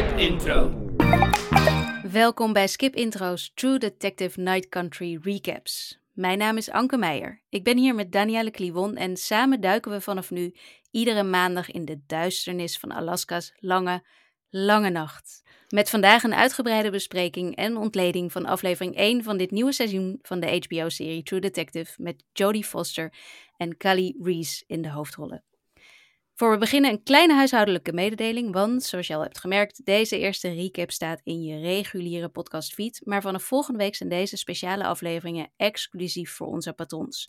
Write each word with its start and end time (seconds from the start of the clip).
Skip 0.00 0.18
Intro. 0.18 0.72
Welkom 2.12 2.52
bij 2.52 2.68
Skip 2.68 2.94
Intro's 2.94 3.52
True 3.54 3.78
Detective 3.78 4.40
Night 4.40 4.68
Country 4.68 5.18
Recaps. 5.22 5.98
Mijn 6.12 6.38
naam 6.38 6.56
is 6.56 6.70
Anke 6.70 6.96
Meijer. 6.96 7.42
Ik 7.48 7.64
ben 7.64 7.78
hier 7.78 7.94
met 7.94 8.12
Danielle 8.12 8.50
Kliwon 8.50 8.96
en 8.96 9.16
samen 9.16 9.60
duiken 9.60 9.90
we 9.90 10.00
vanaf 10.00 10.30
nu 10.30 10.54
iedere 10.90 11.22
maandag 11.22 11.70
in 11.70 11.84
de 11.84 12.00
duisternis 12.06 12.78
van 12.78 12.92
Alaska's 12.92 13.52
lange, 13.56 14.02
lange 14.50 14.90
nacht. 14.90 15.42
Met 15.68 15.90
vandaag 15.90 16.22
een 16.22 16.34
uitgebreide 16.34 16.90
bespreking 16.90 17.56
en 17.56 17.76
ontleding 17.76 18.32
van 18.32 18.46
aflevering 18.46 18.96
1 18.96 19.22
van 19.22 19.36
dit 19.36 19.50
nieuwe 19.50 19.72
seizoen 19.72 20.18
van 20.22 20.40
de 20.40 20.64
HBO-serie 20.66 21.22
True 21.22 21.40
Detective 21.40 22.02
met 22.02 22.24
Jodie 22.32 22.64
Foster 22.64 23.12
en 23.56 23.76
Callie 23.76 24.18
Reese 24.22 24.64
in 24.66 24.82
de 24.82 24.90
hoofdrollen. 24.90 25.44
Voor 26.40 26.50
we 26.50 26.58
beginnen 26.58 26.90
een 26.90 27.02
kleine 27.02 27.34
huishoudelijke 27.34 27.92
mededeling, 27.92 28.52
want 28.52 28.82
zoals 28.82 29.06
je 29.06 29.14
al 29.14 29.22
hebt 29.22 29.38
gemerkt, 29.38 29.84
deze 29.84 30.18
eerste 30.18 30.52
recap 30.52 30.90
staat 30.90 31.20
in 31.24 31.42
je 31.42 31.60
reguliere 31.60 32.28
podcastfeed, 32.28 33.00
maar 33.04 33.22
vanaf 33.22 33.42
volgende 33.42 33.78
week 33.78 33.94
zijn 33.94 34.08
deze 34.08 34.36
speciale 34.36 34.84
afleveringen 34.84 35.52
exclusief 35.56 36.30
voor 36.30 36.46
onze 36.46 36.72
patrons. 36.72 37.28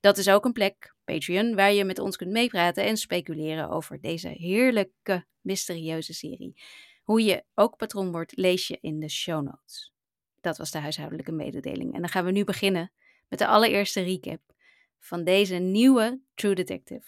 Dat 0.00 0.18
is 0.18 0.28
ook 0.28 0.44
een 0.44 0.52
plek, 0.52 0.94
Patreon, 1.04 1.54
waar 1.54 1.72
je 1.72 1.84
met 1.84 1.98
ons 1.98 2.16
kunt 2.16 2.30
meepraten 2.30 2.84
en 2.84 2.96
speculeren 2.96 3.68
over 3.70 4.00
deze 4.00 4.28
heerlijke, 4.28 5.26
mysterieuze 5.40 6.14
serie. 6.14 6.62
Hoe 7.02 7.24
je 7.24 7.44
ook 7.54 7.76
patron 7.76 8.12
wordt, 8.12 8.36
lees 8.36 8.66
je 8.66 8.78
in 8.80 9.00
de 9.00 9.08
show 9.10 9.42
notes. 9.44 9.92
Dat 10.40 10.58
was 10.58 10.70
de 10.70 10.78
huishoudelijke 10.78 11.32
mededeling. 11.32 11.94
En 11.94 12.00
dan 12.00 12.10
gaan 12.10 12.24
we 12.24 12.30
nu 12.30 12.44
beginnen 12.44 12.92
met 13.28 13.38
de 13.38 13.46
allereerste 13.46 14.00
recap 14.00 14.40
van 14.98 15.24
deze 15.24 15.54
nieuwe 15.54 16.20
True 16.34 16.54
Detective. 16.54 17.06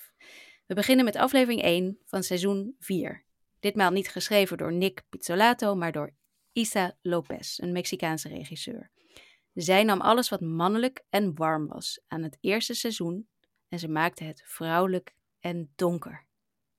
We 0.70 0.76
beginnen 0.76 1.04
met 1.04 1.16
aflevering 1.16 1.62
1 1.62 1.98
van 2.04 2.22
seizoen 2.22 2.74
4. 2.78 3.24
Ditmaal 3.60 3.90
niet 3.90 4.08
geschreven 4.08 4.58
door 4.58 4.72
Nick 4.72 5.02
Pizzolato, 5.08 5.74
maar 5.74 5.92
door 5.92 6.14
Isa 6.52 6.96
Lopez, 7.02 7.58
een 7.58 7.72
Mexicaanse 7.72 8.28
regisseur. 8.28 8.91
Zij 9.54 9.82
nam 9.82 10.00
alles 10.00 10.28
wat 10.28 10.41
mannelijk 10.41 11.04
en 11.08 11.34
warm 11.34 11.66
was 11.66 12.00
aan 12.08 12.22
het 12.22 12.38
eerste 12.41 12.74
seizoen 12.74 13.28
en 13.68 13.78
ze 13.78 13.88
maakte 13.88 14.24
het 14.24 14.42
vrouwelijk 14.46 15.14
en 15.41 15.72
donker. 15.76 16.26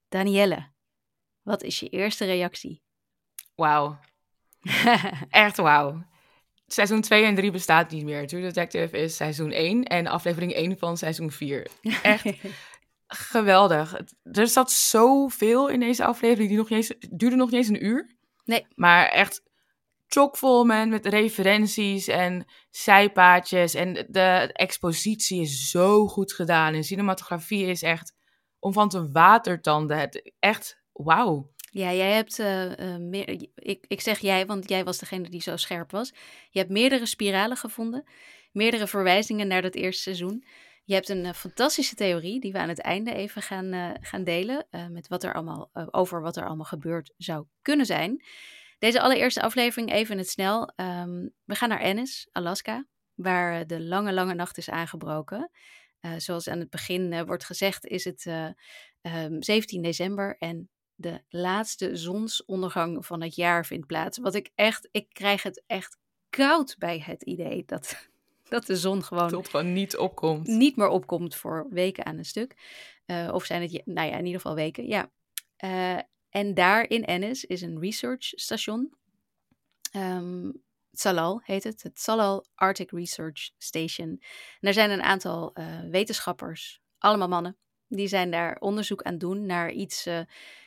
Danielle, 0.09 0.71
wat 1.41 1.63
is 1.63 1.79
je 1.79 1.89
eerste 1.89 2.25
reactie? 2.25 2.81
Wauw. 3.55 3.99
Echt 5.29 5.57
wauw. 5.57 6.05
Seizoen 6.67 7.01
2 7.01 7.23
en 7.23 7.35
3 7.35 7.51
bestaat 7.51 7.91
niet 7.91 8.03
meer. 8.03 8.27
True 8.27 8.41
Detective 8.41 8.97
is 8.97 9.15
seizoen 9.15 9.51
1 9.51 9.83
en 9.83 10.07
aflevering 10.07 10.53
1 10.53 10.77
van 10.77 10.97
seizoen 10.97 11.31
4. 11.31 11.67
Echt 12.03 12.25
geweldig. 13.13 13.99
Er 14.23 14.47
zat 14.47 14.71
zoveel 14.71 15.67
in 15.67 15.79
deze 15.79 16.05
aflevering. 16.05 16.49
Die 16.49 16.57
nog 16.57 16.69
niet 16.69 16.77
eens, 16.77 17.09
duurde 17.09 17.35
nog 17.35 17.51
niet 17.51 17.59
eens 17.59 17.67
een 17.67 17.85
uur. 17.85 18.15
Nee. 18.45 18.65
Maar 18.75 19.07
echt 19.07 19.43
chockvol 20.07 20.63
man, 20.65 20.89
met 20.89 21.05
referenties 21.05 22.07
en 22.07 22.45
zijpaadjes. 22.69 23.73
En 23.73 24.05
de 24.09 24.49
expositie 24.53 25.41
is 25.41 25.69
zo 25.69 26.07
goed 26.07 26.33
gedaan. 26.33 26.73
En 26.73 26.83
cinematografie 26.83 27.65
is 27.65 27.81
echt 27.81 28.13
om 28.59 28.73
van 28.73 28.89
te 28.89 29.11
watertanden. 29.11 29.99
Het, 29.99 30.31
echt 30.39 30.81
wauw. 30.91 31.51
Ja, 31.71 31.93
jij 31.93 32.11
hebt 32.11 32.39
uh, 32.39 32.65
uh, 32.65 32.97
meer. 32.97 33.29
Ik, 33.55 33.85
ik 33.87 34.01
zeg 34.01 34.19
jij, 34.19 34.45
want 34.45 34.69
jij 34.69 34.83
was 34.83 34.97
degene 34.97 35.29
die 35.29 35.41
zo 35.41 35.57
scherp 35.57 35.91
was. 35.91 36.13
Je 36.49 36.59
hebt 36.59 36.71
meerdere 36.71 37.05
spiralen 37.05 37.57
gevonden, 37.57 38.03
meerdere 38.51 38.87
verwijzingen 38.87 39.47
naar 39.47 39.61
dat 39.61 39.75
eerste 39.75 40.01
seizoen. 40.01 40.43
Je 40.83 40.93
hebt 40.93 41.09
een 41.09 41.25
uh, 41.25 41.33
fantastische 41.33 41.95
theorie 41.95 42.39
die 42.39 42.51
we 42.51 42.57
aan 42.57 42.69
het 42.69 42.81
einde 42.81 43.13
even 43.13 43.41
gaan, 43.41 43.97
gaan 44.01 44.23
delen. 44.23 44.67
met 44.89 45.07
wat 45.07 45.23
er 45.23 45.33
allemaal 45.33 45.69
over 45.91 46.21
wat 46.21 46.37
er 46.37 46.45
allemaal 46.45 46.65
gebeurd 46.65 47.13
zou 47.17 47.45
kunnen 47.61 47.85
zijn. 47.85 48.23
Deze 48.79 49.01
allereerste 49.01 49.41
aflevering 49.41 49.91
even 49.91 50.11
in 50.11 50.17
het 50.17 50.29
snel. 50.29 50.73
Um, 50.75 51.33
we 51.43 51.55
gaan 51.55 51.69
naar 51.69 51.79
Ennis, 51.79 52.27
Alaska, 52.31 52.85
waar 53.13 53.67
de 53.67 53.81
lange, 53.81 54.13
lange 54.13 54.33
nacht 54.33 54.57
is 54.57 54.69
aangebroken. 54.69 55.51
zoals 56.17 56.47
aan 56.47 56.59
het 56.59 56.69
begin 56.69 57.25
wordt 57.25 57.45
gezegd, 57.45 57.85
is 57.85 58.03
het 58.03 58.25
um, 59.01 59.43
17 59.43 59.81
december 59.81 60.35
en 60.37 60.69
de 61.01 61.23
laatste 61.29 61.95
zonsondergang 61.95 63.05
van 63.05 63.21
het 63.21 63.35
jaar 63.35 63.65
vindt 63.65 63.87
plaats. 63.87 64.17
Wat 64.17 64.35
ik 64.35 64.51
echt, 64.55 64.89
ik 64.91 65.09
krijg 65.09 65.43
het 65.43 65.63
echt 65.67 65.97
koud 66.29 66.75
bij 66.77 66.99
het 66.99 67.23
idee 67.23 67.63
dat, 67.65 68.09
dat 68.51 68.65
de 68.65 68.75
zon 68.75 69.03
gewoon, 69.03 69.29
Tot 69.29 69.49
gewoon 69.49 69.73
niet 69.73 69.97
opkomt. 69.97 70.47
Niet 70.47 70.75
meer 70.75 70.87
opkomt 70.87 71.35
voor 71.35 71.67
weken 71.69 72.05
aan 72.05 72.17
een 72.17 72.25
stuk. 72.25 72.55
Uh, 73.05 73.29
of 73.33 73.45
zijn 73.45 73.61
het, 73.61 73.81
nou 73.85 74.07
ja, 74.07 74.17
in 74.17 74.25
ieder 74.25 74.41
geval 74.41 74.55
weken, 74.55 74.87
ja. 74.87 75.11
Uh, 75.63 75.99
en 76.29 76.53
daar 76.53 76.89
in 76.89 77.05
Ennis 77.05 77.45
is 77.45 77.61
een 77.61 77.79
research 77.79 78.23
station. 78.23 78.93
Um, 79.95 80.63
Salal 80.91 81.41
heet 81.43 81.63
het, 81.63 81.83
het 81.83 81.99
Salal 81.99 82.45
Arctic 82.55 82.91
Research 82.91 83.51
Station. 83.57 84.07
En 84.09 84.19
daar 84.59 84.73
zijn 84.73 84.91
een 84.91 85.01
aantal 85.01 85.51
uh, 85.53 85.79
wetenschappers, 85.89 86.81
allemaal 86.97 87.27
mannen, 87.27 87.57
die 87.87 88.07
zijn 88.07 88.31
daar 88.31 88.57
onderzoek 88.59 89.01
aan 89.01 89.17
doen 89.17 89.45
naar 89.45 89.71
iets 89.71 90.07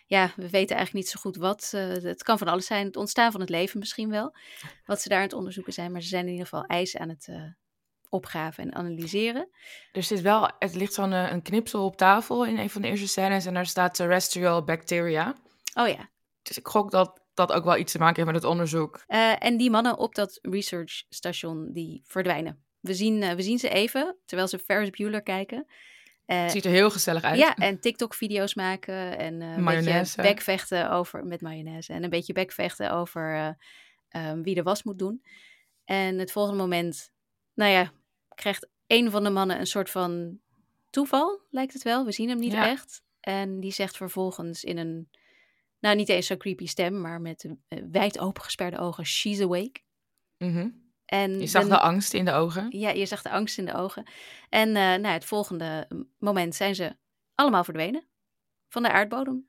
ja, 0.06 0.32
we 0.36 0.50
weten 0.50 0.76
eigenlijk 0.76 0.92
niet 0.92 1.08
zo 1.08 1.20
goed 1.20 1.36
wat. 1.36 1.72
Uh, 1.74 1.88
het 1.88 2.22
kan 2.22 2.38
van 2.38 2.48
alles 2.48 2.66
zijn. 2.66 2.86
Het 2.86 2.96
ontstaan 2.96 3.32
van 3.32 3.40
het 3.40 3.50
leven 3.50 3.78
misschien 3.78 4.10
wel. 4.10 4.34
Wat 4.84 5.00
ze 5.00 5.08
daar 5.08 5.18
aan 5.18 5.24
het 5.24 5.32
onderzoeken 5.32 5.72
zijn. 5.72 5.92
Maar 5.92 6.02
ze 6.02 6.08
zijn 6.08 6.24
in 6.24 6.32
ieder 6.32 6.46
geval 6.46 6.64
ijs 6.64 6.96
aan 6.96 7.08
het 7.08 7.28
opgraven 8.14 8.64
en 8.64 8.74
analyseren. 8.74 9.48
Er 9.92 10.02
zit 10.02 10.20
wel, 10.20 10.50
het 10.58 10.74
ligt 10.74 10.92
zo'n 10.92 11.12
een 11.12 11.42
knipsel 11.42 11.84
op 11.84 11.96
tafel 11.96 12.46
in 12.46 12.58
een 12.58 12.70
van 12.70 12.82
de 12.82 12.88
eerste 12.88 13.08
scènes. 13.08 13.46
En 13.46 13.54
daar 13.54 13.66
staat 13.66 13.94
terrestrial 13.94 14.64
bacteria. 14.64 15.34
Oh 15.74 15.88
ja. 15.88 16.10
Dus 16.42 16.58
ik 16.58 16.66
gok 16.66 16.90
dat 16.90 17.22
dat 17.34 17.52
ook 17.52 17.64
wel 17.64 17.76
iets 17.76 17.92
te 17.92 17.98
maken 17.98 18.14
heeft 18.14 18.32
met 18.32 18.42
het 18.42 18.50
onderzoek. 18.50 19.04
Uh, 19.08 19.44
en 19.44 19.56
die 19.56 19.70
mannen 19.70 19.98
op 19.98 20.14
dat 20.14 20.38
research 20.42 21.04
station, 21.08 21.72
die 21.72 22.02
verdwijnen. 22.04 22.64
We 22.80 22.94
zien, 22.94 23.36
we 23.36 23.42
zien 23.42 23.58
ze 23.58 23.68
even, 23.68 24.16
terwijl 24.24 24.48
ze 24.48 24.58
Ferris 24.58 24.90
Bueller 24.90 25.22
kijken. 25.22 25.66
Uh, 26.26 26.48
ziet 26.48 26.64
er 26.64 26.70
heel 26.70 26.90
gezellig 26.90 27.22
uit. 27.22 27.38
Ja, 27.38 27.56
en 27.56 27.80
TikTok-video's 27.80 28.54
maken 28.54 29.18
en 29.18 29.40
een 29.40 29.64
beetje 29.64 30.22
bekvechten 30.22 30.90
over 30.90 31.24
met 31.24 31.40
mayonaise 31.40 31.92
en 31.92 32.04
een 32.04 32.10
beetje 32.10 32.32
bekvechten 32.32 32.90
over 32.90 33.56
um, 34.16 34.42
wie 34.42 34.54
de 34.54 34.62
was 34.62 34.82
moet 34.82 34.98
doen. 34.98 35.22
En 35.84 36.18
het 36.18 36.32
volgende 36.32 36.58
moment, 36.58 37.12
nou 37.54 37.70
ja, 37.70 37.92
krijgt 38.34 38.68
een 38.86 39.10
van 39.10 39.24
de 39.24 39.30
mannen 39.30 39.58
een 39.58 39.66
soort 39.66 39.90
van 39.90 40.38
toeval, 40.90 41.40
lijkt 41.50 41.72
het 41.72 41.82
wel. 41.82 42.04
We 42.04 42.12
zien 42.12 42.28
hem 42.28 42.38
niet 42.38 42.52
ja. 42.52 42.68
echt. 42.68 43.02
En 43.20 43.60
die 43.60 43.72
zegt 43.72 43.96
vervolgens 43.96 44.64
in 44.64 44.78
een, 44.78 45.10
nou 45.78 45.96
niet 45.96 46.08
eens 46.08 46.26
zo'n 46.26 46.38
creepy 46.38 46.66
stem, 46.66 47.00
maar 47.00 47.20
met 47.20 47.48
wijd 47.90 48.18
opengesperde 48.18 48.78
ogen, 48.78 49.06
she's 49.06 49.40
awake. 49.40 49.80
Mm 50.38 50.52
-hmm. 50.52 50.82
En 51.04 51.40
je 51.40 51.46
zag 51.46 51.68
de 51.68 51.78
angst 51.78 52.14
in 52.14 52.24
de 52.24 52.32
ogen. 52.32 52.78
Ja, 52.78 52.90
je 52.90 53.06
zag 53.06 53.22
de 53.22 53.30
angst 53.30 53.58
in 53.58 53.64
de 53.64 53.74
ogen. 53.74 54.04
En 54.48 54.68
uh, 54.68 54.74
nou, 54.74 55.06
het 55.06 55.24
volgende 55.24 55.88
moment 56.18 56.54
zijn 56.54 56.74
ze 56.74 56.96
allemaal 57.34 57.64
verdwenen 57.64 58.06
van 58.68 58.82
de 58.82 58.92
aardbodem. 58.92 59.48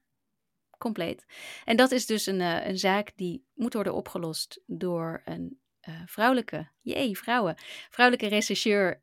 Compleet. 0.77 1.25
En 1.65 1.75
dat 1.75 1.91
is 1.91 2.05
dus 2.05 2.25
een, 2.25 2.39
uh, 2.39 2.67
een 2.67 2.77
zaak 2.77 3.11
die 3.15 3.45
moet 3.53 3.73
worden 3.73 3.93
opgelost 3.93 4.61
door 4.65 5.21
een 5.25 5.59
uh, 5.89 6.01
vrouwelijke, 6.05 6.67
jee, 6.81 7.17
vrouwen, 7.17 7.55
vrouwelijke 7.89 8.27
rechercheur 8.27 9.01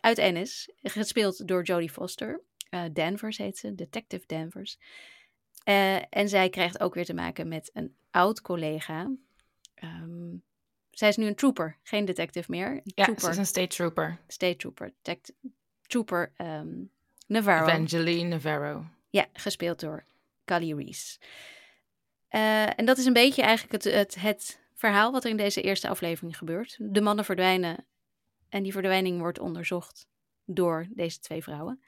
uit 0.00 0.18
Ennis, 0.18 0.70
gespeeld 0.82 1.48
door 1.48 1.62
Jodie 1.62 1.90
Foster. 1.90 2.40
Danvers 2.92 3.38
heet 3.38 3.58
ze, 3.58 3.74
Detective 3.74 4.26
Danvers. 4.26 4.78
en 6.10 6.28
zij 6.28 6.48
krijgt 6.48 6.80
ook 6.80 6.94
weer 6.94 7.04
te 7.04 7.14
maken 7.14 7.48
met 7.48 7.70
een 7.72 7.94
oud 8.10 8.40
collega. 8.40 9.10
Um, 9.82 10.42
zij 10.98 11.08
is 11.08 11.16
nu 11.16 11.26
een 11.26 11.34
trooper, 11.34 11.78
geen 11.82 12.04
detective 12.04 12.50
meer. 12.50 12.80
Ja, 12.84 13.04
trooper. 13.04 13.24
ze 13.24 13.30
is 13.30 13.36
een 13.36 13.46
state 13.46 13.66
trooper. 13.66 14.18
State 14.26 14.56
trooper. 14.56 14.92
Detect 15.02 15.32
trooper 15.82 16.32
um, 16.38 16.90
Navarro. 17.26 17.66
Evangeline 17.66 18.28
Navarro. 18.28 18.84
Ja, 19.10 19.26
gespeeld 19.32 19.80
door 19.80 20.04
Callie 20.44 20.74
Reese. 20.74 21.18
Uh, 22.30 22.78
en 22.78 22.84
dat 22.84 22.98
is 22.98 23.04
een 23.04 23.12
beetje 23.12 23.42
eigenlijk 23.42 23.84
het, 23.84 23.94
het, 23.94 24.20
het 24.20 24.60
verhaal 24.78 25.12
wat 25.12 25.24
er 25.24 25.30
in 25.30 25.36
deze 25.36 25.62
eerste 25.62 25.88
aflevering 25.88 26.36
gebeurt. 26.36 26.76
De 26.80 27.00
mannen 27.00 27.24
verdwijnen 27.24 27.86
en 28.48 28.62
die 28.62 28.72
verdwijning 28.72 29.20
wordt 29.20 29.38
onderzocht 29.38 30.08
door 30.44 30.86
deze 30.90 31.18
twee 31.18 31.42
vrouwen. 31.42 31.80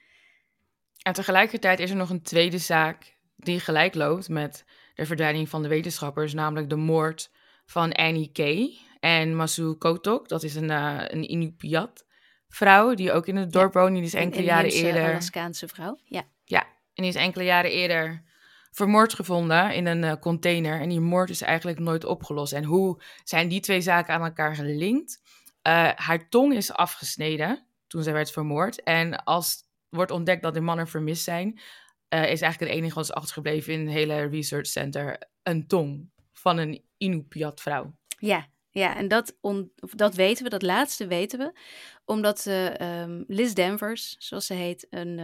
En 1.02 1.12
tegelijkertijd 1.12 1.80
is 1.80 1.90
er 1.90 1.96
nog 1.96 2.10
een 2.10 2.22
tweede 2.22 2.58
zaak 2.58 3.16
die 3.36 3.60
gelijk 3.60 3.94
loopt 3.94 4.28
met 4.28 4.64
de 4.94 5.06
verdwijning 5.06 5.48
van 5.48 5.62
de 5.62 5.68
wetenschappers, 5.68 6.34
namelijk 6.34 6.68
de 6.68 6.76
moord 6.76 7.30
van 7.66 7.92
Annie 7.92 8.30
Kay. 8.32 8.78
En 9.00 9.36
Masu 9.36 9.74
Kotok, 9.74 10.28
dat 10.28 10.42
is 10.42 10.54
een, 10.54 10.70
uh, 10.70 11.00
een 11.06 11.30
Inupiat 11.30 12.06
vrouw 12.48 12.94
die 12.94 13.12
ook 13.12 13.26
in 13.26 13.36
het 13.36 13.52
dorp 13.52 13.72
woont. 13.72 13.94
Die 13.94 14.02
is 14.02 14.14
enkele 14.14 14.42
jaren 14.42 14.70
eerder... 14.70 15.02
Alaskaanse 15.02 15.68
vrouw, 15.68 15.98
ja. 16.04 16.24
Ja, 16.44 16.62
en 16.62 17.02
die 17.02 17.06
is 17.06 17.14
enkele 17.14 17.44
jaren 17.44 17.70
eerder 17.70 18.22
vermoord 18.70 19.14
gevonden 19.14 19.74
in 19.74 19.86
een 19.86 20.02
uh, 20.02 20.12
container. 20.20 20.80
En 20.80 20.88
die 20.88 21.00
moord 21.00 21.30
is 21.30 21.42
eigenlijk 21.42 21.78
nooit 21.78 22.04
opgelost. 22.04 22.52
En 22.52 22.64
hoe 22.64 23.02
zijn 23.24 23.48
die 23.48 23.60
twee 23.60 23.80
zaken 23.80 24.14
aan 24.14 24.24
elkaar 24.24 24.54
gelinkt? 24.54 25.20
Uh, 25.66 25.90
haar 25.94 26.28
tong 26.28 26.54
is 26.54 26.72
afgesneden 26.72 27.66
toen 27.86 28.02
zij 28.02 28.12
werd 28.12 28.30
vermoord. 28.30 28.82
En 28.82 29.24
als 29.24 29.68
wordt 29.88 30.10
ontdekt 30.10 30.42
dat 30.42 30.54
de 30.54 30.60
mannen 30.60 30.88
vermist 30.88 31.24
zijn... 31.24 31.60
is 32.08 32.18
eigenlijk 32.18 32.60
het 32.60 32.70
enige 32.70 32.94
wat 32.94 33.04
is 33.04 33.12
achtergebleven 33.12 33.72
in 33.72 33.80
het 33.80 33.94
hele 33.94 34.22
research 34.22 34.66
center 34.66 35.30
een 35.42 35.66
tong 35.66 36.10
van 36.32 36.58
een 36.58 36.84
Inupiat 36.96 37.60
vrouw. 37.60 37.94
Ja, 38.18 38.48
ja, 38.70 38.96
en 38.96 39.08
dat, 39.08 39.36
on, 39.40 39.72
dat 39.74 40.14
weten 40.14 40.44
we, 40.44 40.50
dat 40.50 40.62
laatste 40.62 41.06
weten 41.06 41.38
we, 41.38 41.58
omdat 42.04 42.46
uh, 42.46 43.22
Liz 43.26 43.52
Danvers, 43.52 44.16
zoals 44.18 44.46
ze 44.46 44.54
heet, 44.54 44.86
een, 44.90 45.18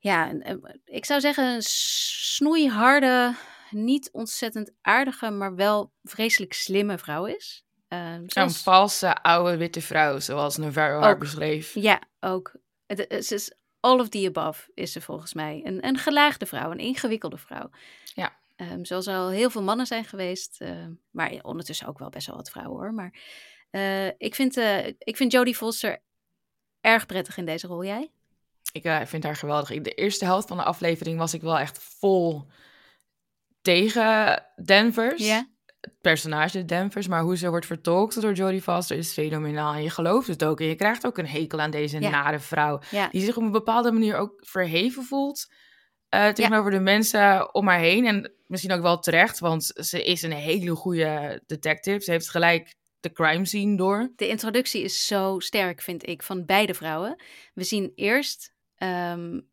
ja, 0.00 0.32
ik 0.84 1.04
zou 1.04 1.20
zeggen 1.20 1.54
een 1.54 1.62
snoeiharde, 1.62 3.34
niet 3.70 4.10
ontzettend 4.12 4.72
aardige, 4.80 5.30
maar 5.30 5.54
wel 5.54 5.92
vreselijk 6.02 6.52
slimme 6.52 6.98
vrouw 6.98 7.24
is. 7.24 7.64
Uh, 7.88 8.14
zoals... 8.26 8.56
Een 8.56 8.62
valse 8.62 9.14
oude 9.22 9.56
witte 9.56 9.80
vrouw, 9.80 10.18
zoals 10.18 10.56
Navarro 10.56 11.00
haar 11.00 11.18
beschreef. 11.18 11.74
Ja, 11.74 12.02
ook. 12.20 12.52
Het, 12.86 13.24
ze 13.26 13.34
is 13.34 13.54
all 13.80 13.98
of 13.98 14.08
the 14.08 14.26
above, 14.26 14.70
is 14.74 14.92
ze 14.92 15.00
volgens 15.00 15.34
mij. 15.34 15.60
Een, 15.64 15.86
een 15.86 15.98
gelaagde 15.98 16.46
vrouw, 16.46 16.70
een 16.70 16.78
ingewikkelde 16.78 17.38
vrouw. 17.38 17.70
Ja. 18.04 18.38
Um, 18.56 18.84
zoals 18.84 19.06
er 19.06 19.16
al 19.16 19.28
heel 19.28 19.50
veel 19.50 19.62
mannen 19.62 19.86
zijn 19.86 20.04
geweest, 20.04 20.60
uh, 20.60 20.86
maar 21.10 21.38
ondertussen 21.42 21.86
ook 21.86 21.98
wel 21.98 22.08
best 22.08 22.26
wel 22.26 22.36
wat 22.36 22.50
vrouwen 22.50 22.78
hoor. 22.78 22.94
Maar 22.94 23.14
uh, 23.70 24.06
ik, 24.06 24.34
vind, 24.34 24.56
uh, 24.56 24.86
ik 24.86 25.16
vind 25.16 25.32
Jodie 25.32 25.56
Foster 25.56 26.02
erg 26.80 27.06
prettig 27.06 27.36
in 27.36 27.44
deze 27.44 27.66
rol. 27.66 27.84
Jij? 27.84 28.10
Ik 28.72 28.84
eh, 28.84 29.00
vind 29.04 29.24
haar 29.24 29.36
geweldig. 29.36 29.70
In 29.70 29.82
de 29.82 29.94
eerste 29.94 30.24
helft 30.24 30.48
van 30.48 30.56
de 30.56 30.62
aflevering 30.62 31.18
was 31.18 31.34
ik 31.34 31.40
wel 31.40 31.58
echt 31.58 31.78
vol 31.98 32.46
tegen 33.62 34.42
Danvers. 34.56 35.26
Ja. 35.26 35.48
Het 35.80 36.00
personage 36.00 36.64
Danvers, 36.64 37.08
maar 37.08 37.22
hoe 37.22 37.36
ze 37.36 37.48
wordt 37.48 37.66
vertolkt 37.66 38.20
door 38.20 38.32
Jodie 38.32 38.62
Foster 38.62 38.96
is 38.96 39.12
fenomenaal. 39.12 39.74
En 39.74 39.82
je 39.82 39.90
gelooft 39.90 40.26
het 40.26 40.44
ook. 40.44 40.60
En 40.60 40.66
je 40.66 40.74
krijgt 40.74 41.06
ook 41.06 41.18
een 41.18 41.28
hekel 41.28 41.60
aan 41.60 41.70
deze 41.70 41.98
nare 41.98 42.38
vrouw. 42.38 42.80
Die 43.10 43.24
zich 43.24 43.36
op 43.36 43.42
een 43.42 43.50
bepaalde 43.50 43.92
manier 43.92 44.16
ook 44.16 44.32
verheven 44.36 45.04
voelt 45.04 45.48
uh, 46.14 46.28
tegenover 46.28 46.70
de 46.70 46.80
mensen 46.80 47.54
om 47.54 47.68
haar 47.68 47.78
heen. 47.78 48.06
En 48.06 48.32
misschien 48.46 48.72
ook 48.72 48.82
wel 48.82 48.98
terecht, 48.98 49.38
want 49.38 49.64
ze 49.64 50.04
is 50.04 50.22
een 50.22 50.32
hele 50.32 50.74
goede 50.74 51.42
detective. 51.46 52.00
Ze 52.00 52.10
heeft 52.10 52.30
gelijk 52.30 52.74
de 53.00 53.12
crime 53.12 53.44
scene 53.44 53.76
door. 53.76 54.12
De 54.16 54.28
introductie 54.28 54.82
is 54.82 55.06
zo 55.06 55.38
sterk, 55.38 55.80
vind 55.80 56.08
ik, 56.08 56.22
van 56.22 56.44
beide 56.44 56.74
vrouwen. 56.74 57.22
We 57.54 57.64
zien 57.64 57.92
eerst 57.94 58.54
um, 58.76 59.48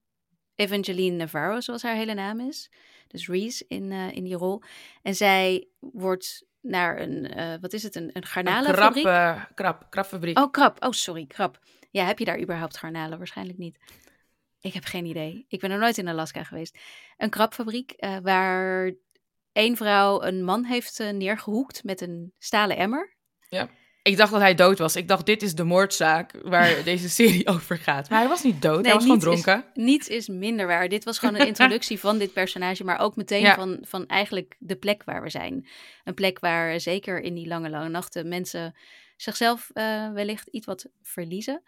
Evangeline 0.55 1.15
Navarro, 1.15 1.59
zoals 1.59 1.81
haar 1.81 1.95
hele 1.95 2.13
naam 2.13 2.39
is. 2.39 2.71
Dus 3.07 3.27
Reese 3.27 3.65
in, 3.67 3.91
uh, 3.91 4.11
in 4.11 4.23
die 4.23 4.35
rol. 4.35 4.61
En 5.01 5.15
zij 5.15 5.67
wordt 5.79 6.45
naar 6.61 6.99
een, 6.99 7.37
uh, 7.37 7.53
wat 7.61 7.73
is 7.73 7.83
het, 7.83 7.95
een, 7.95 8.09
een 8.13 8.25
garnalenfabriek? 8.25 9.05
Een 9.05 9.11
krab, 9.11 9.37
uh, 9.37 9.45
krab, 9.55 9.87
krabfabriek. 9.89 10.39
Oh, 10.39 10.51
krab. 10.51 10.83
Oh, 10.83 10.91
sorry, 10.91 11.25
krab. 11.25 11.59
Ja, 11.91 12.05
heb 12.05 12.19
je 12.19 12.25
daar 12.25 12.41
überhaupt 12.41 12.77
garnalen? 12.77 13.17
Waarschijnlijk 13.17 13.57
niet. 13.57 13.79
Ik 14.59 14.73
heb 14.73 14.83
geen 14.83 15.05
idee. 15.05 15.45
Ik 15.47 15.59
ben 15.59 15.71
er 15.71 15.79
nooit 15.79 15.97
in 15.97 16.07
Alaska 16.07 16.43
geweest. 16.43 16.77
Een 17.17 17.29
krabfabriek 17.29 17.93
uh, 17.97 18.17
waar 18.21 18.93
één 19.51 19.75
vrouw 19.75 20.21
een 20.21 20.43
man 20.43 20.63
heeft 20.63 20.99
neergehoekt 21.11 21.83
met 21.83 22.01
een 22.01 22.33
stalen 22.37 22.77
emmer. 22.77 23.16
Ja. 23.49 23.69
Ik 24.07 24.17
dacht 24.17 24.31
dat 24.31 24.41
hij 24.41 24.55
dood 24.55 24.79
was. 24.79 24.95
Ik 24.95 25.07
dacht, 25.07 25.25
dit 25.25 25.41
is 25.41 25.55
de 25.55 25.63
moordzaak 25.63 26.31
waar 26.43 26.75
deze 26.83 27.09
serie 27.09 27.47
over 27.47 27.77
gaat. 27.77 28.09
Maar 28.09 28.19
hij 28.19 28.27
was 28.27 28.43
niet 28.43 28.61
dood, 28.61 28.75
nee, 28.75 28.83
hij 28.83 28.93
was 28.93 29.03
gewoon 29.03 29.19
dronken. 29.19 29.65
Is, 29.73 29.83
niets 29.83 30.07
is 30.07 30.27
minder 30.27 30.67
waar. 30.67 30.89
Dit 30.89 31.03
was 31.03 31.19
gewoon 31.19 31.35
een 31.35 31.47
introductie 31.47 31.99
van 31.99 32.17
dit 32.17 32.33
personage, 32.33 32.83
maar 32.83 32.99
ook 32.99 33.15
meteen 33.15 33.41
ja. 33.41 33.55
van, 33.55 33.77
van 33.81 34.05
eigenlijk 34.07 34.55
de 34.59 34.75
plek 34.75 35.03
waar 35.03 35.21
we 35.21 35.29
zijn. 35.29 35.67
Een 36.03 36.13
plek 36.13 36.39
waar 36.39 36.79
zeker 36.79 37.21
in 37.21 37.33
die 37.33 37.47
lange, 37.47 37.69
lange 37.69 37.89
nachten 37.89 38.27
mensen 38.27 38.75
zichzelf 39.17 39.69
uh, 39.73 40.11
wellicht 40.11 40.47
iets 40.47 40.65
wat 40.65 40.85
verliezen. 41.01 41.61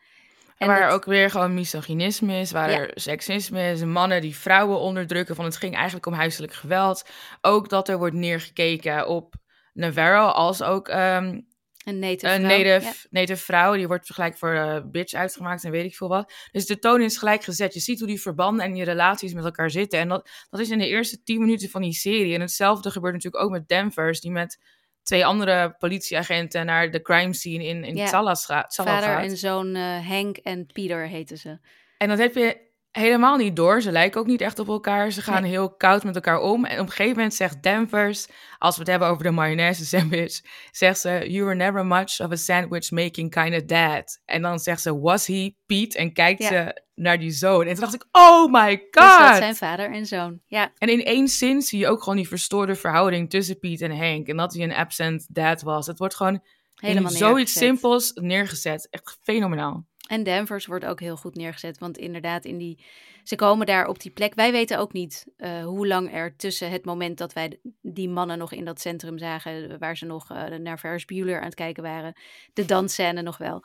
En 0.58 0.68
waar 0.68 0.82
dat... 0.82 0.92
ook 0.92 1.06
weer 1.06 1.30
gewoon 1.30 1.54
misogynisme 1.54 2.40
is, 2.40 2.52
waar 2.52 2.72
ja. 2.72 2.78
er 2.78 2.92
seksisme 2.94 3.72
is, 3.72 3.84
mannen 3.84 4.22
die 4.22 4.36
vrouwen 4.36 4.80
onderdrukken, 4.80 5.36
van 5.36 5.46
het 5.46 5.58
ging 5.58 5.76
eigenlijk 5.76 6.06
om 6.06 6.14
huiselijk 6.14 6.54
geweld. 6.54 7.06
Ook 7.42 7.70
dat 7.70 7.90
er 7.90 7.98
wordt 7.98 8.16
neergekeken 8.16 9.08
op 9.08 9.34
Navarro 9.74 10.26
als 10.26 10.62
ook 10.62 10.88
um, 10.88 11.48
een 11.90 12.00
native, 12.00 12.34
een 12.34 12.40
vrouw. 12.42 12.50
native, 12.58 12.86
Ja. 12.86 12.94
native 13.10 13.44
vrouw. 13.44 13.74
Die 13.76 13.88
wordt 13.88 14.14
gelijk 14.14 14.38
voor 14.38 14.54
uh, 14.54 14.78
bitch 14.86 15.14
uitgemaakt 15.14 15.64
en 15.64 15.72
weet 15.72 15.86
ik 15.86 15.96
veel 15.96 16.08
wat. 16.08 16.34
Dus 16.52 16.66
de 16.66 16.80
toon 16.80 17.02
is 17.02 17.18
gelijk 17.18 17.44
gezet. 17.44 17.74
Je 17.74 17.80
ziet 17.80 18.00
hoe 18.00 18.08
die 18.08 18.22
verbanden 18.22 18.66
en 18.66 18.74
die 18.74 18.84
relaties 18.84 19.34
met 19.34 19.44
elkaar 19.46 19.70
zitten. 19.72 20.00
En 20.00 20.08
dat, 20.08 20.30
dat 20.50 20.60
is 20.60 20.70
in 20.70 20.78
de 20.80 20.88
eerste 20.88 21.24
tien 21.24 21.40
minuten 21.40 21.70
van 21.70 21.82
die 21.82 21.94
serie. 21.94 22.34
En 22.34 22.42
hetzelfde 22.42 22.92
gebeurt 22.92 23.14
natuurlijk 23.14 23.44
ook 23.44 23.52
met 23.52 23.68
Danvers, 23.68 24.22
die 24.22 24.32
met 24.32 24.60
twee 25.04 25.26
andere 25.26 25.76
politieagenten 25.78 26.66
naar 26.66 26.92
de 26.92 27.02
crime 27.02 27.34
scene 27.34 27.64
in, 27.66 27.84
in 27.84 27.96
Ja. 27.96 28.06
Tsallas 28.06 28.46
ga- 28.46 28.64
Tsalal 28.64 28.94
Vader 28.94 29.10
gaat. 29.10 29.24
en 29.24 29.38
zoon 29.38 29.76
eh, 29.76 30.08
Henk 30.08 30.38
en 30.38 30.66
Pieter 30.66 31.08
heten 31.08 31.38
ze. 31.38 31.60
En 31.98 32.08
dat 32.08 32.18
heb 32.18 32.36
je 32.36 32.68
helemaal 32.92 33.38
niet 33.38 33.56
door. 33.56 33.82
Ze 33.82 33.92
lijken 33.92 34.20
ook 34.22 34.28
niet 34.28 34.42
echt 34.42 34.60
op 34.60 34.68
elkaar. 34.68 35.12
Ze 35.12 35.22
gaan 35.22 35.42
Nee. 35.42 35.52
heel 35.52 35.70
koud 35.76 36.04
met 36.04 36.16
elkaar 36.16 36.40
om. 36.40 36.66
En 36.66 36.80
op 36.80 36.86
een 36.86 36.92
gegeven 36.92 37.16
moment 37.16 37.34
zegt 37.34 37.64
Danvers, 37.64 38.28
als 38.58 38.76
we 38.76 38.82
het 38.82 38.90
hebben 38.90 39.08
over 39.08 39.24
de 39.24 39.32
mayonaise 39.32 39.86
sandwich, 39.86 40.42
zegt 40.72 41.00
ze, 41.00 41.26
you 41.28 41.44
were 41.44 41.56
never 41.56 41.86
much 41.86 42.20
of 42.20 42.32
a 42.32 42.36
sandwich 42.36 42.92
making 42.92 43.32
kind 43.32 43.56
of 43.56 43.64
dad. 43.66 44.22
En 44.26 44.42
dan 44.42 44.60
zegt 44.60 44.82
ze, 44.82 45.00
was 45.00 45.28
he 45.28 45.54
Pete? 45.66 45.98
En 45.98 46.14
kijkt 46.14 46.42
Ja. 46.42 46.48
ze 46.48 46.82
naar 46.96 47.20
die 47.20 47.32
zoon. 47.32 47.62
En 47.66 47.72
toen 47.74 47.82
dacht 47.82 47.94
ik, 47.94 48.06
oh 48.12 48.52
my 48.52 48.70
god! 48.92 49.18
Dus 49.20 49.28
dat 49.28 49.36
zijn 49.38 49.56
vader 49.56 49.92
en 49.92 50.06
zoon. 50.06 50.40
Ja, 50.46 50.72
En 50.78 50.90
in 50.90 51.04
één 51.04 51.28
zin 51.28 51.62
zie 51.62 51.80
je 51.80 51.88
ook 51.88 52.00
gewoon 52.04 52.18
die 52.18 52.28
verstoorde 52.28 52.76
verhouding 52.76 53.30
tussen 53.30 53.60
Pete 53.60 53.86
en 53.86 53.98
Hank. 53.98 54.28
En 54.28 54.38
dat 54.38 54.54
hij 54.54 54.64
een 54.64 54.74
absent 54.74 55.28
dad 55.30 55.62
was. 55.62 55.88
Het 55.88 56.00
wordt 56.00 56.16
gewoon 56.16 56.44
helemaal 56.76 57.12
zoiets 57.12 57.54
simpels 57.54 58.12
neergezet. 58.14 58.88
Echt 58.90 59.18
fenomenaal. 59.22 59.88
En 60.10 60.24
Danvers 60.24 60.66
wordt 60.66 60.86
ook 60.86 61.00
heel 61.00 61.18
goed 61.18 61.36
neergezet. 61.36 61.78
Want 61.78 61.98
inderdaad, 61.98 62.46
in 62.46 62.58
die, 62.58 62.84
ze 63.24 63.36
komen 63.36 63.66
daar 63.66 63.88
op 63.88 64.00
die 64.00 64.12
plek. 64.12 64.34
Wij 64.36 64.52
weten 64.52 64.80
ook 64.80 64.94
niet 64.94 65.26
eh, 65.38 65.64
hoe 65.64 65.88
lang 65.88 66.14
er 66.14 66.36
tussen 66.36 66.72
het 66.72 66.86
moment 66.86 67.18
dat 67.18 67.34
wij 67.34 67.60
die 67.82 68.10
mannen 68.10 68.38
nog 68.38 68.52
in 68.52 68.66
dat 68.66 68.80
centrum 68.80 69.18
zagen. 69.18 69.80
Waar 69.80 69.98
ze 69.98 70.06
nog 70.06 70.32
eh, 70.32 70.46
naar 70.46 70.78
Ferris 70.78 71.06
Bueller 71.06 71.38
aan 71.38 71.46
het 71.46 71.56
kijken 71.56 71.84
waren. 71.84 72.14
De 72.54 72.66
dansscène 72.66 73.22
nog 73.22 73.38
wel. 73.38 73.64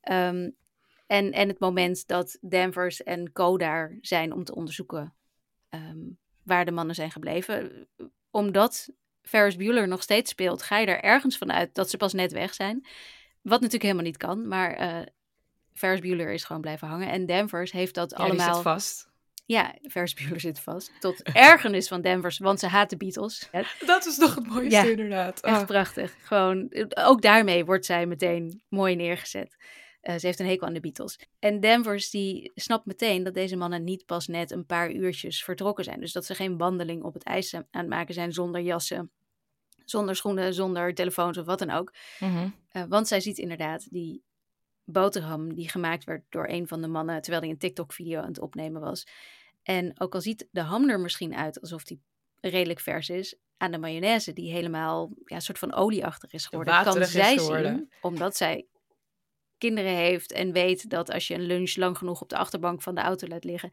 Ehm, 0.00 0.50
en, 1.06 1.32
en 1.32 1.48
het 1.48 1.58
moment 1.58 2.06
dat 2.06 2.38
Danvers 2.40 3.02
en 3.02 3.32
Co 3.32 3.56
daar 3.56 3.98
zijn 4.00 4.32
om 4.32 4.44
te 4.44 4.54
onderzoeken 4.54 5.14
ehm, 5.68 6.02
waar 6.42 6.64
de 6.64 6.72
mannen 6.72 6.94
zijn 6.94 7.10
gebleven. 7.10 7.88
Omdat 8.30 8.92
Ferris 9.22 9.56
Bueller 9.56 9.88
nog 9.88 10.02
steeds 10.02 10.30
speelt, 10.30 10.62
ga 10.62 10.78
je 10.78 10.86
er 10.86 11.02
ergens 11.02 11.38
van 11.38 11.52
uit 11.52 11.74
dat 11.74 11.90
ze 11.90 11.96
pas 11.96 12.12
net 12.12 12.32
weg 12.32 12.54
zijn. 12.54 12.86
Wat 13.42 13.60
natuurlijk 13.60 13.82
helemaal 13.82 14.04
niet 14.04 14.16
kan, 14.16 14.48
maar 14.48 14.72
eh 14.72 15.06
Ferris 15.74 16.00
Bueller 16.00 16.32
is 16.32 16.44
gewoon 16.44 16.62
blijven 16.62 16.88
hangen. 16.88 17.08
En 17.08 17.26
Danvers 17.26 17.72
heeft 17.72 17.94
dat 17.94 18.10
Ja, 18.10 18.16
die 18.16 18.26
allemaal... 18.26 18.54
zit 18.54 18.62
vast. 18.62 19.12
Ja, 19.46 19.74
Ferris 19.90 20.14
Bueller 20.14 20.40
zit 20.40 20.60
vast. 20.60 20.92
Tot 21.00 21.22
ergernis 21.32 21.88
van 21.88 22.02
Danvers, 22.02 22.38
want 22.38 22.60
ze 22.60 22.66
haat 22.66 22.90
de 22.90 22.96
Beatles. 22.96 23.48
Dat 23.86 24.06
is 24.06 24.16
toch 24.16 24.34
het 24.34 24.46
mooiste 24.46 24.76
Ja, 24.76 24.82
inderdaad. 24.84 25.40
Echt 25.40 25.60
Ah. 25.60 25.66
prachtig. 25.66 26.14
Gewoon, 26.22 26.74
ook 26.94 27.22
daarmee 27.22 27.64
wordt 27.64 27.84
zij 27.86 28.06
meteen 28.06 28.62
mooi 28.68 28.94
neergezet. 28.96 29.56
Eh, 30.00 30.16
ze 30.18 30.26
heeft 30.26 30.38
een 30.38 30.46
hekel 30.46 30.66
aan 30.66 30.72
de 30.72 30.80
Beatles. 30.80 31.18
En 31.38 31.60
Danvers 31.60 32.10
die 32.10 32.52
snapt 32.54 32.86
meteen 32.86 33.22
dat 33.22 33.34
deze 33.34 33.56
mannen 33.56 33.84
niet 33.84 34.06
pas 34.06 34.26
net 34.26 34.50
een 34.50 34.66
paar 34.66 34.90
uurtjes 34.92 35.44
vertrokken 35.44 35.84
zijn. 35.84 36.00
Dus 36.00 36.12
dat 36.12 36.24
ze 36.24 36.34
geen 36.34 36.56
wandeling 36.58 37.02
op 37.02 37.14
het 37.14 37.22
ijs 37.22 37.54
aan 37.54 37.64
het 37.70 37.88
maken 37.88 38.14
zijn 38.14 38.32
zonder 38.32 38.60
jassen, 38.60 39.10
zonder 39.84 40.16
schoenen, 40.16 40.54
zonder 40.54 40.94
telefoons 40.94 41.38
of 41.38 41.46
wat 41.46 41.58
dan 41.58 41.70
ook. 41.70 41.92
Mhm. 42.18 42.48
Eh, 42.68 42.82
want 42.88 43.08
zij 43.08 43.20
ziet 43.20 43.38
inderdaad 43.38 43.86
die 43.90 44.22
boterham 44.84 45.54
die 45.54 45.68
gemaakt 45.68 46.04
werd 46.04 46.22
door 46.28 46.48
een 46.48 46.68
van 46.68 46.80
de 46.80 46.88
mannen 46.88 47.20
terwijl 47.20 47.42
hij 47.42 47.50
een 47.50 47.58
TikTok-video 47.58 48.20
aan 48.20 48.28
het 48.28 48.40
opnemen 48.40 48.80
was. 48.80 49.06
En 49.62 50.00
ook 50.00 50.14
al 50.14 50.20
ziet 50.20 50.48
de 50.50 50.60
ham 50.60 50.88
er 50.88 51.00
misschien 51.00 51.34
uit 51.34 51.60
alsof 51.60 51.84
die 51.84 52.02
redelijk 52.40 52.80
vers 52.80 53.08
is, 53.08 53.36
aan 53.56 53.70
de 53.70 53.78
mayonaise 53.78 54.32
die 54.32 54.52
helemaal 54.52 55.12
ja, 55.24 55.36
een 55.36 55.42
soort 55.42 55.58
van 55.58 55.74
olieachtig 55.74 56.32
is 56.32 56.46
geworden, 56.46 56.82
kan 56.84 57.04
zij 57.04 57.38
zien, 57.38 57.92
omdat 58.00 58.36
zij 58.36 58.66
kinderen 59.58 59.94
heeft 59.94 60.32
en 60.32 60.52
weet 60.52 60.90
dat 60.90 61.10
als 61.10 61.26
je 61.26 61.34
een 61.34 61.46
lunch 61.46 61.76
lang 61.76 61.98
genoeg 61.98 62.20
op 62.20 62.28
de 62.28 62.36
achterbank 62.36 62.82
van 62.82 62.94
de 62.94 63.00
auto 63.00 63.26
laat 63.26 63.44
liggen, 63.44 63.72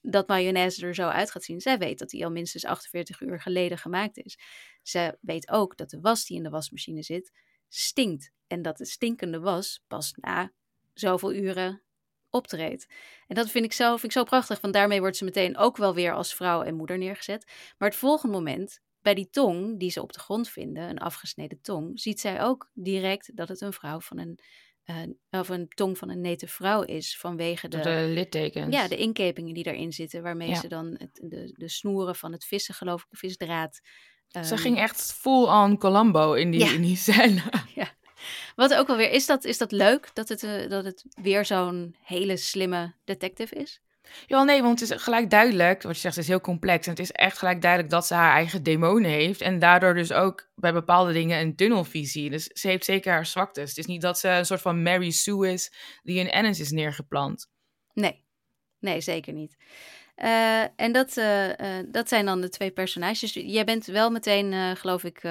dat 0.00 0.28
mayonaise 0.28 0.86
er 0.86 0.94
zo 0.94 1.08
uit 1.08 1.30
gaat 1.30 1.44
zien. 1.44 1.60
Zij 1.60 1.78
weet 1.78 1.98
dat 1.98 2.10
die 2.10 2.24
al 2.24 2.30
minstens 2.30 2.64
48 2.64 3.20
uur 3.20 3.40
geleden 3.40 3.78
gemaakt 3.78 4.18
is. 4.18 4.38
Ze 4.82 5.18
weet 5.20 5.50
ook 5.50 5.76
dat 5.76 5.90
de 5.90 6.00
was 6.00 6.24
die 6.24 6.36
in 6.36 6.42
de 6.42 6.50
wasmachine 6.50 7.02
zit, 7.02 7.32
stinkt. 7.68 8.30
En 8.46 8.62
dat 8.62 8.76
de 8.76 8.84
stinkende 8.84 9.40
was 9.40 9.84
pas 9.86 10.12
na 10.20 10.52
zoveel 10.94 11.32
uren 11.34 11.82
optreedt. 12.30 12.86
En 13.26 13.34
dat 13.34 13.50
vind 13.50 13.64
ik, 13.64 13.72
zo, 13.72 13.90
vind 13.90 14.02
ik 14.04 14.12
zo 14.12 14.24
prachtig, 14.24 14.60
want 14.60 14.74
daarmee 14.74 15.00
wordt 15.00 15.16
ze 15.16 15.24
meteen 15.24 15.56
ook 15.56 15.76
wel 15.76 15.94
weer 15.94 16.12
als 16.12 16.34
vrouw 16.34 16.62
en 16.62 16.74
moeder 16.74 16.98
neergezet. 16.98 17.44
Maar 17.78 17.88
het 17.88 17.98
volgende 17.98 18.34
moment, 18.36 18.80
bij 19.00 19.14
die 19.14 19.30
tong 19.30 19.78
die 19.78 19.90
ze 19.90 20.02
op 20.02 20.12
de 20.12 20.18
grond 20.18 20.48
vinden, 20.48 20.88
een 20.88 20.98
afgesneden 20.98 21.60
tong, 21.60 22.00
ziet 22.00 22.20
zij 22.20 22.42
ook 22.42 22.70
direct 22.74 23.36
dat 23.36 23.48
het 23.48 23.60
een 23.60 23.72
vrouw 23.72 24.00
van 24.00 24.18
een, 24.18 24.38
of 25.30 25.48
een 25.48 25.68
tong 25.68 25.98
van 25.98 26.10
een 26.10 26.20
native 26.20 26.52
vrouw 26.52 26.82
is, 26.82 27.18
vanwege 27.18 27.68
de, 27.68 27.80
de 27.80 28.06
littekens. 28.14 28.74
ja, 28.74 28.88
de 28.88 28.96
inkepingen 28.96 29.54
die 29.54 29.64
daarin 29.64 29.92
zitten, 29.92 30.22
waarmee 30.22 30.48
Ja. 30.48 30.60
ze 30.60 30.68
dan 30.68 30.94
het, 30.98 31.20
de, 31.22 31.52
de 31.56 31.68
snoeren 31.68 32.16
van 32.16 32.32
het 32.32 32.44
vissen, 32.44 32.74
geloof 32.74 33.02
ik, 33.02 33.10
de 33.10 33.16
visdraad. 33.16 33.80
Ze 34.28 34.38
ehm, 34.40 34.56
ging 34.56 34.78
echt 34.78 35.12
full 35.12 35.44
on 35.46 35.78
Columbo 35.78 36.32
in 36.32 36.50
die, 36.50 36.60
Ja. 36.60 36.72
in 36.72 36.82
die 36.82 36.96
scène. 37.06 37.42
Wat 38.56 38.74
ook 38.74 38.86
wel 38.86 38.96
weer, 38.96 39.10
is 39.10 39.26
dat, 39.26 39.44
is 39.44 39.58
dat 39.58 39.72
leuk 39.72 40.10
dat 40.14 40.28
het, 40.28 40.42
eh, 40.42 40.68
dat 40.68 40.84
het 40.84 41.04
weer 41.22 41.44
zo'n 41.44 41.96
hele 42.02 42.36
slimme 42.36 42.94
detective 43.04 43.54
is? 43.54 43.80
Ja, 44.26 44.44
nee, 44.44 44.62
want 44.62 44.80
het 44.80 44.90
is 44.90 45.02
gelijk 45.02 45.30
duidelijk, 45.30 45.82
wat 45.82 45.94
je 45.94 46.00
zegt, 46.00 46.14
het 46.14 46.24
is 46.24 46.30
heel 46.30 46.40
complex. 46.40 46.84
En 46.86 46.90
het 46.92 47.00
is 47.00 47.12
echt 47.12 47.38
gelijk 47.38 47.62
duidelijk 47.62 47.90
dat 47.92 48.06
ze 48.06 48.14
haar 48.14 48.32
eigen 48.34 48.62
demonen 48.62 49.10
heeft. 49.10 49.40
En 49.40 49.58
daardoor 49.58 49.94
dus 49.94 50.12
ook 50.12 50.48
bij 50.54 50.72
bepaalde 50.72 51.12
dingen 51.12 51.40
een 51.40 51.56
tunnelvisie. 51.56 52.30
Dus 52.30 52.44
ze 52.44 52.68
heeft 52.68 52.84
zeker 52.84 53.12
haar 53.12 53.26
zwaktes. 53.26 53.68
Het 53.68 53.78
is 53.78 53.86
niet 53.86 54.00
dat 54.00 54.18
ze 54.18 54.28
een 54.28 54.46
soort 54.46 54.60
van 54.60 54.82
Mary 54.82 55.10
Sue 55.10 55.52
is 55.52 55.72
die 56.02 56.18
in 56.18 56.30
Ennis 56.30 56.60
is 56.60 56.70
neergeplant. 56.70 57.50
Nee, 57.92 58.24
nee, 58.78 59.00
zeker 59.00 59.32
niet. 59.32 59.56
Uh, 60.16 60.62
en 60.62 60.92
dat, 60.92 61.16
uh, 61.16 61.48
uh, 61.48 61.54
dat 61.86 62.08
zijn 62.08 62.26
dan 62.26 62.40
de 62.40 62.48
twee 62.48 62.70
personages. 62.70 63.32
Jij 63.32 63.64
bent 63.64 63.86
wel 63.86 64.10
meteen, 64.10 64.76
geloof 64.76 65.04
ik, 65.04 65.22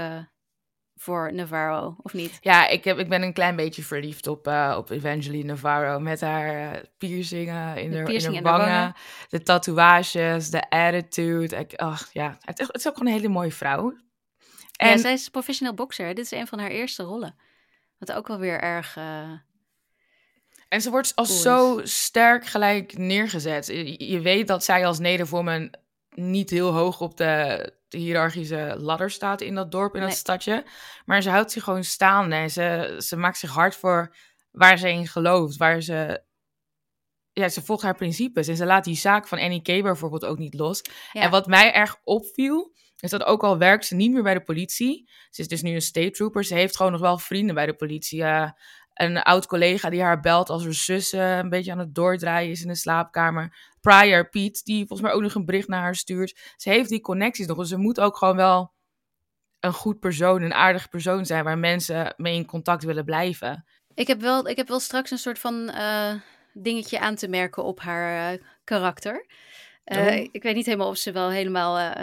voor 0.95 1.33
Navarro, 1.33 1.95
of 2.01 2.13
niet? 2.13 2.37
Ja, 2.41 2.67
ik, 2.67 2.83
heb, 2.83 2.97
ik 2.97 3.09
ben 3.09 3.21
een 3.21 3.33
klein 3.33 3.55
beetje 3.55 3.83
verliefd 3.83 4.27
op, 4.27 4.47
op 4.77 4.89
Evangeline 4.89 5.43
Navarro. 5.43 5.99
Met 5.99 6.21
haar 6.21 6.81
piercingen 6.97 7.77
in 7.77 7.91
de, 7.91 8.03
piercing 8.03 8.35
in 8.35 8.45
haar 8.45 8.57
wangen, 8.57 8.73
wangen, 8.73 8.93
de 9.29 9.43
tatoeages, 9.43 10.49
de 10.49 10.69
attitude. 10.69 11.55
Ik, 11.55 11.73
ach, 11.73 12.09
ja, 12.13 12.37
het, 12.41 12.59
het, 12.59 12.75
is 12.75 12.87
ook 12.87 12.97
gewoon 12.97 13.13
een 13.13 13.19
hele 13.19 13.33
mooie 13.33 13.51
vrouw. 13.51 13.93
En 14.75 14.89
ja, 14.89 14.97
zij 14.97 15.13
is 15.13 15.29
professioneel 15.29 15.73
bokser. 15.73 16.15
Dit 16.15 16.25
is 16.25 16.31
een 16.31 16.47
van 16.47 16.59
haar 16.59 16.71
eerste 16.71 17.03
rollen. 17.03 17.35
Wat 17.97 18.11
ook 18.11 18.27
wel 18.27 18.39
weer 18.39 18.61
erg... 18.61 18.97
En 20.75 20.81
ze 20.81 20.89
wordt 20.89 21.15
als 21.15 21.41
zo 21.41 21.79
sterk 21.83 22.45
gelijk 22.45 22.97
neergezet. 22.97 23.67
Je, 23.67 24.09
je 24.09 24.19
weet 24.19 24.47
dat 24.47 24.63
zij 24.63 24.85
als 24.85 24.99
Nederwoman 24.99 25.73
niet 26.09 26.49
heel 26.49 26.71
hoog 26.71 27.01
op 27.01 27.17
de, 27.17 27.73
de 27.87 27.97
hiërarchische 27.97 28.75
ladder 28.79 29.11
staat 29.11 29.41
in 29.41 29.55
dat 29.55 29.71
dorp, 29.71 29.95
in 29.95 30.01
dat 30.01 30.11
stadje. 30.11 30.65
Maar 31.05 31.21
ze 31.21 31.29
houdt 31.29 31.51
zich 31.51 31.63
gewoon 31.63 31.83
staande 31.83 32.35
en 32.35 32.51
ze, 32.51 32.95
ze 32.99 33.15
maakt 33.15 33.37
zich 33.37 33.49
hard 33.49 33.75
voor 33.75 34.15
waar 34.51 34.77
ze 34.77 34.89
in 34.89 35.07
gelooft, 35.07 35.57
waar 35.57 35.81
ze... 35.81 36.23
Ja, 37.31 37.49
ze 37.49 37.61
volgt 37.61 37.83
haar 37.83 37.95
principes 37.95 38.47
en 38.47 38.55
ze 38.55 38.65
laat 38.65 38.83
die 38.83 38.95
zaak 38.95 39.27
van 39.27 39.39
Annie 39.39 39.61
K 39.61 39.83
bijvoorbeeld 39.83 40.25
ook 40.25 40.37
niet 40.37 40.53
los. 40.53 40.81
En 41.13 41.29
wat 41.29 41.47
mij 41.47 41.73
erg 41.73 41.97
opviel, 42.03 42.73
is 42.99 43.09
dat 43.09 43.23
ook 43.23 43.43
al 43.43 43.57
werkt 43.57 43.85
ze 43.85 43.95
niet 43.95 44.11
meer 44.11 44.23
bij 44.23 44.33
de 44.33 44.43
politie. 44.43 45.09
Ze 45.29 45.41
is 45.41 45.47
dus 45.47 45.61
nu 45.61 45.73
een 45.73 45.81
state 45.81 46.11
trooper. 46.11 46.43
Ze 46.43 46.53
heeft 46.53 46.75
gewoon 46.75 46.91
nog 46.91 47.01
wel 47.01 47.17
vrienden 47.17 47.55
bij 47.55 47.65
de 47.65 47.75
politie. 47.75 48.19
Uh, 48.19 48.49
een 48.95 49.21
oud 49.21 49.47
collega 49.47 49.89
die 49.89 50.01
haar 50.01 50.19
belt 50.19 50.49
als 50.49 50.63
haar 50.63 50.73
zus 50.73 51.11
een 51.11 51.49
beetje 51.49 51.71
aan 51.71 51.79
het 51.79 51.95
doordraaien 51.95 52.51
is 52.51 52.61
in 52.61 52.67
de 52.67 52.75
slaapkamer. 52.75 53.73
Prior 53.81 54.29
Piet, 54.29 54.63
die 54.63 54.87
volgens 54.87 55.01
mij 55.01 55.11
ook 55.11 55.21
nog 55.21 55.35
een 55.35 55.45
bericht 55.45 55.67
naar 55.67 55.81
haar 55.81 55.95
stuurt. 55.95 56.53
Ze 56.55 56.69
heeft 56.69 56.89
die 56.89 57.01
connecties 57.01 57.47
nog, 57.47 57.57
dus 57.57 57.69
ze 57.69 57.77
moet 57.77 57.99
ook 57.99 58.17
gewoon 58.17 58.35
wel 58.35 58.73
een 59.59 59.73
goed 59.73 59.99
persoon, 59.99 60.41
een 60.41 60.53
aardige 60.53 60.87
persoon 60.87 61.25
zijn 61.25 61.43
waar 61.43 61.57
mensen 61.57 62.13
mee 62.17 62.35
in 62.35 62.45
contact 62.45 62.83
willen 62.83 63.05
blijven. 63.05 63.65
Ik 63.93 64.07
heb 64.07 64.21
wel, 64.21 64.47
ik 64.47 64.57
heb 64.57 64.67
wel 64.67 64.79
straks 64.79 65.11
een 65.11 65.17
soort 65.17 65.39
van 65.39 65.71
uh, 65.73 66.13
dingetje 66.53 66.99
aan 66.99 67.15
te 67.15 67.27
merken 67.27 67.63
op 67.63 67.79
haar 67.79 68.33
uh, 68.33 68.41
karakter. 68.63 69.25
Uh, 69.85 69.97
oh. 69.97 70.13
Ik 70.31 70.43
weet 70.43 70.55
niet 70.55 70.65
helemaal 70.65 70.89
of 70.89 70.97
ze 70.97 71.11
wel 71.11 71.29
helemaal 71.29 71.93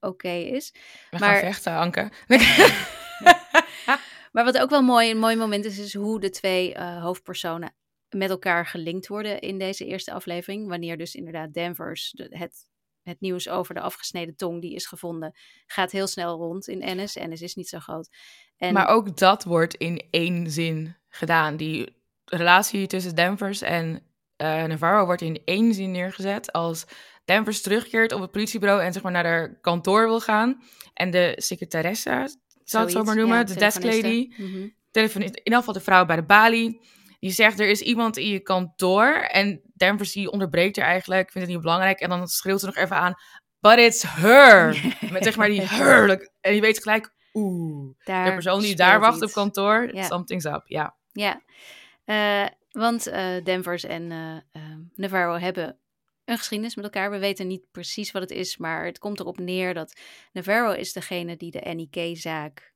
oké 0.00 0.28
is. 0.28 0.74
We 1.10 1.18
maar... 1.18 1.28
gaan 1.28 1.38
vechten, 1.38 1.76
Anke. 1.76 2.10
Maar 4.30 4.44
wat 4.44 4.58
ook 4.58 4.70
wel 4.70 4.82
mooi, 4.82 5.10
een 5.10 5.18
mooi 5.18 5.36
moment 5.36 5.64
is, 5.64 5.78
is 5.78 5.94
hoe 5.94 6.20
de 6.20 6.30
twee 6.30 6.74
uh, 6.74 7.02
hoofdpersonen 7.02 7.74
met 8.08 8.30
elkaar 8.30 8.66
gelinkt 8.66 9.06
worden 9.06 9.40
in 9.40 9.58
deze 9.58 9.86
eerste 9.86 10.12
aflevering. 10.12 10.68
Wanneer 10.68 10.98
dus 10.98 11.14
inderdaad 11.14 11.54
Danvers, 11.54 12.10
de, 12.10 12.26
het, 12.30 12.68
het 13.02 13.20
nieuws 13.20 13.48
over 13.48 13.74
de 13.74 13.80
afgesneden 13.80 14.36
tong 14.36 14.60
die 14.60 14.74
is 14.74 14.86
gevonden, 14.86 15.34
gaat 15.66 15.90
heel 15.90 16.06
snel 16.06 16.36
rond 16.36 16.68
in 16.68 16.82
Ennis. 16.82 17.16
Ennis 17.16 17.42
is 17.42 17.54
niet 17.54 17.68
zo 17.68 17.78
groot. 17.78 18.08
En... 18.56 18.72
Maar 18.72 18.88
ook 18.88 19.16
dat 19.16 19.44
wordt 19.44 19.74
in 19.74 20.06
één 20.10 20.50
zin 20.50 20.96
gedaan. 21.08 21.56
Die 21.56 21.96
relatie 22.24 22.86
tussen 22.86 23.14
Danvers 23.14 23.60
en 23.60 23.86
uh, 24.42 24.64
Navarro 24.64 25.04
wordt 25.04 25.22
in 25.22 25.42
één 25.44 25.74
zin 25.74 25.90
neergezet. 25.90 26.52
Als 26.52 26.86
Danvers 27.24 27.60
terugkeert 27.60 28.12
op 28.12 28.20
het 28.20 28.30
politiebureau 28.30 28.82
en 28.82 28.92
zeg 28.92 29.02
maar 29.02 29.12
naar 29.12 29.26
haar 29.26 29.60
kantoor 29.60 30.06
wil 30.06 30.20
gaan. 30.20 30.62
En 30.94 31.10
de 31.10 31.32
secretaresse, 31.36 32.38
zou 32.70 32.84
het 32.84 32.92
zo 32.92 33.02
maar 33.02 33.16
noemen, 33.16 33.46
de 33.46 33.54
desk 33.54 33.82
lady. 33.84 34.32
Mm 34.36 34.78
in 34.92 35.22
ieder 35.22 35.58
geval 35.58 35.74
de 35.74 35.80
vrouw 35.80 36.04
bij 36.04 36.16
de 36.16 36.24
balie. 36.24 36.80
Die 37.18 37.30
zegt, 37.30 37.60
er 37.60 37.68
is 37.68 37.80
iemand 37.80 38.16
in 38.16 38.26
je 38.26 38.40
kantoor. 38.40 39.12
En 39.14 39.60
Danvers 39.74 40.12
die 40.12 40.30
onderbreekt 40.30 40.76
er 40.76 40.84
eigenlijk, 40.84 41.30
vindt 41.30 41.46
het 41.46 41.56
niet 41.56 41.64
belangrijk. 41.64 42.00
En 42.00 42.08
dan 42.08 42.26
schreeuwt 42.26 42.60
ze 42.60 42.66
nog 42.66 42.76
even 42.76 42.96
aan, 42.96 43.14
but 43.60 43.78
it's 43.78 44.02
her. 44.02 44.82
Met 45.12 45.24
zeg 45.24 45.36
maar 45.36 45.48
die 45.48 45.62
her. 45.62 46.30
En 46.40 46.54
je 46.54 46.60
weet 46.60 46.82
gelijk, 46.82 47.14
oeh, 47.32 47.94
de 48.04 48.30
persoon 48.32 48.60
die 48.60 48.76
daar 48.76 49.00
wacht 49.00 49.22
op 49.22 49.32
kantoor, 49.32 49.90
something's 49.94 50.44
up, 50.44 50.62
ja. 50.64 50.96
Ja, 51.12 51.42
uh, 52.04 52.48
want 52.70 53.08
uh, 53.08 53.44
Danvers 53.44 53.84
en 53.84 54.10
uh, 54.10 54.62
Navarro 54.94 55.34
hebben 55.34 55.78
een 56.30 56.38
geschiedenis 56.38 56.74
met 56.74 56.84
elkaar. 56.84 57.10
We 57.10 57.18
weten 57.18 57.46
niet 57.46 57.70
precies 57.70 58.10
wat 58.10 58.22
het 58.22 58.30
is, 58.30 58.56
maar 58.56 58.84
het 58.84 58.98
komt 58.98 59.20
erop 59.20 59.38
neer 59.38 59.74
dat 59.74 60.00
Navarro 60.32 60.72
is 60.72 60.92
degene 60.92 61.36
die 61.36 61.50
de 61.50 61.74
NIK-zaak 61.74 62.74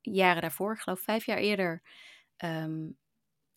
jaren 0.00 0.42
daarvoor, 0.42 0.72
ik 0.72 0.80
geloof 0.80 1.00
vijf 1.00 1.26
jaar 1.26 1.38
eerder, 1.38 1.82
um, 2.44 2.98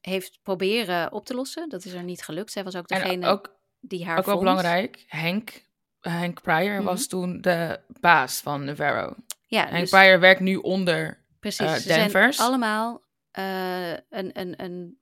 heeft 0.01 0.39
proberen 0.43 1.11
op 1.11 1.25
te 1.25 1.33
lossen. 1.33 1.69
Dat 1.69 1.85
is 1.85 1.93
er 1.93 2.03
niet 2.03 2.23
gelukt. 2.23 2.51
Zij 2.51 2.63
was 2.63 2.75
ook 2.75 2.87
degene 2.87 3.27
ook, 3.27 3.59
die 3.79 4.05
haar 4.05 4.17
Ook 4.17 4.25
wel 4.25 4.39
belangrijk, 4.39 5.03
Henk, 5.07 5.65
Henk 5.99 6.41
Pryor 6.41 6.83
was 6.83 6.99
mhm. 6.99 7.09
toen 7.09 7.41
de 7.41 7.79
baas 7.99 8.39
van 8.39 8.65
Navarro. 8.65 9.15
Ja, 9.47 9.67
Henk 9.67 9.79
dus, 9.79 9.89
Pryor 9.89 10.19
werkt 10.19 10.39
nu 10.39 10.55
onder 10.55 11.25
Precies, 11.39 11.85
uh, 11.85 11.97
Danvers. 11.97 12.39
allemaal 12.39 13.01
uh, 13.39 13.91
een, 13.91 14.39
een, 14.39 14.63
een 14.63 14.99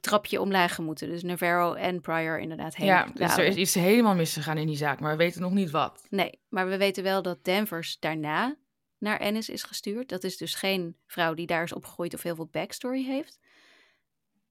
trapje 0.00 0.40
omlaag 0.40 0.78
moeten. 0.78 1.08
Dus 1.08 1.22
Navarro 1.22 1.74
en 1.74 2.00
Pryor 2.00 2.38
inderdaad 2.38 2.76
heen. 2.76 2.86
Ja, 2.86 3.06
dus 3.14 3.36
er 3.36 3.44
is 3.44 3.54
iets 3.54 3.74
helemaal 3.74 4.14
misgegaan 4.14 4.58
in 4.58 4.66
die 4.66 4.76
zaak, 4.76 5.00
maar 5.00 5.10
we 5.10 5.16
weten 5.16 5.40
nog 5.40 5.52
niet 5.52 5.70
wat. 5.70 6.06
Nee, 6.10 6.38
maar 6.48 6.68
we 6.68 6.76
weten 6.76 7.02
wel 7.02 7.22
dat 7.22 7.44
Danvers 7.44 7.98
daarna 7.98 8.56
naar 8.98 9.20
Ennis 9.20 9.48
is 9.48 9.62
gestuurd. 9.62 10.08
Dat 10.08 10.24
is 10.24 10.36
dus 10.36 10.54
geen 10.54 10.96
vrouw 11.06 11.34
die 11.34 11.46
daar 11.46 11.62
is 11.62 11.72
opgegroeid 11.72 12.14
of 12.14 12.22
heel 12.22 12.34
veel 12.34 12.48
backstory 12.50 13.04
heeft. 13.04 13.38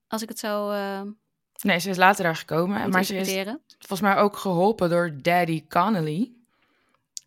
Als 0.08 0.22
ik 0.22 0.30
het 0.30 0.40
zo... 0.40 0.72
Uh, 0.72 1.02
nee, 1.62 1.80
ze 1.80 1.90
is 1.90 1.98
later 1.98 2.24
daar 2.24 2.36
gekomen. 2.36 2.90
Maar 2.90 3.04
ze 3.04 3.16
is 3.16 3.46
volgens 3.78 4.02
mij 4.02 4.16
ook 4.16 4.38
geholpen 4.38 4.90
door 4.90 5.18
Daddy 5.22 5.68
Connolly. 5.68 6.34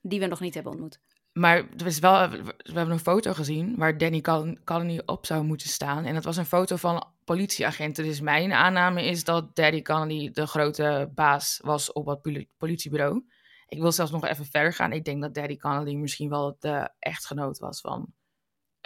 Die 0.01 0.21
we 0.21 0.27
nog 0.27 0.41
niet 0.41 0.55
hebben 0.55 0.73
ontmoet. 0.73 1.01
Maar 1.33 1.57
er 1.57 1.87
is 1.87 1.99
wel, 1.99 2.29
we 2.29 2.55
hebben 2.65 2.91
een 2.91 2.99
foto 2.99 3.33
gezien 3.33 3.77
waar 3.77 3.99
Danny 3.99 4.21
Connolly 4.65 5.03
op 5.07 5.27
zou 5.27 5.45
moeten 5.45 5.69
staan. 5.69 6.05
En 6.05 6.15
dat 6.15 6.25
was 6.25 6.37
een 6.37 6.47
foto 6.47 6.77
van 6.77 7.07
politieagenten. 7.25 8.05
Dus 8.05 8.21
mijn 8.21 8.53
aanname 8.53 9.05
is 9.05 9.25
dat 9.25 9.55
Daddy 9.57 9.83
Connolly 9.83 10.31
de 10.31 10.47
grote 10.47 11.11
baas 11.15 11.61
was 11.63 11.93
op 11.93 12.07
het 12.07 12.47
politiebureau. 12.57 13.25
Ik 13.67 13.81
wil 13.81 13.93
zelfs 13.93 14.11
nog 14.11 14.27
even 14.27 14.47
verder 14.47 14.73
gaan. 14.73 14.93
Ik 14.93 15.05
denk 15.05 15.23
dat 15.23 15.35
Daddy 15.35 15.57
Connolly 15.57 15.95
misschien 15.95 16.29
wel 16.29 16.57
de 16.59 16.91
echtgenoot 16.99 17.59
was 17.59 17.81
van 17.81 18.13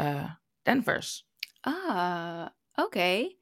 uh, 0.01 0.31
Danvers. 0.63 1.27
Ah, 1.61 2.47
oké. 2.75 3.35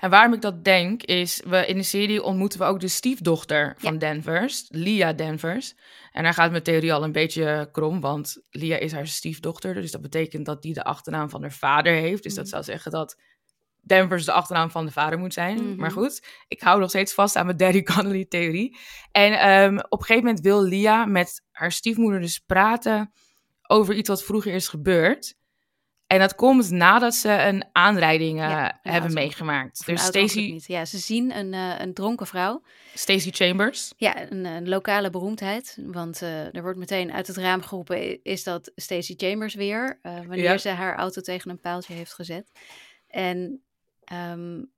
En 0.00 0.10
waarom 0.10 0.32
ik 0.32 0.40
dat 0.40 0.64
denk, 0.64 1.02
is 1.02 1.42
we 1.46 1.66
in 1.66 1.76
de 1.76 1.82
serie 1.82 2.22
ontmoeten 2.22 2.58
we 2.58 2.64
ook 2.64 2.80
de 2.80 2.88
stiefdochter 2.88 3.74
van 3.78 3.92
ja. 3.92 3.98
Danvers, 3.98 4.66
Lia 4.68 5.12
Danvers. 5.12 5.74
En 6.12 6.22
daar 6.22 6.34
gaat 6.34 6.50
mijn 6.50 6.62
theorie 6.62 6.92
al 6.92 7.04
een 7.04 7.12
beetje 7.12 7.68
krom, 7.72 8.00
want 8.00 8.42
Lia 8.50 8.76
is 8.76 8.92
haar 8.92 9.06
stiefdochter. 9.06 9.74
Dus 9.74 9.90
dat 9.90 10.00
betekent 10.00 10.46
dat 10.46 10.62
die 10.62 10.74
de 10.74 10.84
achternaam 10.84 11.30
van 11.30 11.42
haar 11.42 11.52
vader 11.52 11.92
heeft. 11.92 12.22
Dus 12.22 12.34
dat 12.34 12.44
mhm. 12.44 12.52
zou 12.52 12.64
zeggen 12.64 12.90
dat 12.90 13.20
Danvers 13.86 14.24
de 14.24 14.32
achternaam 14.32 14.70
van 14.70 14.86
de 14.86 14.92
vader 14.92 15.18
moet 15.18 15.32
zijn. 15.32 15.68
Mhm. 15.68 15.80
Maar 15.80 15.90
goed, 15.90 16.26
ik 16.48 16.60
hou 16.60 16.80
nog 16.80 16.88
steeds 16.88 17.14
vast 17.14 17.36
aan 17.36 17.46
mijn 17.46 17.56
Daddy 17.56 17.82
Connolly-theorie. 17.82 18.76
En 19.12 19.50
um, 19.50 19.78
op 19.78 20.00
een 20.00 20.06
gegeven 20.06 20.24
moment 20.24 20.40
wil 20.44 20.62
Lia 20.62 21.04
met 21.04 21.42
haar 21.50 21.72
stiefmoeder 21.72 22.20
dus 22.20 22.38
praten 22.38 23.12
over 23.66 23.94
iets 23.94 24.08
wat 24.08 24.24
vroeger 24.24 24.54
is 24.54 24.68
gebeurd. 24.68 25.34
En 26.06 26.18
dat 26.18 26.34
komt 26.34 26.70
nadat 26.70 27.14
ze 27.14 27.30
een 27.30 27.64
aanrijding 27.72 28.38
uh, 28.38 28.68
hebben 28.82 29.12
meegemaakt. 29.12 29.86
Dus 29.86 30.04
Stacy. 30.04 30.60
Ja, 30.66 30.84
ze 30.84 30.98
zien 30.98 31.36
een, 31.36 31.52
uh, 31.52 31.78
een 31.78 31.94
dronken 31.94 32.26
vrouw. 32.26 32.62
Stacey 32.94 33.32
Chambers. 33.32 33.92
Ja, 33.96 34.30
een, 34.30 34.44
een 34.44 34.68
lokale 34.68 35.10
beroemdheid. 35.10 35.78
Want 35.86 36.22
uh, 36.22 36.54
er 36.54 36.62
wordt 36.62 36.78
meteen 36.78 37.12
uit 37.12 37.26
het 37.26 37.36
raam 37.36 37.62
geroepen: 37.62 38.22
is 38.22 38.44
dat 38.44 38.72
Stacey 38.74 39.14
Chambers 39.18 39.54
weer? 39.54 39.98
wanneer 40.02 40.58
ze 40.58 40.68
haar 40.68 40.96
auto 40.96 41.20
tegen 41.20 41.50
een 41.50 41.60
paaltje 41.60 41.94
heeft 41.94 42.14
gezet. 42.14 42.50
En 43.06 43.65
um, 44.12 44.72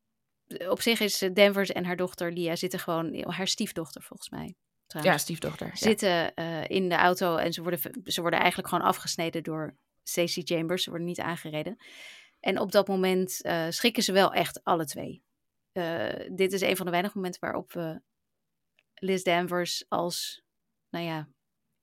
op 0.69 0.81
zich 0.81 1.01
is 1.01 1.29
Danvers 1.33 1.73
en 1.73 1.85
haar 1.85 1.97
dochter 1.97 2.33
Lia 2.33 2.57
zitten 2.57 2.79
gewoon, 2.79 3.25
haar 3.31 3.49
stiefdochter 3.49 4.03
volgens 4.03 4.31
mij. 4.31 4.55
Trouwens, 4.87 5.17
ja, 5.17 5.23
stiefdochter. 5.23 5.71
Zitten 5.75 6.35
in 6.67 6.89
de 6.89 6.95
auto 6.95 7.37
en 7.37 7.53
ze 7.53 7.63
worden, 7.63 7.81
ze 8.05 8.21
worden 8.21 8.39
eigenlijk 8.39 8.69
gewoon 8.69 8.85
afgesneden 8.85 9.43
door 9.43 9.77
Stacey 10.03 10.43
Chambers. 10.43 10.83
Ze 10.83 10.91
worden 10.91 11.09
niet 11.09 11.21
aangereden. 11.21 11.77
En 12.41 12.59
op 12.59 12.73
dat 12.73 12.89
moment 12.89 13.39
uh, 13.43 13.67
schrikken 13.69 14.03
ze 14.03 14.13
wel 14.13 14.33
echt 14.33 14.65
alle 14.65 14.85
twee. 14.85 15.23
Uh, 15.73 16.13
dit 16.33 16.53
is 16.53 16.61
een 16.61 16.77
van 16.77 16.87
de 16.87 16.93
weinige 16.93 17.17
momenten 17.17 17.41
waarop 17.41 17.73
we 17.73 18.01
Liz 18.95 19.23
Danvers 19.23 19.85
als, 19.89 20.43
nou 20.91 21.05
ja, 21.05 21.29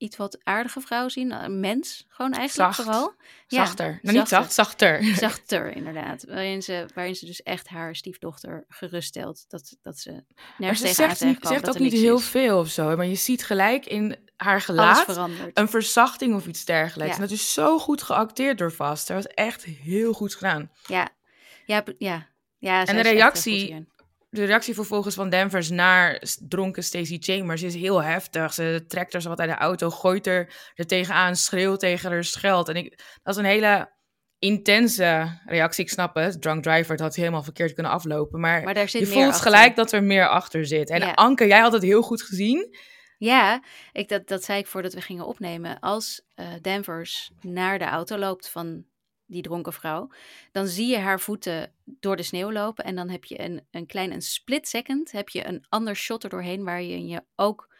iets 0.06 0.18
wat 0.18 0.38
aardige 0.44 0.82
vrouw 0.82 1.10
zien. 1.10 1.32
Een 1.32 1.60
mens, 1.60 2.06
gewoon 2.10 2.32
eigenlijk 2.32 2.74
Zacht. 2.74 2.88
vooral. 2.88 3.14
Zachter. 3.48 4.00
nou, 4.02 4.18
niet 4.18 4.28
zacht, 4.28 4.54
zachter. 4.54 5.04
Zachter, 5.26 5.76
inderdaad. 5.76 6.24
Waarin 6.24 6.62
ze, 6.62 6.86
waarin 6.94 7.16
ze 7.16 7.26
dus 7.26 7.44
echt 7.44 7.68
haar 7.68 7.96
stiefdochter 7.96 8.66
geruststelt. 8.68 9.46
Dat, 9.48 9.78
dat 9.82 10.00
ze 10.00 10.24
nergens 10.58 10.80
ze 10.80 10.86
tegenaan 10.86 10.96
zegt, 10.96 11.10
niet, 11.10 11.20
tegenkomen 11.20 11.60
zegt 11.60 11.76
ook 11.76 11.84
niet 11.84 11.94
heel 11.94 12.18
is. 12.18 12.26
veel 12.26 12.60
of 12.60 12.70
zo. 12.70 12.96
Maar 12.96 13.06
je 13.06 13.16
ziet 13.16 13.44
gelijk 13.44 13.86
in 13.86 14.18
haar 14.36 14.62
gelaat 14.62 15.18
een 15.54 15.70
verzachting 15.70 16.36
of 16.36 16.48
iets 16.48 16.66
dergelijks. 16.66 17.16
Ja. 17.16 17.22
En 17.22 17.28
dat 17.28 17.38
is 17.38 17.54
zo 17.54 17.80
goed 17.80 18.02
geacteerd 18.02 18.58
door 18.58 18.72
Vast. 18.72 19.08
Dat 19.08 19.24
was 19.24 19.34
echt 19.34 19.64
heel 19.64 20.14
goed 20.14 20.36
gedaan. 20.36 20.72
Ja, 20.88 21.10
ja, 21.66 21.84
ja. 21.98 22.28
ja 22.58 22.86
zij 22.86 22.96
de 22.96 23.10
reactie-. 23.10 23.94
De 24.36 24.46
reactie 24.46 24.74
vervolgens 24.74 25.16
van 25.16 25.30
Danvers 25.30 25.70
naar 25.70 26.24
dronken 26.48 26.84
Stacey 26.84 27.18
Chambers 27.20 27.62
is 27.64 27.76
heel 27.76 28.04
heftig. 28.04 28.54
Ze 28.54 28.84
trekt 28.88 29.14
er 29.14 29.22
zo 29.22 29.30
wat 29.30 29.40
uit 29.40 29.50
de 29.50 29.56
auto, 29.56 29.90
gooit 29.90 30.28
er, 30.28 30.72
er 30.74 30.86
tegenaan, 30.86 31.36
schreeuwt 31.36 31.80
tegen 31.80 32.12
haar 32.12 32.24
scheld. 32.24 32.70
En 32.70 32.76
ik, 32.76 32.98
dat 33.24 33.34
is 33.34 33.40
een 33.40 33.46
hele 33.50 33.92
intense 34.40 35.40
reactie. 35.46 35.84
Ik 35.84 35.90
snap 35.90 36.16
het. 36.16 36.42
Drunk 36.42 36.64
driver, 36.64 36.92
het 36.92 37.00
had 37.00 37.16
helemaal 37.16 37.44
verkeerd 37.44 37.74
kunnen 37.74 37.92
aflopen. 37.92 38.40
Maar, 38.40 38.64
Maar 38.64 38.74
daar 38.74 38.90
zit 38.90 39.02
je 39.02 39.08
voelt 39.08 39.26
achter. 39.26 39.42
gelijk 39.42 39.76
dat 39.76 39.92
er 39.92 40.04
meer 40.04 40.28
achter 40.28 40.66
zit. 40.66 40.90
En 40.90 41.00
Ja. 41.00 41.12
Anke, 41.12 41.48
jij 41.48 41.60
had 41.60 41.74
het 41.74 41.84
heel 41.84 42.02
goed 42.02 42.22
gezien. 42.22 42.76
Ja, 43.18 43.64
ik, 43.92 44.10
dat, 44.10 44.28
dat 44.28 44.44
zei 44.44 44.60
ik 44.60 44.68
voordat 44.68 44.94
we 44.94 45.02
gingen 45.02 45.26
opnemen. 45.26 45.80
Als 45.80 46.22
Danvers 46.62 47.32
naar 47.42 47.80
de 47.80 47.86
auto 47.86 48.18
loopt 48.18 48.50
van 48.50 48.86
die 49.26 49.42
dronken 49.42 49.74
vrouw, 49.74 50.10
dan 50.52 50.68
zie 50.68 50.88
je 50.88 50.98
haar 50.98 51.20
voeten 51.20 51.74
door 51.84 52.16
de 52.16 52.24
sneeuw 52.24 52.52
lopen. 52.52 52.86
En 52.86 52.96
dan 52.96 53.10
heb 53.10 53.24
je 53.24 53.42
een, 53.42 53.68
een 53.72 53.86
klein, 53.86 54.12
een 54.12 54.22
split 54.22 54.68
second, 54.68 55.12
heb 55.12 55.30
je 55.30 55.48
een 55.48 55.66
ander 55.70 55.96
shot 55.96 56.24
er 56.24 56.30
doorheen 56.30 56.64
waar 56.64 56.82
je 56.82 57.08
je 57.08 57.24
ook, 57.36 57.76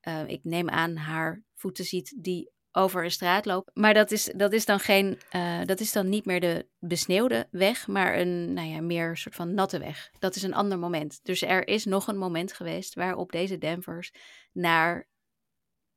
eh, 0.00 0.28
ik 0.28 0.44
neem 0.44 0.68
aan, 0.68 0.96
haar 0.96 1.42
voeten 1.54 1.84
ziet 1.84 2.14
die 2.16 2.50
over 2.72 3.04
een 3.04 3.10
straat 3.10 3.46
lopen. 3.46 3.72
Maar 3.74 3.94
dat 3.94 4.10
is, 4.10 4.24
dat 4.36 4.52
is 4.52 4.64
dan 4.64 4.80
geen, 4.80 5.20
eh, 5.30 5.64
dat 5.64 5.80
is 5.80 5.92
dan 5.92 6.08
niet 6.08 6.24
meer 6.24 6.40
de 6.40 6.66
besneeuwde 6.78 7.48
weg, 7.50 7.86
maar 7.86 8.18
een, 8.18 8.52
nou 8.52 8.68
ja, 8.68 8.80
meer 8.80 9.16
soort 9.16 9.34
van 9.34 9.54
natte 9.54 9.78
weg. 9.78 10.10
Dat 10.18 10.36
is 10.36 10.42
een 10.42 10.54
ander 10.54 10.78
moment. 10.78 11.20
Dus 11.22 11.42
er 11.42 11.68
is 11.68 11.84
nog 11.84 12.06
een 12.06 12.18
moment 12.18 12.52
geweest 12.52 12.94
waarop 12.94 13.32
deze 13.32 13.58
Danvers 13.58 14.12
naar 14.52 15.08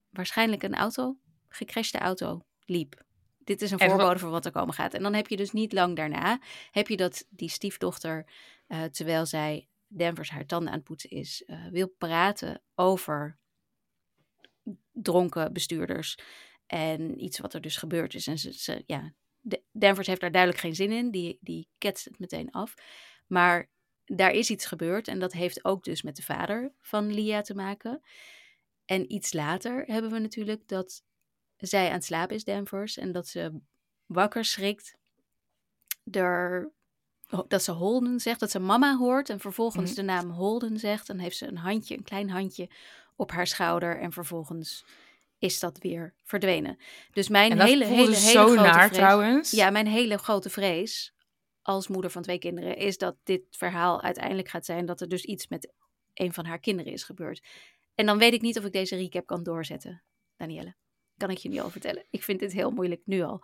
waarschijnlijk 0.09 0.63
een 0.63 0.75
auto, 0.75 1.17
gecrashte 1.49 1.97
auto, 1.97 2.41
liep. 2.65 3.09
Dit 3.51 3.61
is 3.61 3.71
een 3.71 3.79
voorbode 3.89 4.19
voor 4.19 4.29
wat 4.29 4.45
er 4.45 4.51
komen 4.51 4.73
gaat. 4.73 4.93
En 4.93 5.03
dan 5.03 5.13
heb 5.13 5.27
je 5.27 5.37
dus 5.37 5.51
niet 5.51 5.73
lang 5.73 5.95
daarna, 5.95 6.39
heb 6.71 6.87
je 6.87 6.97
dat 6.97 7.25
die 7.29 7.49
stiefdochter, 7.49 8.25
eh, 8.67 8.83
terwijl 8.83 9.25
zij 9.25 9.67
Danvers 9.87 10.29
haar 10.29 10.45
tanden 10.45 10.69
aan 10.69 10.77
het 10.77 10.83
poetsen 10.83 11.09
is, 11.09 11.43
eh, 11.45 11.67
wil 11.67 11.87
praten 11.97 12.61
over 12.75 13.37
dronken 14.91 15.53
bestuurders 15.53 16.17
en 16.67 17.23
iets 17.23 17.39
wat 17.39 17.53
er 17.53 17.61
dus 17.61 17.77
gebeurd 17.77 18.13
is. 18.13 18.27
En 18.27 18.37
ze, 18.39 18.53
ze, 18.53 18.83
ja, 18.85 19.13
De- 19.39 19.63
Danvers 19.71 20.07
heeft 20.07 20.21
daar 20.21 20.31
duidelijk 20.31 20.61
geen 20.61 20.75
zin 20.75 20.91
in, 20.91 21.11
die, 21.11 21.37
die 21.41 21.67
ketst 21.77 22.05
het 22.05 22.19
meteen 22.19 22.51
af. 22.51 22.73
Maar 23.27 23.69
daar 24.05 24.31
is 24.31 24.49
iets 24.49 24.65
gebeurd 24.65 25.07
en 25.07 25.19
dat 25.19 25.33
heeft 25.33 25.65
ook 25.65 25.83
dus 25.83 26.01
met 26.01 26.15
de 26.15 26.23
vader 26.23 26.73
van 26.79 27.13
Lia 27.13 27.41
te 27.41 27.55
maken. 27.55 28.01
En 28.85 29.13
iets 29.13 29.33
later 29.33 29.83
hebben 29.85 30.11
we 30.11 30.19
natuurlijk 30.19 30.67
dat 30.67 31.03
zij 31.61 31.87
aan 31.87 31.93
het 31.93 32.03
slapen 32.05 32.35
is, 32.35 32.43
Danvers, 32.43 32.97
en 32.97 33.11
dat 33.11 33.27
ze 33.27 33.51
wakker 34.05 34.45
schrikt. 34.45 34.95
Er, 36.11 36.69
dat 37.47 37.63
ze 37.63 37.71
Holden 37.71 38.19
zegt, 38.19 38.39
dat 38.39 38.51
ze 38.51 38.59
mama 38.59 38.97
hoort 38.97 39.29
en 39.29 39.39
vervolgens 39.39 39.89
Mhm. 39.91 39.99
de 39.99 40.05
naam 40.05 40.29
Holden 40.29 40.79
zegt. 40.79 41.07
Dan 41.07 41.17
heeft 41.17 41.37
ze 41.37 41.47
een 41.47 41.57
handje, 41.57 41.97
een 41.97 42.03
klein 42.03 42.29
handje 42.29 42.69
op 43.15 43.31
haar 43.31 43.47
schouder 43.47 43.99
en 43.99 44.11
vervolgens 44.11 44.85
is 45.39 45.59
dat 45.59 45.77
weer 45.77 46.13
verdwenen. 46.23 46.77
Dus 47.11 47.29
mijn 47.29 47.51
hele, 47.61 47.85
hele, 47.85 47.95
hele 47.95 48.15
zo 48.15 48.45
grote 48.45 48.61
naar 48.61 48.85
vrees, 48.87 48.97
trouwens. 48.97 49.51
ja, 49.51 49.69
mijn 49.69 49.87
hele 49.87 50.17
grote 50.17 50.49
vrees 50.49 51.13
als 51.61 51.87
moeder 51.87 52.11
van 52.11 52.21
twee 52.21 52.39
kinderen 52.39 52.77
is 52.77 52.97
dat 52.97 53.15
dit 53.23 53.41
verhaal 53.49 54.01
uiteindelijk 54.01 54.47
gaat 54.47 54.65
zijn 54.65 54.85
dat 54.85 55.01
er 55.01 55.09
dus 55.09 55.23
iets 55.23 55.47
met 55.47 55.71
een 56.13 56.33
van 56.33 56.45
haar 56.45 56.59
kinderen 56.59 56.91
is 56.93 57.03
gebeurd. 57.03 57.43
En 57.95 58.05
dan 58.05 58.17
weet 58.17 58.33
ik 58.33 58.41
niet 58.41 58.57
of 58.57 58.65
ik 58.65 58.71
deze 58.71 58.95
recap 58.95 59.25
kan 59.25 59.43
doorzetten, 59.43 60.01
Danielle. 60.37 60.75
Kan 61.21 61.29
ik 61.29 61.37
je 61.37 61.49
nu 61.49 61.59
al 61.59 61.69
vertellen. 61.69 62.03
Ik 62.09 62.23
vind 62.23 62.39
dit 62.39 62.53
heel 62.53 62.71
moeilijk 62.71 63.01
nu 63.05 63.21
al. 63.21 63.43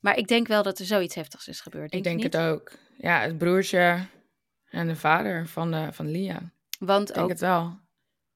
Maar 0.00 0.16
ik 0.16 0.28
denk 0.28 0.46
wel 0.46 0.62
dat 0.62 0.78
er 0.78 0.84
zoiets 0.84 1.14
heftigs 1.14 1.48
is 1.48 1.60
gebeurd. 1.60 1.94
ik 1.94 2.02
denk 2.02 2.16
niet? 2.22 2.32
het 2.32 2.36
ook. 2.36 2.72
Ja, 2.98 3.20
het 3.20 3.38
broertje 3.38 4.06
en 4.66 4.86
de 4.86 4.96
vader 4.96 5.48
van, 5.48 5.70
de, 5.70 5.88
van 5.92 6.10
Lia. 6.10 6.52
Want 6.78 7.08
Ik 7.08 7.14
denk 7.14 7.24
ook 7.24 7.30
het 7.30 7.40
wel. 7.40 7.78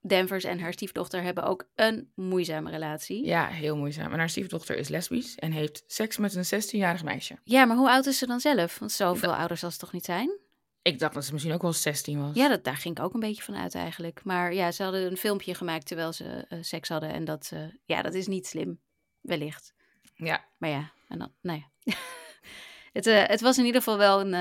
Danvers 0.03 0.45
en 0.45 0.61
haar 0.61 0.73
stiefdochter 0.73 1.23
hebben 1.23 1.45
ook 1.45 1.69
een 1.75 2.13
moeizame 2.15 2.71
relatie. 2.71 3.27
Ja, 3.27 3.47
heel 3.47 3.77
moeizaam. 3.77 4.13
En 4.13 4.19
haar 4.19 4.31
stiefdochter 4.31 4.77
is 4.77 4.89
lesbisch 4.89 5.35
en 5.35 5.53
heeft 5.53 5.85
seks 5.87 6.17
met 6.17 6.35
een 6.35 6.63
16-jarig 6.63 7.05
meisje. 7.05 7.39
Ja, 7.45 7.65
maar 7.65 7.77
hoe 7.77 7.91
oud 7.91 8.07
is 8.07 8.19
ze 8.19 8.27
dan 8.27 8.41
zelf? 8.41 8.79
Want 8.79 8.93
zoveel 8.93 9.35
ouders 9.35 9.61
zal 9.61 9.71
ze 9.71 9.79
toch 9.79 9.93
niet 9.93 10.05
zijn? 10.05 10.39
Ik 10.83 10.99
dacht 10.99 11.15
dat 11.15 11.25
ze 11.25 11.33
misschien 11.33 11.55
ook 11.55 11.63
wel 11.63 11.73
16 11.73 12.21
was. 12.21 12.35
Ja, 12.35 12.49
dat, 12.49 12.65
daar 12.65 12.77
ging 12.77 12.99
ik 12.99 13.05
ook 13.05 13.15
een 13.15 13.21
beetje 13.21 13.43
van 13.43 13.57
uit 13.57 13.75
eigenlijk. 13.75 14.21
Maar 14.25 14.55
ja, 14.55 14.71
ze 14.73 14.83
hadden 14.83 15.07
een 15.11 15.17
filmpje 15.17 15.55
gemaakt 15.55 15.87
terwijl 15.87 16.13
ze 16.13 16.45
eh, 16.49 16.59
seks 16.61 16.89
hadden. 16.89 17.13
En 17.13 17.25
dat, 17.25 17.51
eh, 17.53 17.61
ja, 17.85 18.03
dat 18.03 18.15
is 18.15 18.27
niet 18.27 18.47
slim, 18.47 18.81
wellicht. 19.21 19.75
ja. 20.15 20.45
Maar 20.59 20.71
ja, 20.71 20.93
en 21.09 21.19
dan, 21.19 21.33
nou 21.43 21.59
ja. 21.59 21.93
het, 22.93 23.07
eh, 23.07 23.27
het 23.27 23.41
was 23.41 23.59
in 23.59 23.65
ieder 23.65 23.83
geval 23.83 23.99
wel 23.99 24.21
een... 24.21 24.33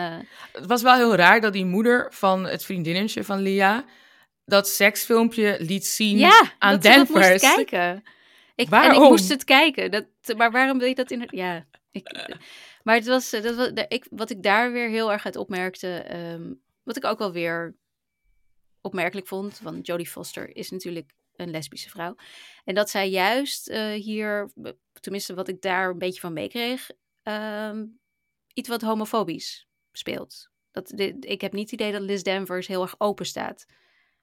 Het 0.52 0.65
was 0.65 0.82
wel 0.82 0.95
heel 0.95 1.15
raar 1.15 1.41
dat 1.41 1.54
die 1.54 1.65
moeder 1.65 2.08
van 2.13 2.45
het 2.45 2.65
vriendinnetje 2.65 3.23
van 3.23 3.39
Lia 3.39 3.86
dat 4.45 4.67
seksfilmpje 4.67 5.58
liet 5.60 5.86
zien 5.86 6.17
ja, 6.17 6.54
aan 6.60 6.73
dat 6.73 6.84
ze 6.84 6.89
dat 6.89 6.97
moest 6.97 7.13
Danvers. 7.13 7.41
kijken. 7.41 7.95
Ik, 7.97 8.04
En 8.56 8.65
ik 8.65 8.69
Waarom? 8.69 9.04
moest 9.04 9.30
het 9.30 9.43
kijken. 9.43 9.91
Dat, 9.91 10.06
maar 10.38 10.52
waarom 10.52 10.78
wil 10.80 10.88
je 10.88 10.95
dat 10.95 11.12
in... 11.12 11.28
Ja, 11.30 11.65
ik, 11.91 12.28
maar 12.89 12.97
het 12.97 13.08
was, 13.08 13.34
eh, 13.34 13.41
dat 13.41 13.56
was 13.56 13.86
ik, 13.88 14.08
wat 14.10 14.30
ik 14.30 14.43
daar 14.43 14.71
weer 14.71 14.89
heel 14.89 15.12
erg 15.12 15.25
uit 15.25 15.36
opmerkte... 15.36 15.88
ehm, 15.88 16.54
wat 16.84 16.97
ik 16.97 17.06
ook 17.06 17.17
wel 17.17 17.32
weer 17.32 17.75
opmerkelijk 18.82 19.28
vond... 19.28 19.60
want 19.60 19.86
Jodie 19.86 20.08
Foster 20.08 20.56
is 20.56 20.69
natuurlijk 20.69 21.12
een 21.36 21.52
lesbische 21.52 21.89
vrouw. 21.89 22.15
En 22.63 22.75
dat 22.75 22.89
zij 22.89 23.10
juist 23.10 23.67
eh, 23.67 23.91
hier, 23.91 24.52
tenminste 24.99 25.34
wat 25.34 25.47
ik 25.47 25.62
daar 25.62 25.89
een 25.89 25.97
beetje 25.97 26.19
van 26.19 26.34
meekreeg... 26.34 26.91
ehm, 27.23 27.86
iets 28.54 28.69
wat 28.69 28.82
homofobisch 28.82 29.67
speelt. 29.91 30.49
Dat, 30.71 30.99
ik 31.19 31.41
heb 31.41 31.54
niet 31.54 31.71
het 31.71 31.80
idee 31.80 31.91
dat 31.91 32.02
Liz 32.02 32.21
Danvers 32.21 32.67
heel 32.67 32.82
erg 32.82 32.95
open 32.97 33.25
staat... 33.25 33.65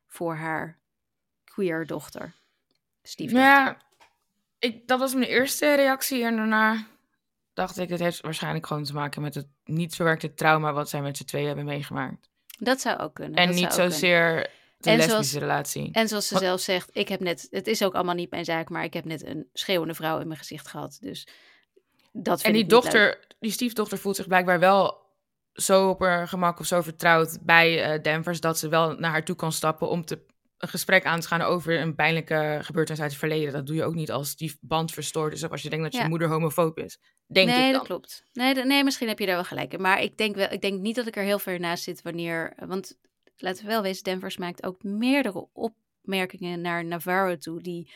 voor 0.07 0.35
haar 0.35 0.81
queer 1.45 1.87
dochter. 1.87 2.35
Stiefdochter. 3.03 3.49
Ja, 3.49 3.79
ik, 4.59 4.89
dat 4.89 4.99
was 4.99 5.15
mijn 5.15 5.31
eerste 5.31 5.75
reactie. 5.75 6.25
En 6.25 6.37
daarna 6.37 6.87
dacht 7.57 7.79
ik, 7.79 7.89
het 7.89 8.01
heeft 8.01 8.21
waarschijnlijk 8.21 8.67
gewoon 8.67 8.85
te 8.85 8.93
maken 8.95 9.23
met 9.23 9.35
het 9.35 9.47
niet 9.65 9.95
verwerkte 9.95 10.35
trauma 10.35 10.73
wat 10.73 10.89
zij 10.89 11.01
met 11.03 11.17
z'n 11.17 11.25
tweeën 11.25 11.47
hebben 11.47 11.65
meegemaakt. 11.65 12.29
Dat 12.59 12.81
zou 12.81 12.99
ook 12.99 13.15
kunnen. 13.15 13.35
en 13.39 13.51
niet 13.55 13.65
ook 13.65 13.71
kunnen. 13.71 13.93
zozeer 13.93 14.51
de 14.79 14.91
En 14.91 14.97
lesbische 14.97 15.09
zoals- 15.09 15.33
relatie. 15.33 15.89
En 15.93 16.09
zoals 16.09 16.27
ze 16.27 16.35
Wat- 16.35 16.43
zelf 16.43 16.61
zegt, 16.61 16.91
ik 16.93 17.09
heb 17.09 17.21
net, 17.21 17.47
het 17.51 17.67
is 17.67 17.83
ook 17.85 17.95
allemaal 17.95 18.15
niet 18.15 18.31
mijn 18.31 18.45
zaak, 18.45 18.69
maar 18.69 18.85
ik 18.85 18.95
heb 18.95 19.05
net 19.05 19.25
een 19.27 19.49
schreeuwende 19.53 19.95
vrouw 19.95 20.21
in 20.21 20.27
mijn 20.27 20.39
gezicht 20.39 20.69
gehad. 20.69 20.99
Dus 21.01 21.29
dat 22.13 22.37
En 22.37 22.41
vind 22.41 22.43
die 22.43 22.47
ik 22.47 22.55
niet 22.55 22.71
leuk. 22.73 22.83
dochter, 22.83 23.25
die 23.41 23.51
stiefdochter 23.51 23.99
voelt 23.99 24.17
zich 24.17 24.27
blijkbaar 24.27 24.59
wel 24.59 25.05
zo 25.53 25.89
op 25.89 26.01
haar 26.01 26.29
gemak 26.29 26.61
of 26.61 26.67
zo 26.67 26.81
vertrouwd 26.83 27.39
bij 27.43 28.01
Danvers 28.01 28.41
dat 28.41 28.59
ze 28.59 28.69
wel 28.69 28.93
naar 28.95 29.11
haar 29.11 29.25
toe 29.25 29.37
kan 29.37 29.53
stappen 29.53 29.89
om 29.89 30.05
te, 30.05 30.19
een 30.59 30.69
gesprek 30.69 31.05
aan 31.05 31.21
te 31.21 31.27
gaan 31.27 31.41
over 31.43 31.81
een 31.81 31.95
pijnlijke 31.95 32.59
gebeurtenis 32.63 33.01
uit 33.01 33.11
het 33.11 33.21
verleden. 33.21 33.53
Dat 33.53 33.67
doe 33.67 33.77
je 33.77 33.85
ook 33.85 33.95
niet 33.95 34.11
als 34.11 34.37
die 34.37 34.57
band 34.61 34.93
verstoord 34.93 35.33
is 35.33 35.45
of 35.45 35.51
als 35.51 35.63
je 35.63 35.69
denkt 35.71 35.85
dat 35.85 35.93
je 35.95 35.99
Ja. 36.01 36.09
moeder 36.09 36.29
homofoob 36.29 36.79
is. 36.79 36.99
Denk 37.27 37.49
nee, 37.49 37.57
ik 37.57 37.63
dan. 37.63 37.73
dat 37.73 37.83
klopt. 37.87 38.25
Nee, 38.33 38.55
nee, 38.55 38.85
misschien 38.85 39.09
heb 39.09 39.19
je 39.19 39.27
daar 39.27 39.35
wel 39.35 39.45
gelijk 39.45 39.73
in. 39.73 39.81
Maar 39.81 40.03
ik 40.03 40.17
denk, 40.17 40.35
wel, 40.37 40.51
ik 40.53 40.61
denk 40.61 40.81
niet 40.81 40.95
dat 40.97 41.07
ik 41.07 41.17
er 41.17 41.23
heel 41.23 41.39
ver 41.39 41.61
naast 41.61 41.83
zit 41.85 42.03
wanneer... 42.03 42.53
Want 42.67 42.99
laten 43.37 43.65
we 43.65 43.71
wel 43.71 43.83
wezen, 43.83 44.05
Danvers 44.05 44.37
maakt 44.37 44.63
ook 44.65 44.83
meerdere 44.83 45.49
opmerkingen 45.53 46.61
naar 46.61 46.85
Navarro 46.85 47.37
toe... 47.37 47.63
die 47.63 47.93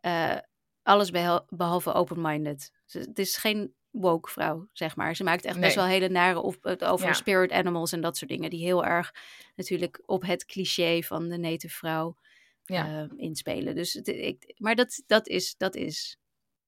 eh, 0.00 0.36
alles 0.82 1.10
behalve 1.48 1.92
open-minded. 1.92 2.72
Ze- 2.84 2.98
Het 2.98 3.18
is 3.18 3.36
geen 3.36 3.74
woke 3.90 4.30
vrouw, 4.30 4.68
zeg 4.72 4.96
maar. 4.96 5.16
Ze 5.16 5.24
maakt 5.24 5.44
echt 5.44 5.60
best 5.60 5.74
wel 5.74 5.84
hele 5.84 6.08
nare 6.08 6.40
op, 6.40 6.62
het 6.62 6.84
over 6.84 7.06
Ja. 7.06 7.12
spirit 7.12 7.50
animals 7.52 7.92
en 7.92 8.00
dat 8.00 8.16
soort 8.16 8.30
dingen... 8.30 8.50
die 8.50 8.64
heel 8.64 8.84
erg 8.84 9.14
natuurlijk 9.56 10.02
op 10.06 10.22
het 10.22 10.44
cliché 10.44 11.02
van 11.02 11.28
de 11.28 11.36
native 11.38 11.74
vrouw 11.74 12.16
Ja. 12.64 13.02
eh, 13.02 13.08
inspelen. 13.16 13.74
Dus 13.74 13.92
het, 13.92 14.08
ik, 14.08 14.54
maar 14.56 14.74
dat, 14.74 15.02
dat, 15.06 15.26
is, 15.28 15.54
dat 15.56 15.74
is 15.74 16.18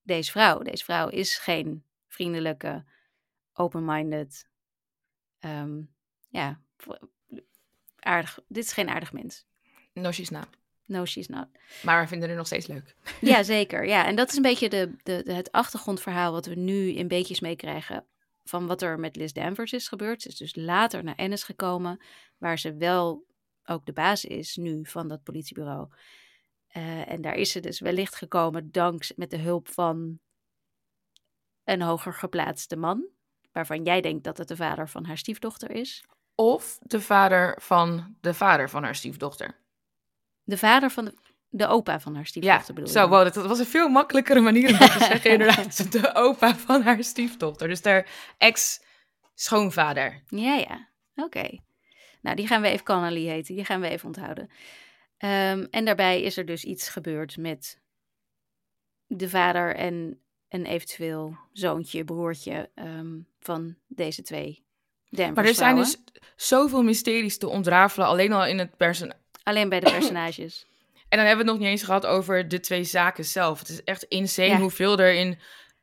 deze 0.03 0.31
vrouw. 0.31 0.59
Deze 0.59 0.85
vrouw 0.85 1.09
is 1.09 1.39
geen 1.39 1.85
vriendelijke, 2.09 2.85
open-minded, 3.53 4.49
ehm, 5.39 5.81
ja, 6.29 6.61
aardig. 7.99 8.39
Dit 8.49 8.65
is 8.65 8.73
geen 8.73 8.89
aardig 8.89 9.13
mens. 9.13 9.47
No, 9.93 10.11
she's 10.13 10.31
not. 10.31 10.47
No, 10.85 11.05
she's 11.05 11.27
not. 11.29 11.47
Maar 11.83 12.03
we 12.03 12.09
vinden 12.09 12.29
haar 12.29 12.37
nog 12.37 12.47
steeds 12.47 12.67
leuk. 12.67 12.95
Ja, 13.21 13.43
zeker. 13.43 13.87
Ja, 13.87 14.07
en 14.07 14.17
dat 14.17 14.29
is 14.31 14.37
een 14.37 14.43
beetje 14.43 14.69
de, 14.69 14.95
de, 15.03 15.23
de- 15.25 15.33
het 15.33 15.53
achtergrondverhaal 15.53 16.33
wat 16.33 16.47
we 16.47 16.55
nu 16.55 16.89
in 16.89 17.09
beetjes 17.09 17.41
meekrijgen 17.41 18.07
van 18.45 18.67
wat 18.67 18.83
er 18.83 18.99
met 18.99 19.17
Liz 19.17 19.33
Danvers 19.33 19.73
is 19.73 19.89
gebeurd. 19.89 20.23
Ze 20.23 20.29
is 20.29 20.37
dus 20.37 20.57
later 20.57 21.05
naar 21.05 21.15
Ennis 21.15 21.43
gekomen, 21.45 22.03
waar 22.39 22.59
ze 22.59 22.77
wel 22.77 23.25
ook 23.65 23.87
de 23.87 23.93
baas 23.93 24.25
is 24.25 24.57
nu 24.57 24.87
van 24.87 25.09
dat 25.09 25.23
politiebureau. 25.23 25.89
Eh, 26.69 27.11
en 27.11 27.21
daar 27.21 27.35
is 27.35 27.51
ze 27.51 27.61
dus 27.61 27.81
wellicht 27.81 28.15
gekomen 28.15 28.71
dankzij 28.73 29.17
met 29.19 29.31
de 29.31 29.39
hulp 29.39 29.69
van 29.69 30.19
een 31.65 31.83
hoger 31.83 32.15
geplaatste 32.15 32.77
man, 32.77 33.07
waarvan 33.53 33.83
jij 33.83 34.01
denkt 34.01 34.25
dat 34.25 34.39
het 34.39 34.49
de 34.49 34.57
vader 34.57 34.89
van 34.89 35.05
haar 35.05 35.19
stiefdochter 35.19 35.71
is. 35.71 36.05
Of 36.35 36.79
de 36.83 37.01
vader 37.01 37.59
van 37.61 38.17
de 38.21 38.35
vader 38.35 38.71
van 38.71 38.83
haar 38.83 38.95
stiefdochter. 38.95 39.61
De 40.45 40.59
vader 40.59 40.91
van 40.91 41.05
de, 41.05 41.15
de 41.49 41.67
opa 41.67 42.01
van 42.01 42.15
haar 42.15 42.23
Ja, 42.25 42.29
stiefdochter 42.29 42.75
bedoel 42.75 42.91
je 42.91 42.99
zo, 42.99 43.09
wow, 43.09 43.25
dat, 43.25 43.35
dat 43.35 43.47
was 43.47 43.59
een 43.59 43.67
veel 43.67 43.89
makkelijkere 43.89 44.41
manier 44.41 44.71
om 44.71 44.79
dat 44.79 44.93
te 44.93 44.99
zeggen, 44.99 45.31
inderdaad. 45.39 45.93
De 45.93 46.15
opa 46.15 46.57
van 46.57 46.83
haar 46.83 47.05
stiefdochter, 47.05 47.69
dus 47.69 47.85
haar 47.85 48.07
ex-schoonvader. 48.39 50.23
Ja, 50.27 50.55
ja. 50.55 50.89
Oké. 51.15 51.59
Nou, 52.23 52.37
die 52.37 52.47
gaan 52.47 52.63
we 52.63 52.69
even 52.69 52.85
Connolly 52.85 53.27
heten. 53.27 53.55
Die 53.55 53.65
gaan 53.65 53.81
we 53.81 53.89
even 53.89 54.07
onthouden. 54.07 54.51
Ehm, 55.19 55.67
en 55.71 55.85
daarbij 55.85 56.23
is 56.23 56.37
er 56.37 56.47
dus 56.47 56.65
iets 56.65 56.89
gebeurd 56.89 57.37
met 57.37 57.81
de 59.07 59.29
vader 59.29 59.75
en 59.77 60.21
een 60.49 60.67
eventueel 60.67 61.37
zoontje, 61.53 62.05
broertje 62.05 62.71
ehm, 62.75 63.21
van 63.41 63.77
deze 63.87 64.23
twee 64.23 64.65
Danvers 65.09 65.37
Maar 65.37 65.45
er 65.45 65.55
zijn 65.55 65.77
dus 65.77 65.97
zoveel 66.37 66.83
mysteries 66.83 67.39
te 67.39 67.49
ontrafelen, 67.49 68.07
alleen 68.07 68.33
al 68.33 68.47
in 68.47 68.59
het 68.59 68.77
person. 68.77 69.13
Alleen 69.43 69.69
bij 69.69 69.81
de 69.81 69.91
personages. 69.91 70.67
En 71.09 71.19
dan 71.19 71.27
hebben 71.27 71.45
we 71.45 71.51
het 71.51 71.61
nog 71.61 71.69
niet 71.69 71.69
eens 71.79 71.83
gehad 71.87 72.07
over 72.07 72.49
de 72.49 72.61
twee 72.61 72.85
zaken 72.85 73.25
zelf. 73.25 73.59
Het 73.59 73.69
is 73.69 73.83
echt 73.85 74.03
insane 74.03 74.49
Ja. 74.49 74.59
hoeveel 74.59 74.99
er 74.99 75.13
in 75.15 75.39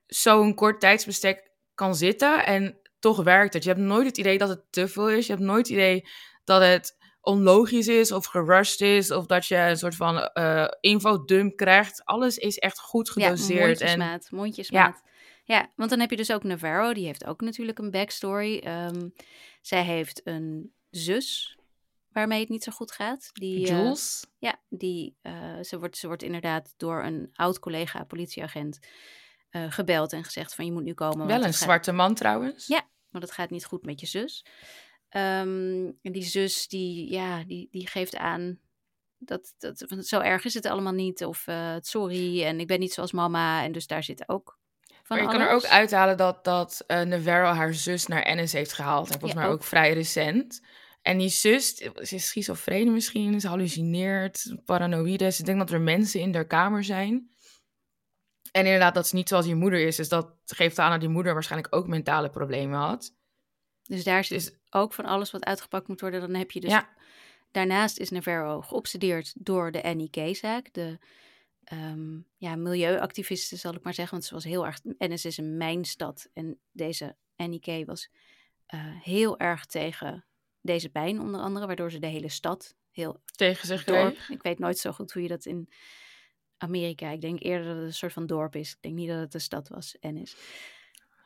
zo'n 0.07 0.53
kort 0.53 0.79
tijdsbestek 0.79 1.49
kan 1.75 1.95
zitten. 1.95 2.45
En 2.45 2.77
toch 2.99 3.23
werkt 3.23 3.53
het. 3.53 3.63
Je 3.63 3.69
hebt 3.69 3.81
nooit 3.81 4.05
het 4.07 4.17
idee 4.17 4.37
dat 4.37 4.49
het 4.49 4.61
te 4.69 4.87
veel 4.87 5.09
is. 5.09 5.25
Je 5.25 5.31
hebt 5.33 5.45
nooit 5.45 5.67
het 5.67 5.75
idee 5.77 6.07
dat 6.43 6.61
het 6.61 6.97
onlogisch 7.21 7.87
is 7.87 8.11
of 8.11 8.25
gerushed 8.25 8.81
is. 8.81 9.11
Of 9.11 9.25
dat 9.25 9.45
je 9.47 9.55
een 9.55 9.77
soort 9.77 9.95
van 9.95 10.17
eh 10.19 10.65
infodump 10.79 11.57
krijgt. 11.57 12.05
Alles 12.05 12.37
is 12.37 12.57
echt 12.57 12.79
goed 12.79 13.11
Ja, 13.15 13.23
gedoseerd. 13.23 13.59
en 13.59 13.65
mondjesmaat, 13.67 14.27
mondjesmaat. 14.31 15.01
Ja. 15.43 15.71
want 15.75 15.89
dan 15.89 15.99
heb 15.99 16.09
je 16.09 16.15
dus 16.15 16.31
ook 16.31 16.43
Navarro. 16.43 16.93
Die 16.93 17.05
heeft 17.05 17.25
ook 17.25 17.41
natuurlijk 17.41 17.79
een 17.79 17.91
backstory. 17.91 18.57
Ehm, 18.57 19.09
zij 19.61 19.83
heeft 19.83 20.21
een 20.23 20.71
zus 20.89 21.57
waarmee 22.11 22.39
het 22.39 22.49
niet 22.49 22.63
zo 22.63 22.71
goed 22.71 22.91
gaat. 22.91 23.29
Die, 23.33 23.67
eh, 23.67 23.77
Jules, 23.77 24.25
Ja, 24.37 24.59
die, 24.69 25.15
eh, 25.21 25.59
ze, 25.61 25.79
wordt, 25.79 25.97
ze 25.97 26.07
wordt 26.07 26.23
inderdaad 26.23 26.73
door 26.77 27.03
een 27.03 27.29
oud 27.33 27.59
collega 27.59 28.03
politieagent 28.03 28.79
eh, 29.49 29.71
gebeld 29.71 30.13
en 30.13 30.23
gezegd 30.23 30.55
van 30.55 30.65
je 30.65 30.71
moet 30.71 30.83
nu 30.83 30.93
komen. 30.93 31.27
wel 31.27 31.37
een 31.37 31.43
gaat- 31.43 31.55
zwarte 31.55 31.91
man 31.91 32.13
trouwens. 32.15 32.67
Ja. 32.67 32.87
want 33.09 33.23
het 33.23 33.33
gaat 33.33 33.49
niet 33.49 33.65
goed 33.65 33.85
met 33.85 33.99
je 33.99 34.05
zus. 34.05 34.45
Ehm, 35.09 35.91
en 36.01 36.11
die 36.11 36.23
zus 36.23 36.67
die, 36.67 37.11
ja, 37.11 37.43
die, 37.43 37.67
die 37.71 37.87
geeft 37.87 38.15
aan 38.15 38.59
dat, 39.17 39.53
dat 39.57 39.85
zo 39.99 40.19
erg 40.19 40.45
is 40.45 40.53
het 40.53 40.65
allemaal 40.65 40.93
niet. 40.93 41.23
Of 41.25 41.45
sorry 41.79 42.43
en 42.43 42.59
ik 42.59 42.67
ben 42.67 42.79
niet 42.79 42.93
zoals 42.93 43.11
mama. 43.11 43.63
En 43.63 43.71
dus 43.71 43.87
daar 43.87 44.03
zit 44.03 44.29
ook 44.29 44.57
van 45.03 45.17
maar 45.17 45.25
je 45.25 45.31
kan 45.31 45.47
er 45.47 45.53
ook 45.53 45.65
uithalen 45.65 46.17
dat, 46.17 46.43
dat 46.43 46.83
Navarro 46.87 47.51
haar 47.51 47.73
zus 47.73 48.07
naar 48.07 48.21
Ennis 48.21 48.53
heeft 48.53 48.73
gehaald. 48.73 49.05
En 49.05 49.11
volgens 49.19 49.31
Ja, 49.33 49.39
mij 49.39 49.47
ook. 49.49 49.53
ook 49.55 49.63
vrij 49.63 49.93
recent. 49.93 50.61
En 51.01 51.17
die 51.17 51.29
zus, 51.29 51.75
ze 51.75 52.15
is 52.15 52.27
schizofrene 52.27 52.91
misschien, 52.91 53.41
ze 53.41 53.47
hallucineert, 53.47 54.55
paranoïde. 54.65 55.31
Ze 55.31 55.43
denkt 55.43 55.59
dat 55.59 55.71
er 55.71 55.81
mensen 55.81 56.19
in 56.19 56.33
haar 56.35 56.47
kamer 56.47 56.83
zijn. 56.83 57.29
En 58.51 58.65
inderdaad, 58.65 58.93
dat 58.93 59.07
ze 59.07 59.15
niet 59.15 59.29
zoals 59.29 59.45
je 59.45 59.55
moeder 59.55 59.79
is. 59.79 59.95
Dus 59.95 60.09
dat 60.09 60.35
geeft 60.45 60.79
aan 60.79 60.91
dat 60.91 60.99
die 60.99 61.09
moeder 61.09 61.33
waarschijnlijk 61.33 61.75
ook 61.75 61.87
mentale 61.87 62.29
problemen 62.29 62.79
had. 62.79 63.15
Dus 63.83 64.03
daar 64.03 64.23
zit 64.23 64.43
Dus 64.43 64.57
ook 64.69 64.93
van 64.93 65.05
alles 65.05 65.31
wat 65.31 65.45
uitgepakt 65.45 65.87
moet 65.87 66.01
worden. 66.01 66.21
Dan 66.21 66.33
heb 66.33 66.51
je 66.51 66.59
dus... 66.59 66.71
Ja. 66.71 66.89
Daarnaast 67.51 67.97
is 67.97 68.09
Navarro 68.09 68.61
geobsedeerd 68.61 69.33
door 69.45 69.71
de 69.71 69.79
NIK-zaak. 69.79 70.73
De 70.73 70.99
ehm, 71.63 72.19
ja, 72.37 72.55
milieuactivisten, 72.55 73.57
zal 73.57 73.73
ik 73.73 73.83
maar 73.83 73.93
zeggen. 73.93 74.13
Want 74.13 74.27
ze 74.27 74.33
was 74.33 74.43
heel 74.43 74.65
erg... 74.65 74.79
Ennis 74.97 75.25
is 75.25 75.37
een 75.37 75.57
mijnstad. 75.57 76.29
En 76.33 76.59
deze 76.71 77.15
NIK 77.35 77.85
was 77.85 78.09
eh, 78.65 78.79
heel 79.01 79.39
erg 79.39 79.65
tegen 79.65 80.25
deze 80.61 80.89
pijn 80.89 81.19
onder 81.19 81.41
andere. 81.41 81.65
Waardoor 81.67 81.91
ze 81.91 81.99
de 81.99 82.07
hele 82.07 82.29
stad 82.29 82.75
heel 82.91 83.21
tegen 83.35 83.67
zich 83.67 83.83
dorp. 83.83 84.13
kreeg. 84.13 84.29
Ik 84.29 84.43
weet 84.43 84.59
nooit 84.59 84.77
zo 84.77 84.91
goed 84.91 85.11
hoe 85.11 85.21
je 85.21 85.27
dat 85.27 85.45
in 85.45 85.69
Amerika. 86.57 87.09
Ik 87.09 87.21
denk 87.21 87.43
eerder 87.43 87.67
dat 87.67 87.75
het 87.75 87.85
een 87.85 87.93
soort 87.93 88.13
van 88.13 88.25
dorp 88.27 88.55
is. 88.55 88.71
Ik 88.71 88.81
denk 88.81 88.95
niet 88.95 89.09
dat 89.09 89.19
het 89.19 89.33
een 89.33 89.41
stad 89.41 89.67
was. 89.67 89.97
Ennis. 89.99 90.35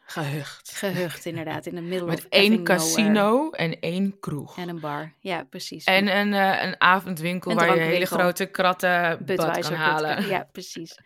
Gehucht. 0.06 0.72
Gehucht 0.76 1.26
inderdaad. 1.26 1.66
In 1.66 1.76
de 1.76 1.82
middle 1.82 2.08
Met 2.08 2.30
één 2.30 2.50
nowhere. 2.50 2.64
casino 2.64 3.50
en 3.50 3.80
één 3.80 4.20
kroeg. 4.20 4.58
En 4.58 4.70
een 4.70 4.80
bar. 4.80 5.14
Ja, 5.20 5.44
precies. 5.44 5.84
En 5.84 6.18
een, 6.18 6.34
eh, 6.34 6.64
een 6.64 6.82
avondwinkel 6.82 7.52
Een 7.52 7.58
waar 7.58 7.76
je 7.76 7.82
hele 7.82 8.06
grote 8.06 8.46
kratten 8.46 9.26
bad 9.26 9.36
kan 9.36 9.74
halen. 9.74 10.16
Budweiser. 10.16 10.30
Ja, 10.30 10.50
precies. 10.52 10.98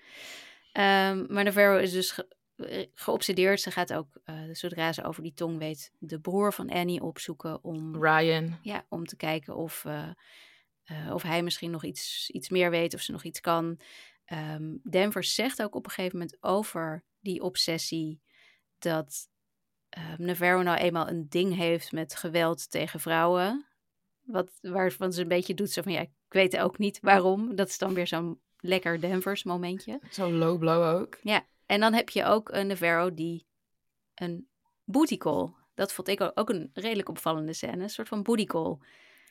Ehm, 0.71 1.25
maar 1.33 1.43
Navarro 1.43 1.77
is 1.77 1.91
dus 1.91 2.19
geobsedeerd. 2.93 3.61
Ze 3.61 3.71
gaat 3.71 3.93
ook, 3.93 4.07
eh, 4.23 4.35
zodra 4.51 4.93
ze 4.93 5.03
over 5.03 5.23
die 5.23 5.33
tong 5.33 5.57
weet, 5.57 5.91
de 5.99 6.19
broer 6.19 6.53
van 6.53 6.69
Annie 6.69 7.01
opzoeken 7.01 7.63
om, 7.63 8.03
Ryan. 8.03 8.59
ja, 8.61 8.85
om 8.89 9.05
te 9.05 9.15
kijken 9.15 9.55
of, 9.55 9.85
eh, 9.85 10.09
eh, 10.83 11.13
of 11.13 11.21
hij 11.21 11.43
misschien 11.43 11.71
nog 11.71 11.83
iets, 11.83 12.29
iets 12.29 12.49
meer 12.49 12.69
weet, 12.69 12.93
of 12.93 13.01
ze 13.01 13.11
nog 13.11 13.23
iets 13.23 13.39
kan. 13.39 13.79
Ehm 14.25 14.75
Denver 14.89 15.23
zegt 15.23 15.61
ook 15.63 15.75
op 15.75 15.85
een 15.85 15.91
gegeven 15.91 16.17
moment 16.17 16.37
over 16.41 17.03
die 17.19 17.41
obsessie 17.41 18.21
dat 18.79 19.29
ehm, 19.89 20.23
Navarro 20.23 20.61
nou 20.61 20.77
eenmaal 20.77 21.07
een 21.09 21.25
ding 21.29 21.55
heeft 21.55 21.91
met 21.91 22.15
geweld 22.15 22.71
tegen 22.71 22.99
vrouwen. 22.99 23.65
Wat, 24.21 24.57
waarvan 24.61 25.13
ze 25.13 25.21
een 25.21 25.27
beetje 25.27 25.53
doet 25.53 25.71
zo 25.71 25.81
van, 25.81 25.91
ja, 25.91 25.99
ik 25.99 26.11
weet 26.27 26.57
ook 26.57 26.77
niet 26.77 26.99
waarom. 27.01 27.55
Dat 27.55 27.67
is 27.67 27.77
dan 27.77 27.93
weer 27.93 28.07
zo'n 28.07 28.41
lekker 28.59 29.01
Denvers 29.01 29.43
momentje. 29.43 29.99
Zo 30.11 30.31
low 30.31 30.59
blow 30.59 30.99
ook. 30.99 31.17
En 31.67 31.79
dan 31.79 31.93
heb 31.93 32.09
je 32.09 32.23
ook 32.25 32.49
een 32.51 32.67
Navarro 32.67 33.13
die 33.13 33.45
een 34.15 34.47
booty 34.83 35.17
call, 35.17 35.49
dat 35.75 35.93
vond 35.93 36.07
ik 36.07 36.31
ook 36.35 36.49
een 36.49 36.69
redelijk 36.73 37.09
opvallende 37.09 37.53
scène, 37.53 37.83
een 37.83 37.89
soort 37.89 38.07
van 38.07 38.23
booty 38.23 38.45
call 38.45 38.77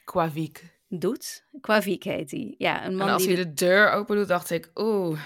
Qua 0.05 0.31
wiek. 0.31 0.75
doet. 0.89 1.45
Qua 1.61 1.83
Viek 1.83 2.03
heet 2.05 2.31
hij. 2.31 2.55
Ja, 2.59 2.85
een 2.87 2.97
man 2.97 3.07
En 3.07 3.13
als 3.13 3.23
die 3.25 3.35
hij 3.35 3.45
de- 3.45 3.49
de 3.55 3.65
deur 3.67 3.91
open 3.91 4.17
doet, 4.17 4.29
dacht 4.29 4.51
ik, 4.51 4.71
oeh, 4.75 5.21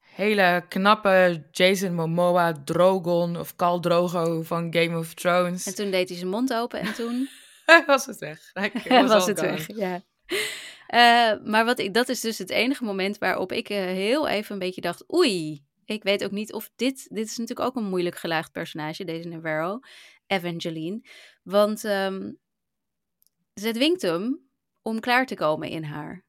hele 0.00 0.64
knappe 0.68 1.46
Jason 1.50 1.94
Momoa 1.94 2.52
Drogon 2.64 3.36
of 3.36 3.56
Khal 3.56 3.80
Drogo 3.80 4.42
van 4.42 4.74
Game 4.74 4.98
of 4.98 5.14
Thrones. 5.14 5.66
En 5.66 5.74
toen 5.74 5.90
deed 5.90 6.08
hij 6.08 6.18
zijn 6.18 6.30
mond 6.30 6.54
open 6.54 6.80
en 6.80 6.94
toen 6.94 7.28
was 7.86 8.06
het 8.06 8.18
weg. 8.18 8.50
Ik 8.54 8.88
was, 9.06 9.26
het 9.26 9.38
gone. 9.40 9.50
weg. 9.50 9.66
Ja. 9.76 10.02
Eh, 10.86 11.44
maar 11.44 11.64
wat 11.64 11.78
ik, 11.78 11.94
dat 11.94 12.08
is 12.08 12.20
dus 12.20 12.38
het 12.38 12.50
enige 12.50 12.84
moment 12.84 13.18
waarop 13.18 13.52
ik 13.52 13.68
eh, 13.68 13.76
heel 13.76 14.28
even 14.28 14.52
een 14.52 14.58
beetje 14.58 14.80
dacht, 14.80 15.12
oei, 15.14 15.64
ik 15.94 16.02
weet 16.02 16.24
ook 16.24 16.30
niet 16.30 16.52
of 16.52 16.70
dit, 16.76 17.08
dit 17.14 17.26
is 17.26 17.36
natuurlijk 17.38 17.68
ook 17.68 17.76
een 17.76 17.88
moeilijk 17.88 18.16
gelaagd 18.18 18.52
personage, 18.52 19.04
deze 19.04 19.28
Navarro, 19.28 19.78
Evangeline. 20.26 21.00
Want 21.42 21.84
ehm 21.84 22.32
ze 23.54 23.70
dwingt 23.72 24.02
hem 24.02 24.50
om 24.82 25.00
klaar 25.00 25.26
te 25.26 25.34
komen 25.34 25.68
in 25.68 25.82
haar. 25.84 26.24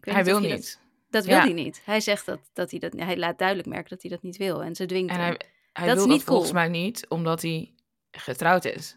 Hij 0.00 0.24
wil 0.24 0.40
dat- 0.40 0.50
niet. 0.50 0.80
Dat, 1.08 1.24
wil 1.24 1.34
Ja. 1.36 1.42
hij 1.42 1.52
niet. 1.52 1.80
Hij 1.84 2.00
zegt 2.00 2.26
dat, 2.26 2.40
dat 2.52 2.70
hij 2.70 2.80
dat, 2.80 2.92
hij 2.92 3.16
laat 3.16 3.38
duidelijk 3.38 3.68
merken 3.68 3.90
dat 3.90 4.02
hij 4.02 4.10
dat 4.10 4.22
niet 4.22 4.36
wil 4.36 4.62
en 4.62 4.74
ze 4.74 4.86
dwingt 4.86 5.10
En 5.10 5.16
hem. 5.20 5.24
hij, 5.24 5.40
hij 5.72 5.86
Dat 5.86 5.96
is 5.96 6.02
wil 6.02 6.12
niet 6.12 6.20
dat 6.24 6.28
volgens 6.28 6.52
mij 6.52 6.68
niet, 6.68 7.08
omdat 7.08 7.42
hij 7.42 7.74
getrouwd 8.10 8.64
is. 8.64 8.96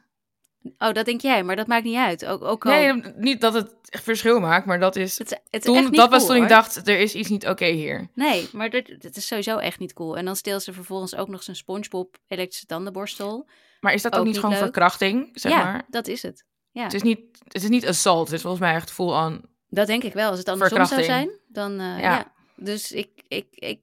Oh, 0.77 0.91
dat 0.93 1.05
denk 1.05 1.21
jij, 1.21 1.43
maar 1.43 1.55
dat 1.55 1.67
maakt 1.67 1.83
niet 1.83 1.95
uit. 1.97 2.25
Ook, 2.25 2.43
ook 2.43 2.65
al, 2.65 2.71
Nee, 2.71 3.01
niet 3.15 3.41
dat 3.41 3.53
het 3.53 3.75
echt 3.89 4.03
verschil 4.03 4.39
maakt, 4.39 4.65
maar 4.65 4.79
dat 4.79 4.95
is... 4.95 5.17
het, 5.17 5.31
is- 5.31 5.37
het 5.49 5.61
is 5.61 5.61
Toen, 5.63 5.75
echt 5.75 5.85
niet 5.89 5.95
dat 5.99 6.09
was 6.09 6.25
toen 6.25 6.35
ik 6.35 6.49
dacht, 6.49 6.87
er 6.87 6.99
is 6.99 7.13
iets 7.15 7.29
niet 7.29 7.47
oké 7.47 7.65
hier. 7.65 8.07
Nee, 8.13 8.49
maar 8.51 8.69
dat, 8.69 8.83
dat 8.99 9.15
is 9.15 9.27
sowieso 9.27 9.57
echt 9.57 9.79
niet 9.79 9.93
cool. 9.93 10.17
En 10.17 10.25
dan 10.25 10.35
steelt 10.35 10.63
ze 10.63 10.73
vervolgens 10.73 11.15
ook 11.15 11.27
nog 11.27 11.43
zijn 11.43 11.55
SpongeBob 11.55 12.17
elektrische 12.27 12.65
tandenborstel. 12.65 13.47
Maar 13.79 13.93
is 13.93 14.01
dat 14.01 14.13
ook, 14.13 14.19
Ook 14.19 14.25
niet 14.25 14.33
niet 14.33 14.43
gewoon 14.43 14.55
leuk. 14.59 14.65
verkrachting, 14.65 15.29
zeg 15.33 15.51
ja, 15.51 15.63
maar? 15.63 15.83
dat 15.87 16.07
is 16.07 16.21
het. 16.21 16.45
Ja, 16.71 16.83
Het 16.83 16.93
is, 16.93 17.01
niet, 17.01 17.19
het 17.43 17.63
is 17.63 17.69
niet 17.69 17.87
assault, 17.87 18.25
het 18.27 18.35
is 18.35 18.41
volgens 18.41 18.61
mij 18.61 18.73
echt 18.73 18.91
full 18.91 19.07
on. 19.13 19.45
dat 19.69 19.87
denk 19.87 20.03
ik 20.03 20.13
wel. 20.13 20.29
Als 20.29 20.39
het 20.39 20.49
andersom 20.49 20.85
zou 20.85 21.03
zijn, 21.03 21.29
dan 21.47 21.71
eh, 21.71 21.77
Ja. 21.79 21.97
ja. 21.99 22.31
Dus 22.55 22.91
ik, 22.91 23.09
ik, 23.27 23.45
ik... 23.51 23.79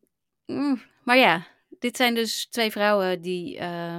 mm, 0.46 0.82
maar 1.04 1.16
ja, 1.16 1.46
dit 1.78 1.96
zijn 1.96 2.14
dus 2.14 2.46
twee 2.46 2.70
vrouwen 2.70 3.20
die... 3.22 3.58
eh, 3.58 3.96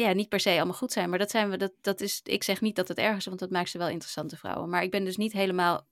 ja, 0.00 0.12
niet 0.12 0.28
per 0.28 0.40
se 0.40 0.50
allemaal 0.50 0.74
goed 0.74 0.92
zijn. 0.92 1.10
Maar 1.10 1.18
dat 1.18 1.30
zijn 1.30 1.50
we, 1.50 1.56
dat, 1.56 1.72
dat 1.80 2.00
is, 2.00 2.20
ik 2.24 2.42
zeg 2.42 2.60
niet 2.60 2.76
dat 2.76 2.88
het 2.88 2.98
erg 2.98 3.16
is, 3.16 3.24
want 3.24 3.38
dat 3.38 3.50
maakt 3.50 3.70
ze 3.70 3.78
wel 3.78 3.88
interessante 3.88 4.36
vrouwen. 4.36 4.68
Maar 4.68 4.82
ik 4.82 4.90
ben 4.90 5.04
dus 5.04 5.16
niet 5.16 5.32
helemaal 5.32 5.86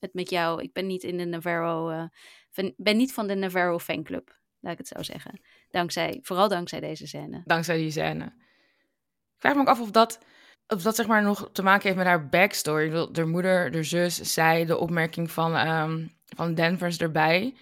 het 0.00 0.14
met 0.14 0.30
jou. 0.30 0.62
Ik 0.62 0.72
ben 0.72 0.86
niet 0.86 1.02
in 1.02 1.16
de 1.16 1.24
Navarro, 1.24 2.08
van, 2.50 2.74
ben 2.76 2.96
niet 2.96 3.12
van 3.12 3.26
de 3.26 3.34
Navarro 3.34 3.78
fanclub, 3.78 4.38
laat 4.60 4.72
ik 4.72 4.78
het 4.78 4.88
zo 4.88 5.02
zeggen. 5.02 5.40
Dankzij, 5.70 6.18
vooral 6.22 6.48
dankzij 6.48 6.80
deze 6.80 7.06
scène. 7.06 7.42
dankzij 7.44 7.76
die 7.76 7.90
scène. 7.90 8.24
Ik 8.24 9.42
vraag 9.42 9.54
me 9.54 9.60
ook 9.60 9.68
af 9.68 9.80
of 9.80 9.90
dat, 9.90 10.18
of 10.66 10.82
dat 10.82 10.96
zeg 10.96 11.06
maar 11.06 11.22
nog 11.22 11.48
te 11.52 11.62
maken 11.62 11.82
heeft 11.82 11.96
met 11.96 12.06
haar 12.06 12.28
backstory. 12.28 13.08
De 13.12 13.24
moeder, 13.24 13.70
de 13.70 13.82
zus, 13.82 14.16
zij, 14.16 14.64
de 14.64 14.76
opmerking 14.76 15.30
van, 15.30 15.54
ehm, 15.54 16.06
van 16.24 16.54
Danvers 16.54 16.98
erbij. 16.98 17.54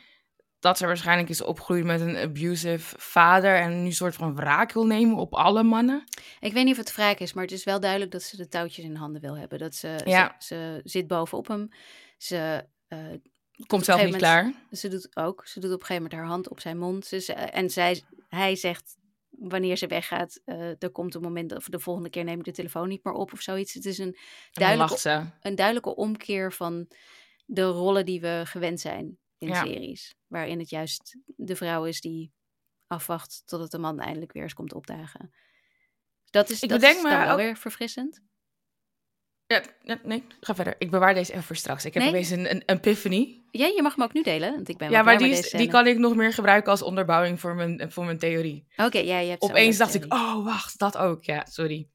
Dat 0.64 0.78
ze 0.78 0.86
waarschijnlijk 0.86 1.28
is 1.28 1.42
opgegroeid 1.42 1.84
met 1.84 2.00
een 2.00 2.16
abusive 2.16 2.94
vader 2.98 3.56
en 3.56 3.80
nu 3.80 3.86
een 3.86 3.92
soort 3.92 4.14
van 4.14 4.34
wraak 4.34 4.72
wil 4.72 4.86
nemen 4.86 5.16
op 5.16 5.34
alle 5.34 5.62
mannen. 5.62 6.04
Ik 6.40 6.52
weet 6.52 6.64
niet 6.64 6.72
of 6.72 6.78
het 6.78 6.94
wraak 6.94 7.18
is, 7.18 7.32
maar 7.32 7.42
het 7.44 7.52
is 7.52 7.64
wel 7.64 7.80
duidelijk 7.80 8.10
dat 8.10 8.22
ze 8.22 8.36
de 8.36 8.48
touwtjes 8.48 8.84
in 8.84 8.94
handen 8.94 9.20
wil 9.20 9.36
hebben. 9.36 9.58
Dat 9.58 9.74
ze, 9.74 10.00
Ja. 10.04 10.34
ze, 10.38 10.54
ze 10.54 10.80
zit 10.84 11.06
bovenop 11.06 11.46
hem. 11.48 11.68
Ze 12.18 12.66
eh, 12.88 12.98
Komt 13.66 13.84
zelf 13.84 14.04
niet 14.04 14.16
klaar. 14.16 14.52
Ze 14.70 14.88
doet 14.88 15.16
ook. 15.16 15.46
Ze 15.46 15.60
doet 15.60 15.72
op 15.72 15.80
een 15.80 15.86
gegeven 15.86 16.02
moment 16.02 16.20
haar 16.20 16.30
hand 16.30 16.48
op 16.48 16.60
zijn 16.60 16.78
mond. 16.78 17.06
Ze, 17.06 17.18
ze- 17.20 17.32
en 17.32 17.70
zij, 17.70 18.02
hij 18.28 18.56
zegt 18.56 18.96
wanneer 19.30 19.76
ze 19.76 19.86
weggaat, 19.86 20.40
eh 20.44 20.82
er 20.82 20.90
komt 20.92 21.14
een 21.14 21.20
moment 21.22 21.56
of 21.56 21.64
de 21.68 21.78
volgende 21.80 22.10
keer 22.10 22.24
neem 22.24 22.38
ik 22.38 22.44
de 22.44 22.52
telefoon 22.52 22.88
niet 22.88 23.04
meer 23.04 23.14
op 23.14 23.32
of 23.32 23.40
zoiets. 23.40 23.74
Het 23.74 23.84
is 23.84 23.98
een 23.98 24.16
duidelijke, 24.52 25.30
een 25.40 25.54
duidelijke 25.54 25.94
omkeer 25.94 26.52
van 26.52 26.88
de 27.46 27.62
rollen 27.64 28.04
die 28.06 28.20
we 28.20 28.42
gewend 28.44 28.80
zijn 28.80 29.18
in 29.38 29.48
Ja. 29.48 29.64
series. 29.64 30.14
Waarin 30.26 30.58
het 30.58 30.70
juist 30.70 31.16
de 31.36 31.56
vrouw 31.56 31.84
is 31.84 32.00
die 32.00 32.32
afwacht 32.86 33.42
totdat 33.44 33.70
de 33.70 33.78
man 33.78 34.00
eindelijk 34.00 34.32
weer 34.32 34.42
eens 34.42 34.54
komt 34.54 34.72
opdagen. 34.74 35.34
Dat 36.30 36.50
is, 36.50 36.62
Ik 36.62 36.68
dat 36.68 36.80
bedenk 36.80 36.96
is 36.96 37.02
me 37.02 37.30
ook- 37.30 37.36
weer 37.36 37.56
verfrissend. 37.56 38.22
Ja, 39.46 39.62
nee, 40.02 40.24
ga 40.40 40.54
verder. 40.54 40.74
Ik 40.78 40.90
bewaar 40.90 41.14
deze 41.14 41.30
even 41.32 41.44
voor 41.44 41.56
straks. 41.56 41.84
Ik 41.84 41.94
heb 41.94 42.02
Nee? 42.02 42.12
opeens 42.12 42.30
een, 42.30 42.50
een 42.50 42.62
epiphany. 42.66 43.42
Ja, 43.50 43.66
je 43.66 43.82
mag 43.82 43.94
hem 43.94 44.04
ook 44.04 44.12
nu 44.12 44.22
delen, 44.22 44.52
want 44.54 44.68
ik 44.68 44.76
ben 44.76 44.90
Ja, 44.90 45.02
maar 45.02 45.18
die, 45.18 45.28
is, 45.28 45.50
die 45.50 45.68
kan 45.68 45.86
ik 45.86 45.98
nog 45.98 46.14
meer 46.14 46.32
gebruiken 46.32 46.70
als 46.70 46.82
onderbouwing 46.82 47.40
voor 47.40 47.54
mijn, 47.54 47.92
voor 47.92 48.04
mijn 48.04 48.18
theorie. 48.18 48.66
Oké, 48.76 48.98
ja, 48.98 49.18
je 49.18 49.30
hebt 49.30 49.42
Opeens 49.42 49.78
een 49.78 49.84
dacht 49.84 49.94
ik, 49.94 50.12
oh, 50.12 50.44
wacht, 50.44 50.78
dat 50.78 50.96
ook. 50.96 51.24
Ja, 51.24 51.44
sorry. 51.50 51.88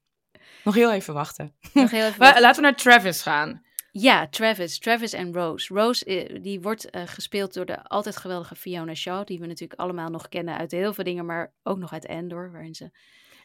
Nog 0.64 0.74
heel 0.74 0.92
even 0.92 1.14
wachten. 1.14 1.56
Nog 1.72 1.90
heel 1.90 2.06
even 2.06 2.18
wachten. 2.24 2.42
laten 2.42 2.62
we 2.62 2.68
naar 2.68 2.76
Travis 2.76 3.22
gaan. 3.22 3.64
Ja, 3.92 4.28
Travis. 4.28 4.78
Travis 4.78 5.12
en 5.12 5.32
Rose. 5.32 5.74
Rose 5.74 6.04
eh, 6.04 6.42
die 6.42 6.60
wordt 6.60 6.90
eh, 6.90 7.02
gespeeld 7.06 7.54
door 7.54 7.66
de 7.66 7.84
altijd 7.84 8.16
geweldige 8.16 8.56
Fiona 8.56 8.94
Shaw. 8.94 9.26
Die 9.26 9.38
we 9.38 9.46
natuurlijk 9.46 9.80
allemaal 9.80 10.08
nog 10.08 10.28
kennen 10.28 10.56
uit 10.56 10.70
heel 10.70 10.94
veel 10.94 11.04
dingen. 11.04 11.26
Maar 11.26 11.52
ook 11.62 11.78
nog 11.78 11.92
uit 11.92 12.06
Endor. 12.06 12.52
Waarin 12.52 12.74
ze... 12.74 12.90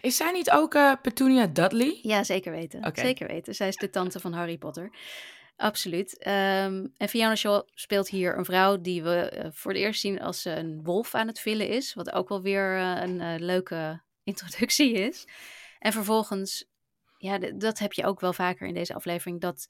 Is 0.02 0.18
zij 0.18 0.32
niet 0.32 0.52
ook 0.52 0.74
eh, 0.74 0.94
Petunia 1.02 1.48
Dudley? 1.48 2.00
Ja, 2.02 2.24
zeker 2.24 2.52
weten. 2.52 2.92
Zeker 2.94 3.28
weten. 3.28 3.56
Zij 3.56 3.68
is 3.68 3.76
de 3.76 3.90
tante 3.90 4.20
van 4.20 4.34
Harry 4.34 4.58
Potter. 4.58 4.92
Absoluut. 5.56 6.18
Ehm, 6.18 6.88
en 6.98 7.10
Fiona 7.10 7.36
Shaw 7.36 7.68
speelt 7.74 8.10
hier 8.10 8.38
een 8.38 8.46
vrouw 8.46 8.82
die 8.82 9.04
we 9.04 9.50
voor 9.54 9.72
het 9.72 9.82
eerst 9.82 10.02
zien 10.02 10.22
als 10.22 10.42
ze 10.42 10.50
een 10.50 10.84
wolf 10.84 11.16
aan 11.16 11.28
het 11.28 11.40
villen 11.40 11.68
is. 11.70 11.94
Wat 11.94 12.12
ook 12.12 12.30
wel 12.30 12.42
weer 12.42 12.78
een 12.78 13.44
leuke 13.46 14.02
introductie 14.24 14.94
is. 14.94 15.28
En 15.80 15.92
vervolgens, 15.92 16.66
ja, 17.18 17.38
dat 17.38 17.80
heb 17.80 17.94
je 17.94 18.06
ook 18.06 18.20
wel 18.20 18.34
vaker 18.34 18.68
in 18.68 18.74
deze 18.74 18.94
aflevering, 18.94 19.42
dat 19.42 19.68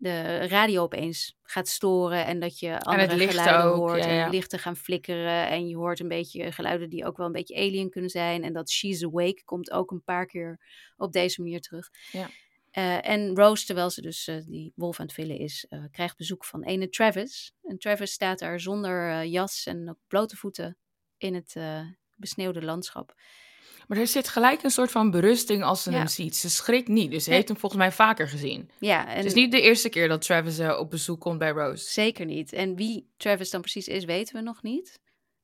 de 0.00 0.46
radio 0.48 0.82
opeens 0.82 1.36
gaat 1.42 1.68
storen 1.68 2.26
en 2.26 2.40
dat 2.40 2.58
je 2.58 2.80
andere 2.80 3.28
geluiden 3.28 3.64
ook, 3.64 3.76
hoort 3.76 4.04
ja, 4.04 4.08
en 4.08 4.14
ja. 4.14 4.28
lichten 4.28 4.58
gaan 4.58 4.76
flikkeren 4.76 5.48
en 5.48 5.68
je 5.68 5.76
hoort 5.76 6.00
een 6.00 6.08
beetje 6.08 6.52
geluiden 6.52 6.90
die 6.90 7.04
ook 7.04 7.16
wel 7.16 7.26
een 7.26 7.32
beetje 7.32 7.56
alien 7.56 7.90
kunnen 7.90 8.10
zijn 8.10 8.44
en 8.44 8.52
dat 8.52 8.70
She's 8.70 9.04
Awake 9.04 9.42
komt 9.44 9.70
ook 9.70 9.90
een 9.90 10.04
paar 10.04 10.26
keer 10.26 10.60
op 10.96 11.12
deze 11.12 11.42
manier 11.42 11.60
terug. 11.60 11.90
Ja. 12.12 12.30
Eh, 12.70 13.08
en 13.08 13.36
Rose, 13.36 13.66
terwijl 13.66 13.90
ze 13.90 14.02
dus 14.02 14.26
eh, 14.26 14.36
die 14.46 14.72
wolf 14.74 15.00
aan 15.00 15.06
het 15.06 15.14
villen 15.14 15.38
is, 15.38 15.66
eh, 15.68 15.84
krijgt 15.90 16.16
bezoek 16.16 16.44
van 16.44 16.62
ene 16.62 16.88
Travis. 16.88 17.52
En 17.62 17.78
Travis 17.78 18.12
staat 18.12 18.38
daar 18.38 18.60
zonder 18.60 19.24
jas 19.24 19.66
en 19.66 19.88
op 19.88 19.98
blote 20.06 20.36
voeten 20.36 20.76
in 21.16 21.34
het 21.34 21.56
besneeuwde 22.14 22.62
landschap. 22.62 23.14
Maar 23.90 23.98
er 23.98 24.06
zit 24.06 24.28
gelijk 24.28 24.62
een 24.62 24.70
soort 24.70 24.90
van 24.90 25.10
berusting 25.10 25.62
als 25.62 25.82
ze 25.82 25.90
Ja. 25.90 25.96
hem 25.96 26.06
ziet. 26.06 26.36
Ze 26.36 26.50
schrikt 26.50 26.88
niet, 26.88 27.10
dus 27.10 27.22
ze 27.22 27.28
Nee. 27.28 27.38
heeft 27.38 27.50
hem 27.50 27.58
volgens 27.60 27.80
mij 27.82 27.92
vaker 27.92 28.28
gezien. 28.28 28.70
Ja, 28.78 29.08
en 29.08 29.16
Het 29.16 29.24
is 29.24 29.34
niet 29.34 29.52
de 29.52 29.60
eerste 29.60 29.88
keer 29.88 30.08
dat 30.08 30.22
Travis 30.22 30.58
eh, 30.58 30.78
op 30.78 30.90
bezoek 30.90 31.20
komt 31.20 31.38
bij 31.38 31.50
Rose. 31.50 31.90
zeker 31.90 32.26
niet. 32.26 32.52
En 32.52 32.76
wie 32.76 33.10
Travis 33.16 33.50
dan 33.50 33.60
precies 33.60 33.88
is, 33.88 34.04
weten 34.04 34.34
we 34.36 34.40
nog 34.42 34.62
niet. 34.62 34.98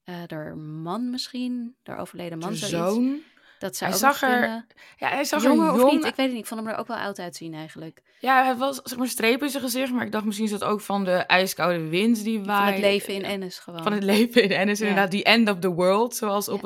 Eh 0.05 0.15
haar 0.27 0.57
man 0.57 1.11
misschien, 1.11 1.75
haar 1.83 1.99
overleden 1.99 2.39
man. 2.39 2.55
Zoon. 2.55 3.21
Dat 3.59 3.77
zou 3.77 3.91
Hij 3.91 3.99
zag 4.01 4.23
er 4.23 4.31
kunnen. 4.31 4.67
Ja, 4.97 5.09
hij 5.09 5.25
zag 5.25 5.43
Jonger 5.43 5.67
er 5.67 5.73
of 5.73 5.81
jong... 5.81 5.93
niet? 5.93 6.05
Ik 6.05 6.15
weet 6.15 6.27
het 6.27 6.31
niet. 6.35 6.39
Ik 6.43 6.47
vond 6.47 6.61
hem 6.61 6.69
er 6.71 6.77
ook 6.79 6.87
wel 6.87 6.97
oud 6.97 7.19
uitzien 7.19 7.55
eigenlijk. 7.55 8.03
Ja, 8.21 8.45
hij 8.45 8.57
was 8.57 8.81
zeg 8.83 8.99
maar 8.99 9.09
strepen 9.09 9.47
in 9.47 9.51
zijn 9.53 9.63
gezicht, 9.63 9.93
maar 9.93 10.05
ik 10.07 10.13
dacht 10.13 10.25
misschien 10.25 10.47
is 10.47 10.53
dat 10.53 10.65
ook 10.65 10.81
van 10.81 11.05
de 11.05 11.11
ijskoude 11.17 11.89
wind 11.89 12.25
die 12.25 12.41
waait. 12.45 12.63
Van 12.65 12.73
het 12.73 12.79
leven 12.93 13.15
in 13.15 13.23
Ennis 13.25 13.59
gewoon. 13.59 13.83
Van 13.83 13.93
het 13.93 14.03
leven 14.03 14.43
in 14.43 14.51
Ennis, 14.51 14.79
Ja. 14.79 14.87
inderdaad. 14.87 15.11
Die 15.11 15.25
end 15.25 15.49
of 15.51 15.59
the 15.59 15.69
world, 15.73 16.17
zoals 16.17 16.49
op 16.49 16.63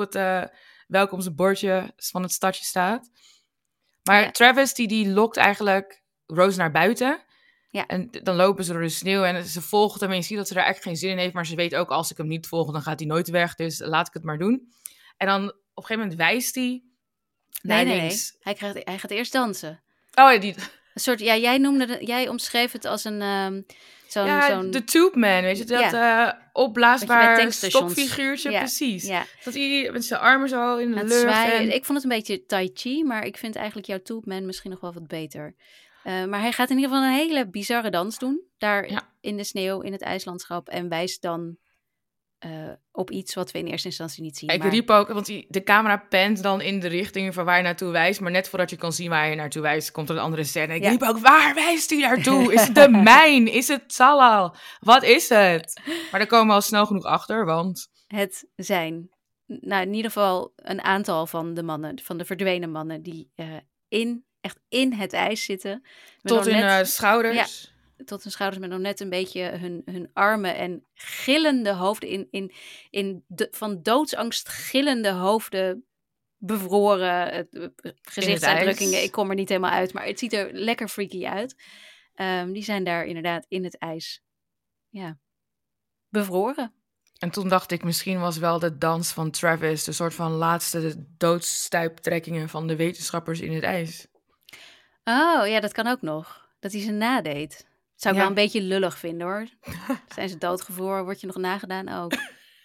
Ja. 0.91 0.99
het 0.99 1.09
eh 1.09 1.09
welkomstbordje 1.09 1.93
van 1.95 2.21
het 2.21 2.31
stadje 2.31 2.63
staat. 2.63 3.09
Maar 4.03 4.21
Ja. 4.21 4.31
Travis, 4.31 4.73
die, 4.73 4.87
die 4.87 5.09
lokt 5.09 5.37
eigenlijk 5.37 6.03
Rose 6.25 6.57
naar 6.57 6.71
buiten. 6.71 7.23
Ja. 7.69 7.87
En 7.87 8.09
dan 8.23 8.35
lopen 8.35 8.63
ze 8.63 8.71
door 8.71 8.81
de 8.81 8.89
sneeuw 8.89 9.23
en 9.23 9.45
ze 9.45 9.61
volgt 9.61 10.01
hem. 10.01 10.09
En 10.09 10.15
je 10.15 10.21
ziet 10.21 10.37
dat 10.37 10.47
ze 10.47 10.53
er 10.53 10.63
eigenlijk 10.63 10.87
geen 10.87 11.07
zin 11.07 11.11
in 11.11 11.17
heeft. 11.17 11.33
Maar 11.33 11.45
ze 11.45 11.55
weet 11.55 11.75
ook, 11.75 11.89
als 11.89 12.11
ik 12.11 12.17
hem 12.17 12.27
niet 12.27 12.47
volg, 12.47 12.71
dan 12.71 12.81
gaat 12.81 12.99
hij 12.99 13.07
nooit 13.07 13.29
weg. 13.29 13.55
Dus 13.55 13.79
laat 13.79 14.07
ik 14.07 14.13
het 14.13 14.23
maar 14.23 14.37
doen. 14.37 14.73
En 15.17 15.27
dan 15.27 15.43
op 15.49 15.53
een 15.75 15.83
gegeven 15.83 16.01
moment 16.01 16.15
wijst 16.15 16.55
hij 16.55 16.83
nee, 17.61 17.85
nee, 17.85 17.99
nee. 17.99 18.19
Hij, 18.39 18.53
krijgt, 18.53 18.79
hij 18.83 18.99
gaat 18.99 19.11
eerst 19.11 19.31
dansen. 19.31 19.83
Oh, 20.13 20.33
ja, 20.33 20.37
die, 20.37 20.55
Een 20.93 21.01
soort, 21.01 21.19
ja, 21.19 21.37
jij 21.37 21.57
noemde, 21.57 22.05
jij 22.05 22.27
omschreef 22.27 22.71
het 22.71 22.85
als 22.85 23.03
een, 23.03 23.21
ehm 23.21 23.61
zo'n, 24.11 24.25
ja, 24.25 24.47
zo'n, 24.47 24.71
de 24.71 24.83
Tube 24.83 25.17
Man, 25.19 25.41
weet 25.41 25.57
je, 25.57 25.63
dat 25.63 25.93
eh 25.93 26.25
Wat 26.25 26.35
opblaasbaar 26.53 27.51
stokfiguurtje, 27.51 28.51
Ja, 28.51 28.59
precies. 28.59 29.07
ja, 29.07 29.25
Dat 29.43 29.53
hij 29.53 29.89
met 29.91 30.05
zijn 30.05 30.19
armen 30.19 30.49
zo 30.49 30.77
in 30.77 30.91
de 30.91 31.03
lucht. 31.03 31.23
en- 31.51 31.73
Ik 31.75 31.85
vond 31.85 32.01
het 32.01 32.11
een 32.11 32.17
beetje 32.17 32.45
tai 32.45 32.71
chi, 32.73 33.03
maar 33.03 33.25
ik 33.25 33.37
vind 33.37 33.55
eigenlijk 33.55 33.87
jouw 33.87 34.01
Tube 34.01 34.29
Man 34.29 34.45
misschien 34.45 34.71
nog 34.71 34.79
wel 34.79 34.93
wat 34.93 35.07
beter. 35.07 35.55
Eh, 36.03 36.25
maar 36.25 36.39
hij 36.41 36.51
gaat 36.51 36.69
in 36.69 36.75
ieder 36.77 36.91
geval 36.91 37.05
een 37.07 37.13
hele 37.15 37.47
bizarre 37.49 37.89
dans 37.89 38.17
doen, 38.17 38.41
daar 38.57 38.89
Ja. 38.89 39.01
in 39.21 39.37
de 39.37 39.43
sneeuw, 39.43 39.81
in 39.81 39.91
het 39.91 40.01
ijslandschap, 40.01 40.67
en 40.69 40.89
wijst 40.89 41.21
dan 41.21 41.57
eh, 42.41 42.49
op 42.91 43.11
iets 43.11 43.33
wat 43.33 43.51
we 43.51 43.59
in 43.59 43.65
eerste 43.67 43.87
instantie 43.87 44.23
niet 44.23 44.37
zien. 44.37 44.49
Ik 44.49 44.59
maar- 44.59 44.69
riep 44.69 44.89
ook, 44.89 45.07
want 45.07 45.25
de 45.47 45.63
camera 45.63 45.97
pent 45.97 46.43
dan 46.43 46.61
in 46.61 46.79
de 46.79 46.87
richting 46.87 47.33
van 47.33 47.45
waar 47.45 47.53
hij 47.53 47.63
naartoe 47.63 47.91
wijst. 47.91 48.19
Maar 48.19 48.31
net 48.31 48.49
voordat 48.49 48.69
je 48.69 48.75
kan 48.75 48.93
zien 48.93 49.09
waar 49.09 49.25
hij 49.25 49.35
naartoe 49.35 49.61
wijst, 49.61 49.91
komt 49.91 50.09
er 50.09 50.15
een 50.15 50.21
andere 50.21 50.43
scène. 50.43 50.75
Ik 50.75 50.83
Ja. 50.83 50.89
riep 50.89 51.01
ook, 51.03 51.17
waar 51.17 51.53
wijst 51.53 51.89
hij 51.89 51.99
naartoe? 51.99 52.53
Is 52.53 52.61
het 52.67 52.75
de 52.81 52.89
mijn? 52.89 53.47
Is 53.47 53.67
het 53.67 53.83
Salal? 53.87 54.55
Wat 54.79 55.03
is 55.03 55.29
het? 55.29 55.81
Maar 56.11 56.19
daar 56.19 56.27
komen 56.29 56.47
we 56.47 56.53
al 56.53 56.61
snel 56.61 56.85
genoeg 56.85 57.03
achter, 57.05 57.45
want... 57.45 57.89
het 58.07 58.47
zijn, 58.55 59.09
nou 59.45 59.81
in 59.81 59.93
ieder 59.93 60.11
geval 60.11 60.53
een 60.55 60.81
aantal 60.81 61.27
van 61.27 61.53
de 61.53 61.63
mannen, 61.63 61.99
van 62.03 62.17
de 62.17 62.25
verdwenen 62.25 62.71
mannen, 62.71 63.01
die 63.03 63.31
eh, 63.35 63.47
in, 63.87 64.25
echt 64.41 64.59
in 64.69 64.93
het 64.93 65.13
ijs 65.13 65.43
zitten. 65.45 65.81
Met 66.21 66.33
Tot 66.33 66.45
hun 66.45 66.59
net- 66.59 66.79
eh, 66.79 66.85
schouders. 66.85 67.70
Tot 68.05 68.23
hun 68.23 68.31
schouders 68.31 68.61
met 68.61 68.69
nog 68.69 68.79
net 68.79 68.99
een 68.99 69.09
beetje 69.09 69.41
hun, 69.41 69.81
hun 69.85 70.09
armen 70.13 70.55
en 70.55 70.85
gillende 70.93 71.73
hoofden 71.73 72.09
in, 72.09 72.27
in, 72.31 72.51
in 72.89 73.23
de, 73.27 73.47
van 73.51 73.81
doodsangst 73.81 74.49
gillende 74.49 75.11
hoofden 75.11 75.85
bevroren 76.37 77.31
eh, 77.31 77.67
gezichtsuitdrukkingen. 78.01 79.03
Ik 79.03 79.11
kom 79.11 79.29
er 79.29 79.35
niet 79.35 79.49
helemaal 79.49 79.71
uit, 79.71 79.93
maar 79.93 80.05
het 80.05 80.19
ziet 80.19 80.33
er 80.33 80.53
lekker 80.53 80.87
freaky 80.87 81.25
uit. 81.25 81.55
Ehm, 82.13 82.51
die 82.51 82.63
zijn 82.63 82.83
daar 82.83 83.05
inderdaad 83.05 83.45
in 83.47 83.63
het 83.63 83.77
ijs. 83.77 84.21
Ja, 84.89 85.17
bevroren. 86.09 86.73
En 87.17 87.31
toen 87.31 87.49
dacht 87.49 87.71
ik, 87.71 87.83
misschien 87.83 88.19
was 88.19 88.37
wel 88.37 88.59
de 88.59 88.77
dans 88.77 89.11
van 89.11 89.31
Travis... 89.31 89.83
de 89.83 89.91
soort 89.91 90.13
van 90.13 90.31
laatste 90.31 91.05
doodstuiptrekkingen 91.17 92.49
van 92.49 92.67
de 92.67 92.75
wetenschappers 92.75 93.39
in 93.39 93.53
het 93.53 93.63
ijs. 93.63 94.07
Oh, 95.03 95.47
ja, 95.47 95.59
dat 95.59 95.71
kan 95.71 95.87
ook 95.87 96.01
nog. 96.01 96.49
Dat 96.59 96.71
hij 96.71 96.81
ze 96.81 96.91
nadeed. 96.91 97.67
Zou 98.01 98.15
ik 98.15 98.21
Ja. 98.21 98.27
wel 98.27 98.37
een 98.37 98.43
beetje 98.43 98.61
lullig 98.61 98.97
vinden 98.97 99.27
hoor. 99.27 99.47
Zijn 100.15 100.29
ze 100.29 100.37
doodgevroren? 100.37 101.03
Word 101.03 101.21
je 101.21 101.27
nog 101.27 101.35
nagedaan 101.35 101.89
ook? 101.89 102.13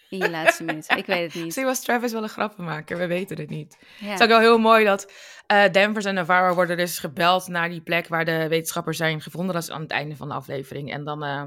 In 0.09 0.17
je 0.17 0.29
laatste 0.29 0.63
minuut. 0.63 0.91
Ik 0.95 1.05
weet 1.05 1.23
het 1.25 1.33
niet. 1.33 1.43
Misschien 1.45 1.65
was 1.65 1.83
Travis 1.83 2.11
wel 2.11 2.23
een 2.23 2.29
grappenmaker, 2.29 2.97
we 2.97 3.07
weten 3.07 3.37
het 3.37 3.49
niet. 3.49 3.77
Ja. 3.99 4.05
Het 4.07 4.19
is 4.19 4.21
ook 4.25 4.31
wel 4.31 4.39
heel 4.39 4.57
mooi 4.57 4.85
dat 4.85 5.11
eh 5.47 5.71
Danvers 5.71 6.05
en 6.05 6.13
Navarro 6.13 6.53
worden 6.55 6.77
dus 6.77 6.99
gebeld 6.99 7.47
naar 7.47 7.69
die 7.69 7.81
plek 7.81 8.07
waar 8.07 8.25
de 8.25 8.47
wetenschappers 8.47 8.97
zijn 8.97 9.21
gevonden. 9.21 9.53
Dat 9.53 9.63
is 9.63 9.69
aan 9.71 9.81
het 9.81 9.91
einde 9.91 10.15
van 10.15 10.27
de 10.27 10.33
aflevering. 10.33 10.91
En 10.91 11.03
dan 11.03 11.23
eh, 11.23 11.43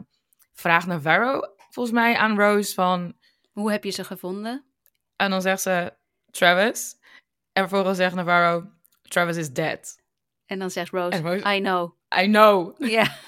vraagt 0.53 0.87
Navarro 0.87 1.41
volgens 1.71 1.95
mij 1.95 2.17
aan 2.17 2.39
Rose 2.41 2.75
van... 2.75 3.17
Hoe 3.53 3.71
heb 3.71 3.85
je 3.85 3.91
ze 3.91 4.05
gevonden? 4.05 4.65
En 5.17 5.31
dan 5.31 5.43
zegt 5.43 5.61
ze 5.63 5.93
Travis. 6.31 6.95
En 7.53 7.69
vervolgens 7.69 7.97
zegt 7.99 8.15
Navarro, 8.15 8.71
Travis 9.03 9.37
is 9.37 9.51
dead. 9.53 10.03
En 10.47 10.59
dan 10.59 10.71
zegt 10.71 10.91
Rose- 10.91 11.43
I 11.55 11.61
know. 11.61 11.93
I 12.21 12.25
know. 12.27 12.75
Ja. 12.89 13.07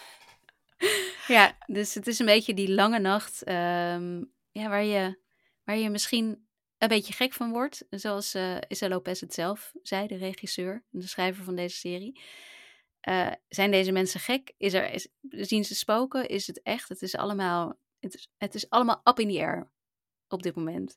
ja, 1.26 1.58
dus 1.66 1.94
het 1.94 2.06
is 2.06 2.18
een 2.18 2.26
beetje 2.26 2.54
die 2.54 2.74
lange 2.74 2.98
nacht 2.98 3.42
ehm, 3.42 4.24
ja, 4.52 4.68
waar, 4.68 4.84
je, 4.84 5.18
waar 5.64 5.76
je 5.76 5.90
misschien 5.90 6.46
een 6.78 6.88
beetje 6.88 7.12
gek 7.12 7.32
van 7.32 7.50
wordt. 7.50 7.84
Zoals 7.90 8.36
Issa 8.68 8.88
Lopez 8.88 9.20
het 9.20 9.34
zelf 9.34 9.72
zei, 9.82 10.06
de 10.06 10.16
regisseur 10.16 10.72
en 10.72 10.98
de 10.98 11.06
schrijver 11.06 11.44
van 11.44 11.54
deze 11.54 11.76
serie. 11.76 12.20
Eh, 13.02 13.32
zijn 13.48 13.70
deze 13.70 13.92
mensen 13.92 14.20
gek? 14.20 14.52
Is 14.56 14.72
er, 14.72 14.92
is, 14.92 15.08
zien 15.30 15.64
ze 15.64 15.74
spoken? 15.74 16.28
Is 16.28 16.46
het 16.46 16.62
echt? 16.62 16.88
Het 16.88 17.02
is 17.02 17.16
allemaal, 17.16 17.78
het 18.00 18.14
is, 18.14 18.30
het 18.36 18.54
is 18.54 18.70
allemaal 18.70 19.00
up 19.04 19.18
in 19.18 19.28
the 19.28 19.38
air 19.38 19.70
op 20.28 20.42
dit 20.42 20.54
moment. 20.54 20.96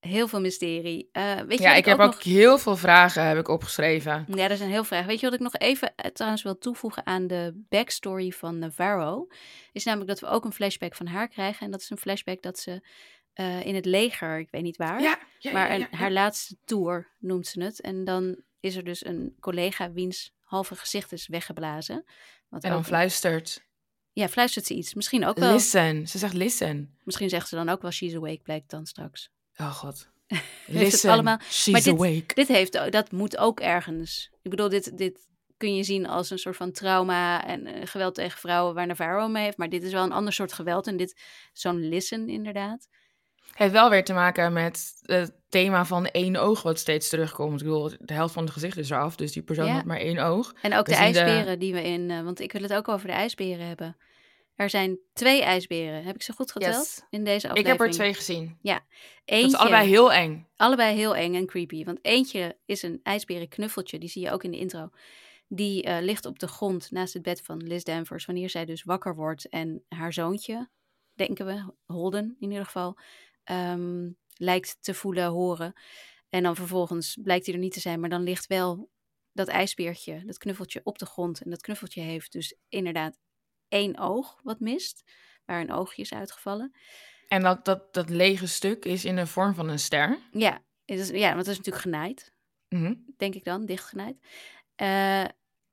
Heel 0.00 0.28
veel 0.28 0.40
mysterie. 0.40 1.08
Eh, 1.12 1.34
weet 1.40 1.58
je 1.58 1.64
Ja, 1.64 1.74
ik 1.74 1.84
heb 1.84 1.98
ook 1.98 2.12
nog- 2.14 2.22
heel 2.22 2.58
veel 2.58 2.76
vragen 2.76 3.22
heb 3.26 3.38
ik 3.38 3.48
opgeschreven. 3.48 4.26
ja, 4.34 4.48
er 4.48 4.56
zijn 4.56 4.68
heel 4.68 4.76
veel 4.78 4.84
vragen. 4.84 5.06
Weet 5.06 5.20
je 5.20 5.26
wat 5.26 5.34
ik 5.34 5.40
nog 5.40 5.54
even 5.56 5.94
eh, 5.96 6.10
trouwens 6.10 6.42
wil 6.42 6.58
toevoegen 6.58 7.06
aan 7.06 7.26
de 7.26 7.64
backstory 7.68 8.30
van 8.30 8.58
Navarro? 8.58 9.26
Is 9.72 9.84
namelijk 9.84 10.08
dat 10.10 10.20
we 10.20 10.26
ook 10.26 10.44
een 10.44 10.52
flashback 10.52 10.94
van 10.94 11.06
haar 11.06 11.28
krijgen. 11.28 11.64
En 11.66 11.70
dat 11.70 11.80
is 11.80 11.90
een 11.90 11.98
flashback 11.98 12.42
dat 12.42 12.58
ze 12.58 12.82
eh, 13.32 13.66
in 13.66 13.74
het 13.74 13.84
leger, 13.84 14.38
ik 14.38 14.48
weet 14.50 14.62
niet 14.62 14.76
waar, 14.76 15.00
Ja, 15.00 15.18
ja, 15.38 15.52
maar 15.52 15.70
een- 15.70 15.78
ja, 15.78 15.88
haar 15.90 16.10
laatste 16.12 16.56
tour 16.64 17.08
noemt 17.18 17.46
ze 17.46 17.62
het. 17.62 17.80
En 17.80 18.04
dan 18.04 18.42
is 18.60 18.76
er 18.76 18.84
dus 18.84 19.04
een 19.04 19.36
collega 19.40 19.92
wiens 19.92 20.32
halve 20.40 20.74
gezicht 20.76 21.12
is 21.12 21.26
weggeblazen. 21.26 22.04
En 22.50 22.60
dan 22.60 22.72
ook- 22.72 22.84
fluistert 22.84 23.66
Ja, 24.12 24.28
fluistert 24.28 24.66
ze 24.66 24.74
iets. 24.74 24.94
Misschien 24.94 25.24
ook 25.26 25.38
wel. 25.38 25.52
Listen. 25.52 26.06
Ze 26.08 26.18
zegt 26.18 26.32
listen. 26.34 26.98
Misschien 27.04 27.28
zegt 27.28 27.48
ze 27.48 27.54
dan 27.54 27.68
ook 27.68 27.82
wel 27.82 27.90
she's 27.90 28.14
awake, 28.14 28.42
blijkt 28.42 28.70
dan 28.70 28.86
straks. 28.86 29.30
Oh 29.60 29.70
god. 29.72 30.08
het 30.26 30.40
Listen. 30.66 31.10
allemaal- 31.10 31.38
She's 31.50 31.72
Maar 31.72 31.82
dit- 31.82 31.92
awake. 31.94 32.34
Dit 32.34 32.48
heeft, 32.48 32.72
dat 32.92 33.12
moet 33.12 33.36
ook 33.36 33.60
ergens. 33.60 34.30
Ik 34.42 34.50
bedoel, 34.50 34.68
dit, 34.68 34.98
dit 34.98 35.26
kun 35.56 35.74
je 35.74 35.82
zien 35.82 36.06
als 36.06 36.30
een 36.30 36.38
soort 36.38 36.56
van 36.56 36.72
trauma 36.72 37.46
en 37.46 37.66
eh, 37.66 37.86
geweld 37.86 38.14
tegen 38.14 38.38
vrouwen 38.38 38.74
waar 38.74 38.86
Navarro 38.86 39.28
mee 39.28 39.44
heeft. 39.44 39.56
Maar 39.56 39.68
dit 39.68 39.82
is 39.82 39.92
wel 39.92 40.02
een 40.04 40.12
ander 40.12 40.32
soort 40.32 40.52
geweld. 40.52 40.86
En 40.86 40.96
dit, 40.96 41.20
zo'n 41.52 41.88
listen 41.88 42.28
inderdaad. 42.28 42.88
heeft 43.52 43.72
wel 43.72 43.90
weer 43.90 44.04
te 44.04 44.12
maken 44.12 44.52
met 44.52 44.92
het 45.02 45.32
thema 45.48 45.84
van 45.84 46.06
één 46.06 46.36
oog 46.36 46.62
wat 46.62 46.78
steeds 46.78 47.08
terugkomt. 47.08 47.60
Ik 47.60 47.66
bedoel, 47.66 47.90
de 48.00 48.12
helft 48.14 48.34
van 48.34 48.44
het 48.44 48.52
gezicht 48.52 48.76
is 48.76 48.90
eraf, 48.90 49.16
dus 49.16 49.32
die 49.32 49.42
persoon 49.42 49.66
Ja. 49.66 49.72
had 49.72 49.84
maar 49.84 49.98
één 50.00 50.18
oog. 50.18 50.52
En 50.62 50.74
ook 50.74 50.86
de 50.86 50.94
zien 50.94 51.12
de- 51.12 51.18
ijsberen 51.18 51.58
die 51.58 51.72
we 51.72 51.82
in, 51.82 52.10
eh, 52.10 52.22
want 52.22 52.40
ik 52.40 52.52
wil 52.52 52.62
het 52.62 52.74
ook 52.74 52.88
over 52.88 53.06
de 53.06 53.12
ijsberen 53.12 53.66
hebben. 53.66 53.96
Er 54.58 54.70
zijn 54.70 54.98
twee 55.12 55.42
ijsberen. 55.42 56.04
Heb 56.04 56.14
ik 56.14 56.22
ze 56.22 56.32
goed 56.32 56.52
geteld 56.52 56.74
Yes. 56.74 57.02
in 57.10 57.24
deze 57.24 57.46
Ik 57.46 57.50
aflevering? 57.52 57.78
heb 57.78 57.86
er 57.88 57.92
twee 57.94 58.14
gezien. 58.14 58.42
Eentje, 58.44 58.80
Dat 59.24 59.38
is 59.52 59.54
allebei 59.56 59.88
heel 59.88 60.12
eng. 60.12 60.46
allebei 60.56 60.96
heel 60.96 61.16
eng 61.16 61.34
en 61.34 61.46
creepy. 61.46 61.84
Want 61.84 61.98
eentje 62.02 62.58
is 62.64 62.82
een 62.82 63.00
ijsberenknuffeltje, 63.02 63.98
die 63.98 64.08
zie 64.08 64.22
je 64.22 64.30
ook 64.30 64.44
in 64.44 64.50
de 64.50 64.58
intro. 64.58 64.90
Die 65.48 65.82
eh, 65.82 66.02
ligt 66.02 66.26
op 66.26 66.38
de 66.38 66.46
grond 66.48 66.90
naast 66.90 67.12
het 67.14 67.22
bed 67.22 67.40
van 67.42 67.62
Liz 67.66 67.82
Danvers. 67.82 68.26
Wanneer 68.26 68.50
zij 68.50 68.64
dus 68.64 68.82
wakker 68.82 69.14
wordt 69.14 69.48
en 69.48 69.84
haar 69.88 70.12
zoontje, 70.12 70.68
denken 71.14 71.46
we, 71.46 71.72
Holden 71.86 72.36
in 72.40 72.50
ieder 72.50 72.64
geval, 72.64 72.98
ehm, 73.44 74.10
lijkt 74.34 74.76
te 74.80 74.94
voelen, 74.94 75.26
horen. 75.26 75.72
En 76.28 76.42
dan 76.42 76.56
vervolgens 76.56 77.18
blijkt 77.22 77.46
hij 77.46 77.54
er 77.54 77.60
niet 77.60 77.72
te 77.72 77.80
zijn, 77.80 78.00
maar 78.00 78.10
dan 78.10 78.22
ligt 78.22 78.46
wel 78.46 78.90
dat 79.32 79.48
ijsbeertje, 79.48 80.22
dat 80.24 80.38
knuffeltje 80.38 80.80
op 80.84 80.98
de 80.98 81.06
grond. 81.06 81.40
En 81.40 81.50
dat 81.50 81.60
knuffeltje 81.62 82.00
heeft 82.00 82.32
dus 82.32 82.54
inderdaad 82.68 83.18
één 83.68 83.98
oog 83.98 84.40
wat 84.42 84.60
mist, 84.60 85.02
waar 85.44 85.60
een 85.60 85.72
oogje 85.72 86.02
is 86.02 86.12
uitgevallen. 86.12 86.72
En 87.28 87.42
dat, 87.42 87.64
dat, 87.64 87.94
dat 87.94 88.08
lege 88.10 88.46
stuk 88.46 88.84
is 88.84 89.04
in 89.04 89.16
de 89.16 89.26
vorm 89.26 89.54
van 89.54 89.68
een 89.68 89.78
ster. 89.78 90.18
Ja, 90.30 90.58
is, 90.84 91.08
ja 91.08 91.26
want 91.34 91.38
het 91.38 91.48
is 91.48 91.56
natuurlijk 91.56 91.84
genaaid. 91.84 92.32
Mhm. 92.68 92.94
denk 93.16 93.34
ik 93.34 93.44
dan, 93.44 93.66
dichtgenaaid. 93.66 94.16
Eh, 94.74 95.20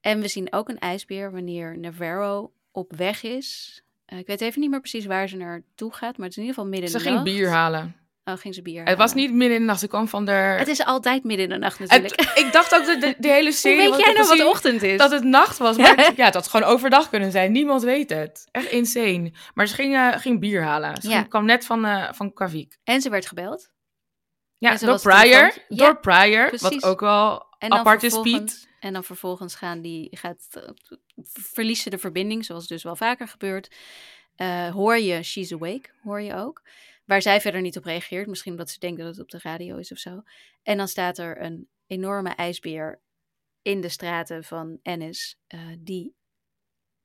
en 0.02 0.22
we 0.22 0.28
zien 0.28 0.54
ook 0.54 0.70
een 0.70 0.80
ijsbeer 0.80 1.32
wanneer 1.32 1.78
Navarro 1.80 2.54
op 2.72 2.94
weg 2.96 3.24
is. 3.24 3.82
Eh, 4.06 4.20
ik 4.20 4.28
weet 4.28 4.42
even 4.42 4.62
niet 4.62 4.70
meer 4.70 4.80
precies 4.80 5.06
waar 5.06 5.28
ze 5.30 5.38
naartoe 5.38 5.94
gaat, 5.94 6.18
maar 6.18 6.28
het 6.28 6.38
is 6.38 6.44
in 6.44 6.48
ieder 6.48 6.56
geval 6.56 6.70
midden 6.70 6.90
Ze 6.90 6.98
in 6.98 7.04
de 7.04 7.10
ging 7.10 7.24
nacht. 7.24 7.38
bier 7.38 7.50
halen. 7.50 7.96
Oh, 8.26 8.38
ging 8.38 8.54
ze 8.56 8.62
bier 8.62 8.84
Het 8.84 8.98
was 8.98 9.14
niet 9.14 9.32
midden 9.34 9.56
in 9.56 9.62
de 9.62 9.68
nacht, 9.68 9.80
ze 9.80 9.88
kwam 9.88 10.08
van 10.08 10.26
de... 10.26 10.32
Het 10.32 10.68
is 10.68 10.86
altijd 10.86 11.24
midden 11.24 11.46
in 11.46 11.52
de 11.52 11.58
nacht 11.58 11.80
natuurlijk. 11.80 12.20
Het- 12.20 12.38
ik 12.46 12.52
dacht 12.52 12.76
ook 12.76 12.86
dat 12.86 13.02
de, 13.02 13.16
de 13.18 13.28
hele 13.28 13.44
Hoe 13.44 13.52
serie... 13.54 13.78
weet 13.78 13.90
wat 13.90 14.00
jij 14.00 14.14
nou 14.14 14.28
wat 14.28 14.44
ochtend 14.48 14.82
is? 14.84 14.98
Dat 14.98 15.12
het 15.12 15.24
nacht 15.24 15.58
was, 15.58 15.78
maar 15.78 16.12
ja, 16.16 16.26
het 16.26 16.34
had 16.34 16.48
gewoon 16.48 16.68
overdag 16.70 17.10
kunnen 17.10 17.32
zijn. 17.32 17.52
Niemand 17.52 17.84
weet 17.84 18.10
het. 18.10 18.48
Echt 18.52 18.68
insane. 18.72 19.32
Maar 19.54 19.68
ze 19.68 19.74
ging, 19.74 19.96
eh, 19.96 20.18
ging 20.18 20.40
bier 20.40 20.64
halen. 20.64 21.02
Ze 21.02 21.10
Ja. 21.10 21.24
kwam 21.24 21.46
net 21.46 21.66
van, 21.66 21.86
eh 21.86 22.14
van 22.14 22.34
Kvik. 22.34 22.78
En 22.84 23.02
ze 23.02 23.10
werd 23.10 23.26
gebeld. 23.26 23.70
Ja, 24.58 24.76
door 24.76 25.02
Pryor. 25.02 25.54
Ja, 25.68 25.76
Door 25.78 26.00
Pryor, 26.00 26.48
precies. 26.48 26.70
wat 26.70 26.84
ook 26.84 27.00
wel 27.00 27.46
En 27.58 27.72
apart 27.72 28.04
is, 28.04 28.22
Piet. 28.22 28.68
En 28.80 28.94
dan 28.94 29.04
vervolgens 29.04 29.56
gaan 29.56 29.82
die, 29.82 30.08
gaat, 30.12 30.48
eh, 30.52 30.62
verliest 31.34 31.84
ze 31.84 31.90
de 31.90 31.98
verbinding, 31.98 32.46
zoals 32.46 32.68
dus 32.68 32.84
wel 32.84 32.96
vaker 32.96 33.28
gebeurt. 33.28 33.76
Hoor 34.74 34.98
je 34.98 35.24
She's 35.24 35.52
Awake, 35.54 35.90
hoor 36.04 36.22
je 36.22 36.36
ook. 36.36 36.62
Waar 37.06 37.22
zij 37.22 37.42
verder 37.42 37.62
niet 37.62 37.78
op 37.78 37.84
reageert. 37.84 38.28
Misschien 38.28 38.52
omdat 38.52 38.70
ze 38.70 38.80
denkt 38.80 39.00
dat 39.00 39.08
het 39.08 39.20
op 39.20 39.30
de 39.30 39.40
radio 39.42 39.78
is 39.78 39.92
of 39.92 39.98
zo. 39.98 40.22
En 40.64 40.78
dan 40.78 40.88
staat 40.88 41.18
er 41.18 41.42
een 41.42 41.70
enorme 41.88 42.30
ijsbeer 42.30 43.02
in 43.62 43.82
de 43.82 43.90
straten 43.90 44.44
van 44.44 44.80
Ennis. 44.82 45.38
eh, 45.48 45.60
die 45.80 46.16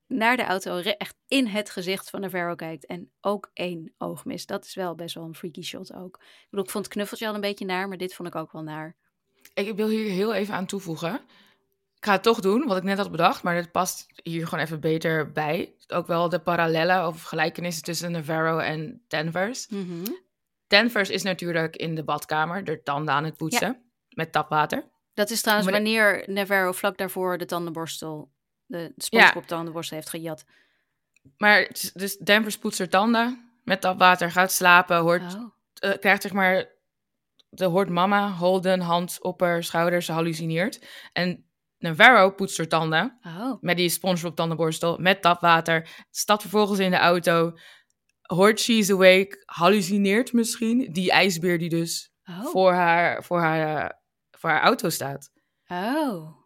naar 0.07 0.37
de 0.37 0.43
auto 0.43 0.79
echt 0.79 1.17
in 1.27 1.47
het 1.47 1.71
gezicht 1.71 2.11
van 2.11 2.21
Navarro 2.21 2.55
kijkt. 2.55 2.87
En 2.87 3.13
ook 3.21 3.51
één 3.53 3.95
oog 3.99 4.25
mist. 4.25 4.49
Dat 4.49 4.65
is 4.65 4.75
wel 4.75 4.95
best 4.95 5.15
wel 5.15 5.25
een 5.25 5.35
freaky 5.35 5.63
shot 5.63 5.93
ook. 5.93 6.17
Ik 6.21 6.47
bedoel, 6.51 6.65
ik 6.65 6.71
vond 6.71 6.85
het 6.85 6.95
knuffeltje 6.95 7.29
al 7.29 7.35
een 7.35 7.41
beetje 7.41 7.65
naar. 7.65 7.89
Maar 7.89 7.97
dit 7.97 8.15
vond 8.15 8.29
ik 8.29 8.35
ook 8.35 8.53
wel 8.53 8.63
naar. 8.63 8.97
Ik 9.55 9.77
wil 9.77 9.89
hier 9.89 10.11
heel 10.11 10.35
even 10.35 10.55
aan 10.55 10.67
toevoegen. 10.67 11.21
Ik 12.01 12.07
ga 12.07 12.13
het 12.13 12.23
toch 12.23 12.41
doen, 12.41 12.67
wat 12.67 12.77
ik 12.77 12.83
net 12.83 12.99
had 12.99 13.11
bedacht, 13.11 13.43
maar 13.43 13.55
dit 13.55 13.73
past 13.73 14.07
hier 14.23 14.47
gewoon 14.49 14.65
even 14.65 14.81
beter 14.81 15.33
bij. 15.33 15.75
Ook 15.89 16.07
wel 16.07 16.29
de 16.29 16.39
parallellen 16.39 17.07
of 17.07 17.23
gelijkenissen 17.23 17.83
tussen 17.85 18.11
Navarro 18.13 18.59
en 18.59 19.03
Danvers. 19.09 19.69
Mhm. 19.69 20.05
Danvers 20.67 21.11
is 21.11 21.23
natuurlijk 21.23 21.77
in 21.77 21.95
de 21.95 22.05
badkamer 22.05 22.65
de 22.65 22.83
tanden 22.83 23.15
aan 23.15 23.25
het 23.25 23.37
poetsen 23.37 23.83
met 24.09 24.33
tapwater. 24.33 24.85
Dat 25.15 25.31
is 25.31 25.41
trouwens 25.41 25.71
Maar 25.71 25.79
de- 25.81 25.85
wanneer 25.85 26.25
Navarro 26.27 26.73
vlak 26.73 26.99
daarvoor 26.99 27.39
de 27.39 27.45
tandenborstel, 27.45 28.31
de 28.67 28.93
SpongeBob 28.97 29.47
tandenborstel 29.47 29.97
heeft 29.97 30.11
gejat. 30.11 30.45
Maar 31.37 31.61
het 31.61 31.91
dus 31.95 32.17
Danvers 32.17 32.59
poetst 32.59 32.79
haar 32.79 32.89
tanden 32.89 33.51
met 33.65 33.81
tapwater, 33.81 34.31
gaat 34.31 34.53
slapen, 34.53 34.97
hoort, 34.99 35.35
Oh. 35.35 35.51
eh, 35.75 35.99
krijgt 35.99 36.23
zeg 36.23 36.33
maar, 36.33 36.69
de 37.49 37.65
hoort 37.65 37.89
mama 37.89 38.31
Holden 38.33 38.81
hand 38.81 39.19
op 39.23 39.41
haar 39.41 39.65
schouder, 39.65 40.03
ze 40.03 40.13
hallucineert. 40.13 40.87
En 41.13 41.45
Navarro 41.81 42.31
poetst 42.31 42.57
haar 42.57 42.67
tanden 42.69 43.19
Oh. 43.27 43.53
met 43.61 43.77
die 43.77 43.89
SpongeBob 43.89 44.37
tandenborstel 44.37 44.99
met 44.99 45.23
tapwater, 45.23 45.89
stapt 46.11 46.41
vervolgens 46.41 46.79
in 46.79 46.91
de 46.91 46.97
auto, 46.97 47.53
hoort 48.23 48.61
She's 48.61 48.91
Awake, 48.91 49.43
hallucineert 49.47 50.33
misschien 50.33 50.93
die 50.93 51.11
ijsbeer 51.11 51.59
die 51.59 51.69
dus 51.69 52.13
Oh. 52.25 52.47
voor, 52.47 52.73
haar, 52.73 53.25
voor, 53.25 53.41
haar, 53.41 54.01
voor 54.31 54.51
haar 54.51 54.63
auto 54.63 54.89
staat. 54.89 55.31
oh. 55.69 56.39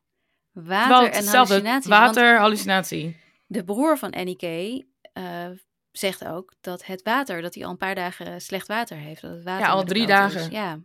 Water 0.52 1.10
en 1.10 1.32
want 1.32 1.84
Water, 1.84 2.38
hallucinatie. 2.38 3.16
de 3.46 3.64
broer 3.64 3.98
van 3.98 4.10
Annie 4.10 4.36
Kay 4.36 4.86
eh, 5.12 5.48
zegt 5.90 6.24
ook 6.26 6.54
dat 6.60 6.84
het 6.86 7.02
water, 7.02 7.42
dat 7.42 7.54
hij 7.54 7.64
al 7.64 7.70
een 7.70 7.76
paar 7.76 7.94
dagen 7.94 8.40
slecht 8.40 8.66
water 8.68 8.96
heeft. 8.96 9.20
Dat 9.22 9.30
het 9.30 9.44
water 9.44 9.66
Ja, 9.66 9.72
al 9.72 9.84
drie 9.84 10.02
is. 10.02 10.08
dagen. 10.08 10.50
Ja. 10.50 10.78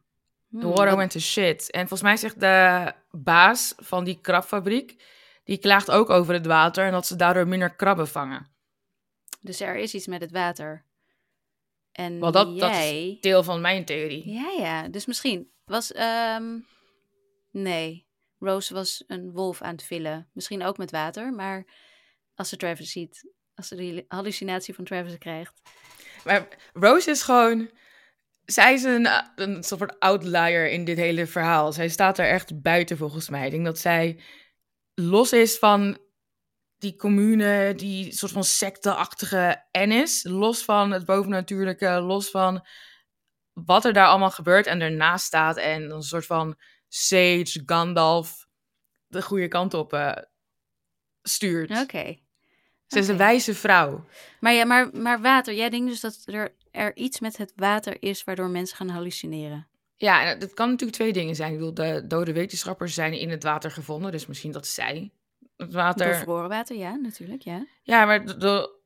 Hmm, 0.49 0.61
water 0.61 0.85
wat- 0.85 0.95
went 0.95 1.11
to 1.11 1.19
shit. 1.19 1.71
En 1.71 1.79
volgens 1.79 2.01
mij 2.01 2.17
zegt 2.17 2.39
de 2.39 2.93
baas 3.11 3.73
van 3.77 4.03
die 4.03 4.19
krabfabriek, 4.21 5.03
die 5.43 5.57
klaagt 5.57 5.91
ook 5.91 6.09
over 6.09 6.33
het 6.33 6.45
water 6.45 6.85
en 6.85 6.91
dat 6.91 7.07
ze 7.07 7.15
daardoor 7.15 7.47
minder 7.47 7.75
krabben 7.75 8.07
vangen. 8.07 8.47
Dus 9.41 9.59
er 9.59 9.75
is 9.75 9.93
iets 9.93 10.07
met 10.07 10.21
het 10.21 10.31
water. 10.31 10.85
En 11.91 12.19
Wel, 12.19 12.31
dat, 12.31 12.59
dat 12.59 12.75
is 12.75 13.19
deel 13.19 13.43
van 13.43 13.61
mijn 13.61 13.85
theorie. 13.85 14.29
Ja, 14.29 14.49
ja. 14.57 14.87
Dus 14.87 15.05
misschien 15.05 15.51
was... 15.65 15.91
ehm, 15.91 16.57
nee. 17.51 18.07
Rose 18.39 18.73
was 18.73 19.03
een 19.07 19.31
wolf 19.31 19.61
aan 19.61 19.71
het 19.71 19.83
villen. 19.83 20.29
Misschien 20.33 20.63
ook 20.63 20.77
met 20.77 20.91
water. 20.91 21.33
Maar 21.33 21.65
als 22.35 22.49
ze 22.49 22.57
Travis 22.57 22.91
ziet... 22.91 23.31
Als 23.55 23.67
ze 23.67 23.75
die 23.75 24.05
hallucinatie 24.07 24.75
van 24.75 24.83
Travis 24.85 25.17
krijgt... 25.17 25.61
Maar 26.23 26.47
Rose 26.73 27.09
is 27.09 27.21
gewoon... 27.21 27.69
Zij 28.51 28.73
is 28.73 28.83
een, 28.83 29.07
een 29.35 29.63
soort 29.63 29.99
outlier 29.99 30.69
in 30.69 30.85
dit 30.85 30.97
hele 30.97 31.27
verhaal. 31.27 31.73
Zij 31.73 31.89
staat 31.89 32.17
er 32.17 32.29
echt 32.29 32.61
buiten 32.61 32.97
volgens 32.97 33.29
mij. 33.29 33.45
Ik 33.45 33.51
denk 33.51 33.65
dat 33.65 33.79
zij 33.79 34.19
los 34.93 35.33
is 35.33 35.57
van 35.57 35.97
die 36.77 36.95
commune, 36.95 37.73
die 37.75 38.13
soort 38.13 38.31
van 38.31 38.43
secteachtige 38.43 39.65
Ennis. 39.71 40.23
Los 40.23 40.63
van 40.63 40.91
het 40.91 41.05
bovennatuurlijke, 41.05 41.89
los 41.89 42.29
van 42.29 42.65
wat 43.53 43.85
er 43.85 43.93
daar 43.93 44.07
allemaal 44.07 44.31
gebeurt 44.31 44.67
en 44.67 44.81
ernaast 44.81 45.25
staat. 45.25 45.57
En 45.57 45.91
een 45.91 46.03
soort 46.03 46.25
van 46.25 46.59
Sage, 46.87 47.63
Gandalf 47.65 48.47
de 49.07 49.21
goede 49.21 49.47
kant 49.47 49.73
op 49.73 49.93
eh, 49.93 50.15
stuurt. 51.21 51.81
Oké. 51.81 52.17
Ze 52.87 52.99
is 52.99 53.07
een 53.07 53.17
wijze 53.17 53.55
vrouw. 53.55 54.05
Maar 54.39 54.53
ja, 54.53 54.65
maar, 54.65 54.89
maar 54.93 55.21
water. 55.21 55.53
Jij 55.53 55.69
denkt 55.69 55.89
dus 55.89 55.99
dat 55.99 56.21
er, 56.25 56.55
er 56.71 56.95
iets 56.95 57.19
met 57.19 57.37
het 57.37 57.53
water 57.55 57.97
is... 57.99 58.23
waardoor 58.23 58.49
mensen 58.49 58.77
gaan 58.77 58.89
hallucineren. 58.89 59.67
Ja, 59.95 60.23
het 60.39 60.53
kan 60.53 60.69
natuurlijk 60.69 60.97
twee 60.97 61.13
dingen 61.13 61.35
zijn. 61.35 61.51
Ik 61.51 61.57
bedoel, 61.57 61.73
de 61.73 62.07
dode 62.07 62.33
wetenschappers 62.33 62.93
zijn 62.93 63.13
in 63.13 63.29
het 63.29 63.43
water 63.43 63.71
gevonden, 63.71 64.11
dus 64.11 64.25
misschien 64.25 64.51
dat 64.51 64.67
zij 64.67 65.11
het 65.57 65.73
water... 65.73 66.07
Bevroren 66.09 66.49
water, 66.49 66.75
ja, 66.75 66.95
natuurlijk, 66.95 67.41
ja. 67.41 67.65
Ja, 67.83 68.05
maar 68.05 68.25
de, 68.25 68.37
de- 68.37 68.79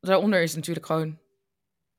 daaronder 0.00 0.42
is 0.42 0.54
natuurlijk 0.54 0.86
gewoon 0.86 1.18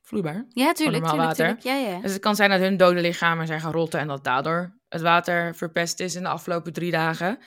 vloeibaar. 0.01 0.45
Ja, 0.49 0.71
tuurlijk, 0.73 1.03
normaal 1.03 1.33
tuurlijk, 1.33 1.37
water. 1.37 1.57
tuurlijk. 1.63 1.85
Ja, 1.87 1.93
ja. 1.95 2.01
Dus 2.01 2.11
het 2.11 2.21
kan 2.21 2.35
zijn 2.35 2.49
dat 2.49 2.59
hun 2.59 2.77
dode 2.77 3.01
lichamen 3.01 3.47
zijn 3.47 3.61
gaan 3.61 3.71
rotten 3.71 3.99
en 3.99 4.07
dat 4.07 4.23
daardoor 4.23 4.79
het 4.89 5.01
water 5.01 5.55
verpest 5.55 5.99
is 5.99 6.15
in 6.15 6.21
de 6.23 6.29
afgelopen 6.29 6.73
drie 6.73 6.91
dagen. 6.91 7.39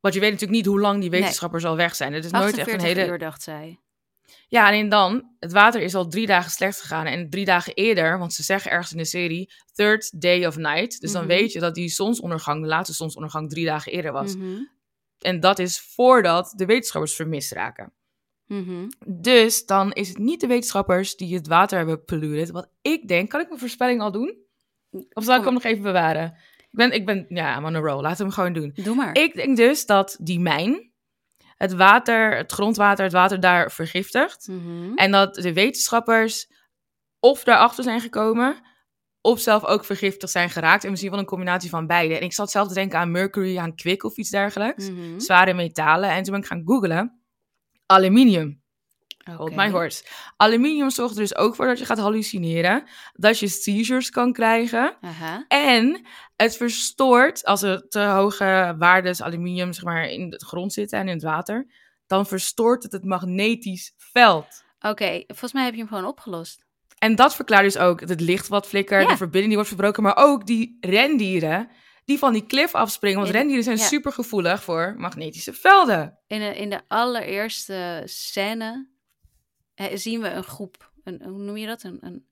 Want 0.00 0.14
je 0.14 0.20
weet 0.20 0.30
natuurlijk 0.30 0.58
niet 0.58 0.66
hoe 0.66 0.80
lang 0.80 1.00
die 1.00 1.10
Nee. 1.10 1.20
wetenschappers 1.20 1.64
al 1.64 1.76
weg 1.76 1.94
zijn. 1.94 2.12
Het 2.12 2.24
is 2.24 2.30
nooit 2.30 2.44
echt 2.44 2.58
48 2.58 2.90
een 2.90 2.96
hele... 2.96 3.12
uur, 3.12 3.18
dacht 3.18 3.42
zij. 3.42 3.78
Ja, 4.48 4.66
alleen 4.66 4.88
dan, 4.88 5.30
het 5.38 5.52
water 5.52 5.80
is 5.80 5.94
al 5.94 6.08
drie 6.08 6.26
dagen 6.26 6.50
slecht 6.50 6.80
gegaan. 6.80 7.06
En 7.06 7.30
drie 7.30 7.44
dagen 7.44 7.74
eerder, 7.74 8.18
want 8.18 8.32
ze 8.32 8.42
zeggen 8.42 8.70
ergens 8.70 8.92
in 8.92 8.98
de 8.98 9.04
serie, 9.04 9.52
third 9.72 10.20
day 10.20 10.46
of 10.46 10.56
night. 10.56 11.00
Dus 11.00 11.12
dan 11.12 11.24
Mhm. 11.26 11.30
weet 11.30 11.52
je 11.52 11.60
dat 11.60 11.74
die 11.74 11.88
zonsondergang, 11.88 12.62
de 12.62 12.68
laatste 12.68 12.94
zonsondergang, 12.94 13.50
drie 13.50 13.64
dagen 13.64 13.92
eerder 13.92 14.12
was. 14.12 14.36
Mhm, 14.36 14.58
En 15.20 15.40
dat 15.40 15.58
is 15.58 15.80
voordat 15.80 16.52
de 16.56 16.66
wetenschappers 16.66 17.14
vermist 17.14 17.52
raken. 17.52 17.92
mhm. 18.46 18.88
Dus 19.06 19.66
dan 19.66 19.92
is 19.92 20.08
het 20.08 20.18
niet 20.18 20.40
de 20.40 20.46
wetenschappers 20.46 21.16
die 21.16 21.34
het 21.34 21.46
water 21.46 21.78
hebben 21.78 22.04
polluted. 22.04 22.50
Wat 22.50 22.68
ik 22.82 23.08
denk, 23.08 23.30
kan 23.30 23.40
ik 23.40 23.46
mijn 23.48 23.60
voorspelling 23.60 24.00
al 24.00 24.12
doen? 24.12 24.36
Of 25.12 25.24
zal 25.24 25.38
ik 25.38 25.44
hem 25.44 25.52
nog 25.52 25.62
even 25.64 25.82
bewaren? 25.82 26.34
Ik 26.58 26.76
ben, 26.76 26.90
ik 26.92 27.06
ben 27.06 27.26
ja, 27.28 27.56
I'm 27.58 27.64
on 27.64 27.74
a 27.74 27.78
roll. 27.78 28.00
Laten 28.02 28.16
we 28.16 28.22
hem 28.22 28.32
gewoon 28.32 28.52
doen. 28.52 28.84
Doe 28.84 28.94
maar. 28.94 29.16
Ik 29.16 29.34
denk 29.34 29.56
dus 29.56 29.86
dat 29.86 30.16
die 30.20 30.40
mijn 30.40 30.89
het 31.60 31.72
water, 31.72 32.36
het 32.36 32.52
grondwater, 32.52 33.04
het 33.04 33.12
water 33.12 33.40
daar 33.40 33.70
vergiftigt. 33.70 34.48
Mhm. 34.48 34.94
En 34.94 35.10
dat 35.10 35.34
de 35.34 35.52
wetenschappers 35.52 36.52
of 37.18 37.44
daarachter 37.44 37.84
zijn 37.84 38.00
gekomen, 38.00 38.62
of 39.20 39.40
zelf 39.40 39.64
ook 39.64 39.84
vergiftigd 39.84 40.32
zijn 40.32 40.50
geraakt. 40.50 40.84
En 40.84 40.90
misschien 40.90 41.10
wel 41.10 41.20
een 41.20 41.26
combinatie 41.26 41.70
van 41.70 41.86
beide. 41.86 42.16
En 42.16 42.22
ik 42.22 42.32
zat 42.32 42.50
zelf 42.50 42.68
te 42.68 42.74
denken 42.74 42.98
aan 42.98 43.10
mercury, 43.10 43.58
aan 43.58 43.74
kwik 43.74 44.04
of 44.04 44.16
iets 44.16 44.30
dergelijks. 44.30 44.90
Mhm. 44.90 45.18
Zware 45.18 45.54
metalen. 45.54 46.10
En 46.10 46.22
toen 46.22 46.32
ben 46.32 46.42
ik 46.42 46.46
gaan 46.46 46.62
googlen. 46.64 47.22
Aluminium. 47.86 48.62
Hold 49.36 49.54
my 49.54 49.70
horse. 49.70 50.04
Aluminium 50.36 50.90
zorgt 50.90 51.14
er 51.14 51.20
dus 51.20 51.36
ook 51.36 51.54
voor 51.54 51.66
dat 51.66 51.78
je 51.78 51.84
gaat 51.84 51.98
hallucineren. 51.98 52.84
Dat 53.12 53.38
je 53.38 53.48
seizures 53.48 54.10
kan 54.10 54.32
krijgen. 54.32 54.96
Aha. 55.00 55.44
En 55.48 56.06
het 56.36 56.56
verstoort, 56.56 57.44
als 57.44 57.62
er 57.62 57.88
te 57.88 58.00
hoge 58.00 58.74
waardes 58.78 59.22
aluminium 59.22 59.72
zeg 59.72 59.84
maar, 59.84 60.04
in 60.08 60.30
de 60.30 60.44
grond 60.44 60.72
zitten 60.72 60.98
en 60.98 61.06
in 61.08 61.14
het 61.14 61.22
water, 61.22 61.66
dan 62.06 62.26
verstoort 62.26 62.82
het 62.82 62.92
het 62.92 63.04
magnetisch 63.04 63.92
veld. 63.96 64.64
Oké, 64.80 65.22
volgens 65.26 65.52
mij 65.52 65.64
heb 65.64 65.72
je 65.74 65.78
hem 65.80 65.88
gewoon 65.88 66.04
opgelost. 66.06 66.64
En 66.98 67.14
dat 67.14 67.34
verklaart 67.34 67.64
dus 67.64 67.78
ook 67.78 68.00
het 68.00 68.20
licht 68.20 68.48
wat 68.48 68.66
flikkert, 68.66 69.02
Ja. 69.02 69.08
de 69.08 69.16
verbinding 69.16 69.46
die 69.46 69.54
wordt 69.54 69.68
verbroken, 69.68 70.02
maar 70.02 70.16
ook 70.16 70.46
die 70.46 70.76
rendieren 70.80 71.68
die 72.04 72.18
van 72.18 72.32
die 72.32 72.46
klif 72.46 72.74
afspringen. 72.74 73.16
Want 73.18 73.28
In- 73.30 73.34
rendieren 73.36 73.64
zijn 73.64 73.76
ja. 73.76 73.84
super 73.84 74.12
gevoelig 74.12 74.62
voor 74.62 74.94
magnetische 74.96 75.52
velden. 75.52 76.18
In 76.26 76.38
de, 76.40 76.56
in 76.56 76.70
de 76.70 76.80
allereerste 76.88 78.02
scène 78.04 78.88
zien 79.94 80.20
we 80.20 80.28
een 80.28 80.44
groep, 80.44 80.92
een, 81.04 81.22
hoe 81.24 81.42
noem 81.42 81.56
je 81.56 81.66
dat? 81.66 81.82
Een, 81.82 81.98
een, 82.00 82.26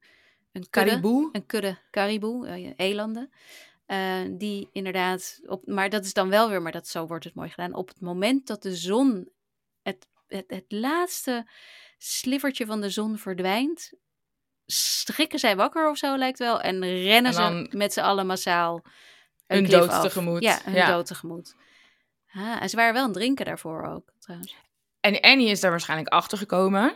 een 0.53 0.71
kudde, 0.71 0.91
Caribou. 0.91 1.29
een 1.33 1.47
kudde 1.47 1.79
caribou, 1.91 2.47
eh, 2.49 2.73
elanden. 2.77 3.31
eh, 3.87 4.21
die 4.31 4.69
inderdaad, 4.73 5.41
op, 5.47 5.67
maar 5.67 5.89
dat 5.91 6.05
is 6.05 6.13
dan 6.13 6.29
wel 6.29 6.49
weer, 6.49 6.63
maar 6.63 6.73
dat, 6.73 6.89
zo 6.89 7.07
wordt 7.07 7.25
het 7.25 7.35
mooi 7.35 7.49
gedaan. 7.51 7.75
Op 7.75 7.89
het 7.89 8.01
moment 8.01 8.47
dat 8.47 8.63
de 8.63 8.77
zon, 8.77 9.29
het, 9.83 10.07
het, 10.27 10.45
het 10.47 10.65
laatste 10.69 11.47
slivertje 11.99 12.67
van 12.67 12.81
de 12.81 12.91
zon 12.91 13.19
verdwijnt, 13.19 13.93
schrikken 14.67 15.39
zij 15.39 15.57
wakker 15.57 15.91
of 15.91 15.97
zo 15.97 16.17
lijkt 16.17 16.39
wel. 16.39 16.61
En 16.61 16.81
rennen 16.85 17.35
En 17.37 17.69
ze 17.71 17.77
met 17.77 17.93
z'n 17.93 18.01
allen 18.01 18.27
massaal 18.27 18.83
een 19.47 19.61
hun 19.61 19.71
dood 19.71 19.89
af. 19.89 20.03
tegemoet. 20.03 20.43
Ja, 20.43 20.61
hun 20.65 20.75
Ja. 20.75 20.91
dood 20.91 21.07
tegemoet. 21.07 21.55
Ah, 22.33 22.63
en 22.63 22.69
ze 22.69 22.77
waren 22.77 22.95
wel 22.95 23.05
het 23.05 23.13
drinken 23.15 23.45
daarvoor 23.45 23.83
ook, 23.87 24.13
trouwens. 24.19 24.57
En 25.01 25.21
Annie 25.21 25.49
is 25.49 25.61
daar 25.61 25.71
waarschijnlijk 25.71 26.09
achter 26.09 26.39
gekomen. 26.39 26.95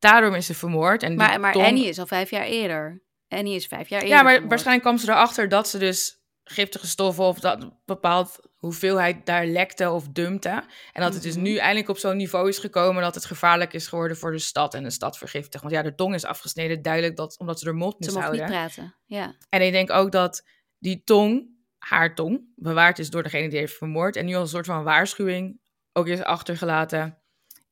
Daarom 0.00 0.34
is 0.34 0.46
ze 0.46 0.54
vermoord. 0.54 1.02
En 1.02 1.08
die 1.08 1.18
Maar, 1.18 1.40
maar 1.40 1.54
Annie 1.54 1.86
is 1.86 1.98
al 1.98 2.06
vijf 2.06 2.30
jaar 2.30 2.44
eerder. 2.46 3.02
Annie 3.28 3.54
is 3.54 3.66
vijf 3.66 3.88
jaar 3.88 4.00
eerder 4.00 4.16
Ja, 4.16 4.22
maar 4.22 4.30
vermoord. 4.32 4.50
waarschijnlijk 4.50 4.86
kwam 4.86 4.98
ze 4.98 5.10
erachter 5.10 5.48
dat 5.48 5.68
ze 5.68 5.78
dus 5.78 6.18
giftige 6.44 6.86
stoffen 6.86 7.24
of 7.24 7.40
dat 7.40 7.70
bepaald 7.84 8.38
hoeveelheid 8.56 9.26
daar 9.26 9.46
lekte 9.46 9.90
of 9.90 10.08
dumpte. 10.08 10.48
En 10.92 11.02
dat 11.02 11.14
het 11.14 11.22
dus 11.22 11.34
Mhm. 11.34 11.42
nu 11.42 11.56
eindelijk 11.56 11.88
op 11.88 11.98
zo'n 11.98 12.16
niveau 12.16 12.48
is 12.48 12.58
gekomen 12.58 13.02
dat 13.02 13.14
het 13.14 13.24
gevaarlijk 13.24 13.72
is 13.72 13.86
geworden 13.86 14.16
voor 14.16 14.32
de 14.32 14.38
stad 14.38 14.74
en 14.74 14.82
de 14.82 14.90
stad 14.90 15.18
vergiftigt. 15.18 15.62
Want 15.62 15.74
ja, 15.74 15.82
de 15.82 15.94
tong 15.94 16.14
is 16.14 16.24
afgesneden, 16.24 16.82
duidelijk 16.82 17.16
dat, 17.16 17.38
omdat 17.38 17.60
ze 17.60 17.66
er 17.66 17.74
mond 17.74 17.92
Ze 17.92 17.98
moest 17.98 18.14
niet 18.14 18.22
houden. 18.24 18.46
praten. 18.46 18.94
Ja. 19.06 19.34
En 19.48 19.62
ik 19.66 19.72
denk 19.72 19.90
ook 19.90 20.12
dat 20.12 20.46
die 20.78 21.02
tong, 21.04 21.48
haar 21.78 22.14
tong, 22.14 22.52
bewaard 22.56 22.98
is 22.98 23.10
door 23.10 23.22
degene 23.22 23.48
die 23.48 23.58
heeft 23.58 23.76
vermoord. 23.76 24.16
En 24.16 24.26
nu 24.26 24.34
als 24.34 24.42
een 24.42 24.48
soort 24.48 24.66
van 24.66 24.84
waarschuwing 24.84 25.60
ook 25.92 26.06
is 26.06 26.22
achtergelaten 26.22 27.18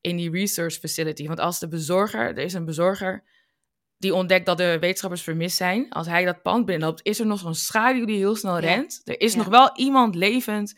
in 0.01 0.17
die 0.17 0.31
research 0.31 0.73
facility. 0.73 1.27
Want 1.27 1.39
als 1.39 1.59
de 1.59 1.67
bezorger, 1.67 2.19
er 2.27 2.37
is 2.37 2.53
een 2.53 2.65
bezorger 2.65 3.23
die 3.97 4.13
ontdekt 4.13 4.45
dat 4.45 4.57
de 4.57 4.77
wetenschappers 4.79 5.21
vermist 5.21 5.57
zijn. 5.57 5.89
Als 5.89 6.07
hij 6.07 6.25
dat 6.25 6.41
pand 6.41 6.65
binnenloopt, 6.65 6.99
is 7.03 7.19
er 7.19 7.25
nog 7.25 7.39
zo'n 7.39 7.55
schaduw 7.55 8.05
die 8.05 8.17
heel 8.17 8.35
snel 8.35 8.53
Ja. 8.59 8.59
rent. 8.75 9.01
Er 9.03 9.19
is 9.21 9.31
Ja. 9.31 9.37
nog 9.37 9.47
wel 9.47 9.69
iemand 9.75 10.15
levend 10.15 10.75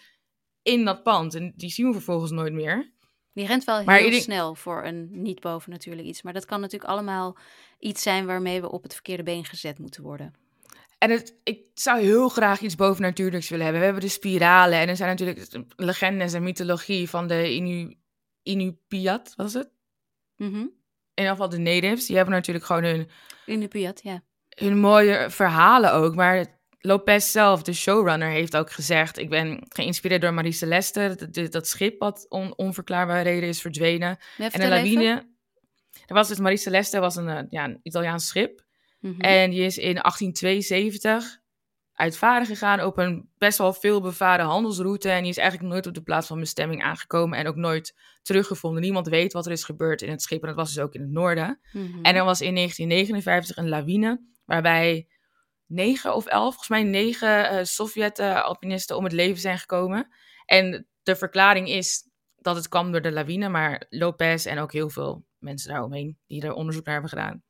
in 0.61 0.85
dat 0.85 1.03
pand. 1.03 1.35
En 1.35 1.53
die 1.55 1.69
zien 1.69 1.87
we 1.87 1.93
vervolgens 1.93 2.31
nooit 2.31 2.53
meer. 2.53 2.91
Die 3.33 3.45
rent 3.45 3.63
wel 3.63 3.83
Maar 3.83 3.97
heel 3.99 4.09
denk- 4.09 4.21
snel 4.21 4.55
voor 4.55 4.85
een 4.85 5.09
niet 5.11 5.39
bovennatuurlijk 5.39 6.07
iets. 6.07 6.21
Maar 6.21 6.33
dat 6.33 6.45
kan 6.45 6.61
natuurlijk 6.61 6.91
allemaal 6.91 7.37
iets 7.79 8.01
zijn 8.01 8.25
waarmee 8.25 8.61
we 8.61 8.71
op 8.71 8.83
het 8.83 8.93
verkeerde 8.93 9.23
been 9.23 9.45
gezet 9.45 9.79
moeten 9.79 10.03
worden. 10.03 10.33
En 10.97 11.09
het, 11.09 11.35
ik 11.43 11.59
zou 11.73 12.01
heel 12.01 12.29
graag 12.29 12.61
iets 12.61 12.75
bovennatuurlijks 12.75 13.49
willen 13.49 13.63
hebben. 13.63 13.81
We 13.83 13.87
hebben 13.91 14.05
de 14.05 14.13
spiralen 14.13 14.79
en 14.79 14.87
er 14.89 14.95
zijn 14.95 15.09
natuurlijk 15.09 15.63
legendes 15.75 16.33
en 16.33 16.43
mythologie 16.43 17.09
van 17.09 17.27
de 17.27 17.53
Inu, 17.53 17.97
Inupiat, 18.43 19.33
wat 19.35 19.47
is 19.47 19.53
het? 19.53 19.69
Mhm. 20.35 20.55
In 21.13 21.23
ieder 21.23 21.31
geval 21.31 21.49
de 21.49 21.57
natives. 21.57 22.05
Die 22.05 22.15
hebben 22.15 22.33
natuurlijk 22.33 22.65
gewoon 22.65 22.83
hun, 22.83 23.09
In 23.45 23.59
de 23.59 23.67
Piat, 23.67 23.99
ja. 24.03 24.23
hun 24.49 24.77
mooie 24.77 25.29
verhalen 25.29 25.93
ook. 25.93 26.15
Maar 26.15 26.59
Lopez 26.79 27.31
zelf, 27.31 27.61
de 27.61 27.73
showrunner, 27.73 28.29
heeft 28.29 28.57
ook 28.57 28.71
gezegd... 28.71 29.17
ik 29.17 29.29
ben 29.29 29.63
geïnspireerd 29.69 30.21
door 30.21 30.33
Marie 30.33 30.51
Celeste. 30.51 31.29
Dat, 31.31 31.51
dat, 31.51 31.67
schip 31.67 31.99
wat 31.99 32.25
on, 32.29 32.57
onverklaarbare 32.57 33.21
reden 33.21 33.49
is 33.49 33.61
verdwenen. 33.61 34.17
En 34.37 34.45
een 34.45 34.51
even. 34.53 34.69
lawine... 34.69 35.29
Er 36.05 36.15
was 36.15 36.27
dus 36.27 36.39
Marie 36.39 36.57
Celeste 36.57 36.99
was 36.99 37.15
een, 37.15 37.29
eh, 37.29 37.43
ja, 37.49 37.63
een 37.63 37.79
Italiaans 37.83 38.27
schip. 38.27 38.63
Mhm. 38.99 39.21
En 39.21 39.49
die 39.49 39.63
is 39.63 39.77
in 39.77 39.97
1872 39.97 41.40
uitvaren 42.01 42.47
gegaan 42.47 42.83
op 42.83 42.97
een 42.97 43.29
best 43.37 43.57
wel 43.57 43.73
veel 43.73 44.01
bevaren 44.01 44.45
handelsroute. 44.45 45.09
En 45.09 45.21
die 45.21 45.31
is 45.31 45.37
eigenlijk 45.37 45.73
nooit 45.73 45.87
op 45.87 45.93
de 45.93 46.01
plaats 46.01 46.27
van 46.27 46.39
bestemming 46.39 46.83
aangekomen 46.83 47.37
en 47.37 47.47
ook 47.47 47.55
nooit 47.55 47.95
teruggevonden. 48.21 48.81
Niemand 48.81 49.07
weet 49.07 49.33
wat 49.33 49.45
er 49.45 49.51
is 49.51 49.63
gebeurd 49.63 50.01
in 50.01 50.09
het 50.09 50.21
schip 50.21 50.41
en 50.41 50.47
dat 50.47 50.55
was 50.55 50.73
dus 50.73 50.83
ook 50.83 50.93
in 50.93 51.01
het 51.01 51.11
noorden. 51.11 51.59
Mhm. 51.71 52.03
En 52.03 52.15
er 52.15 52.23
was 52.23 52.41
in 52.41 52.53
1959 52.53 53.57
een 53.57 53.69
lawine 53.69 54.21
waarbij 54.45 55.07
negen 55.65 56.15
of 56.15 56.25
elf, 56.25 56.43
volgens 56.43 56.69
mij 56.69 56.83
negen 56.83 57.49
eh 57.49 57.63
Sovjet-alpinisten 57.63 58.97
om 58.97 59.03
het 59.03 59.13
leven 59.13 59.41
zijn 59.41 59.57
gekomen. 59.57 60.07
En 60.45 60.87
de 61.03 61.15
verklaring 61.15 61.69
is 61.69 62.09
dat 62.35 62.55
het 62.55 62.67
kwam 62.67 62.91
door 62.91 63.01
de 63.01 63.11
lawine, 63.11 63.49
maar 63.49 63.85
Lopez 63.89 64.45
en 64.45 64.59
ook 64.59 64.73
heel 64.73 64.89
veel 64.89 65.25
mensen 65.37 65.71
daaromheen 65.71 66.17
die 66.27 66.41
er 66.41 66.53
onderzoek 66.53 66.85
naar 66.85 66.93
hebben 66.93 67.11
gedaan, 67.11 67.43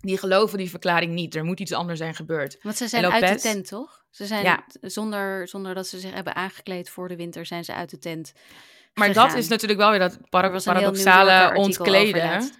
die 0.00 0.18
geloven 0.18 0.58
die 0.58 0.70
verklaring 0.70 1.12
niet. 1.12 1.34
Er 1.34 1.44
moet 1.44 1.60
iets 1.60 1.72
anders 1.72 1.98
zijn 1.98 2.14
gebeurd. 2.14 2.58
Want 2.62 2.76
ze 2.76 2.88
zijn 2.88 3.06
uit 3.06 3.28
de 3.28 3.40
tent, 3.40 3.68
toch? 3.68 4.04
Ze 4.10 4.26
zijn 4.26 4.44
Ja. 4.44 4.64
zonder, 4.80 5.48
zonder 5.48 5.74
dat 5.74 5.86
ze 5.86 5.98
zich 5.98 6.12
hebben 6.14 6.34
aangekleed 6.34 6.90
voor 6.90 7.08
de 7.08 7.16
winter, 7.16 7.46
zijn 7.46 7.64
ze 7.64 7.74
uit 7.74 7.90
de 7.90 7.98
tent. 7.98 8.32
Maar 8.94 9.06
gegaan. 9.08 9.28
dat 9.28 9.36
is 9.38 9.48
natuurlijk 9.48 9.80
wel 9.80 9.90
weer 9.90 9.98
dat 9.98 10.18
para- 10.30 10.58
paradoxale 10.60 11.54
ontleden. 11.56 12.22
laatst. 12.22 12.58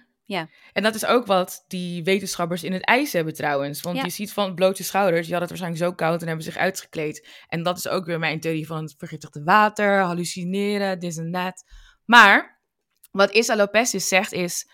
En 0.73 0.83
dat 0.83 0.95
is 0.95 1.05
ook 1.05 1.25
wat 1.25 1.63
die 1.67 2.03
wetenschappers 2.03 2.63
in 2.63 2.73
het 2.73 2.85
ijs 2.85 3.13
hebben 3.13 3.33
trouwens. 3.33 3.81
Want 3.81 3.97
Ja. 3.97 4.03
je 4.03 4.09
ziet 4.09 4.33
van 4.33 4.55
blote 4.55 4.83
schouders, 4.83 5.25
die 5.27 5.35
hadden 5.35 5.49
het 5.49 5.59
waarschijnlijk 5.59 5.83
zo 5.83 6.05
koud 6.05 6.21
en 6.21 6.27
hebben 6.27 6.45
zich 6.45 6.57
uitgekleed. 6.57 7.27
En 7.47 7.63
dat 7.63 7.77
is 7.77 7.87
ook 7.87 8.05
weer 8.05 8.19
mijn 8.19 8.39
theorie 8.39 8.67
van 8.67 8.83
het 8.83 8.95
vergiftigde 8.97 9.43
water, 9.43 9.99
hallucineren, 9.99 10.99
dit 10.99 11.17
en 11.17 11.31
dat. 11.31 11.63
Maar 12.05 12.61
wat 13.11 13.31
Issa 13.31 13.55
Lopez 13.55 13.91
dus 13.91 14.07
zegt 14.07 14.31
is... 14.31 14.69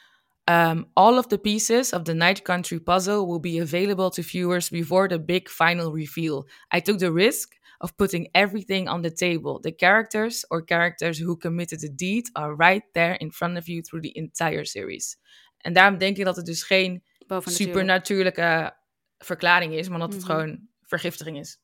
um, 0.50 0.86
all 0.94 1.18
of 1.18 1.28
the 1.28 1.38
pieces 1.38 1.94
of 1.94 2.04
the 2.04 2.14
Night 2.14 2.44
Country 2.44 2.80
puzzle 2.80 3.26
will 3.28 3.40
be 3.40 3.60
available 3.60 4.10
to 4.10 4.22
viewers 4.22 4.70
before 4.70 5.08
the 5.08 5.20
big 5.20 5.50
final 5.50 5.92
reveal. 5.92 6.48
I 6.76 6.82
took 6.82 6.98
the 7.00 7.12
risk 7.12 7.56
of 7.80 7.96
putting 7.96 8.30
everything 8.32 8.90
on 8.90 9.02
the 9.02 9.12
table. 9.14 9.60
The 9.60 9.76
characters 9.76 10.46
or 10.50 10.64
characters 10.64 11.20
who 11.20 11.38
committed 11.38 11.80
the 11.80 11.96
deed 11.96 12.30
are 12.34 12.56
right 12.56 12.84
there 12.94 13.16
in 13.18 13.32
front 13.32 13.58
of 13.58 13.68
you 13.68 13.82
through 13.82 14.02
the 14.04 14.20
entire 14.20 14.66
series. 14.66 15.18
En 15.58 15.74
daarom 15.74 15.98
denk 15.98 16.18
ik 16.18 16.26
dat 16.26 16.36
het 16.36 16.46
dus 16.46 16.64
geen 16.64 17.04
supernatuurlijke 17.46 18.76
verklaring 19.18 19.74
is, 19.74 19.90
maar 19.90 20.00
dat 20.00 20.14
het 20.14 20.22
Mhm. 20.24 20.32
gewoon 20.32 20.68
vergiftiging 20.82 21.38
is. 21.40 21.60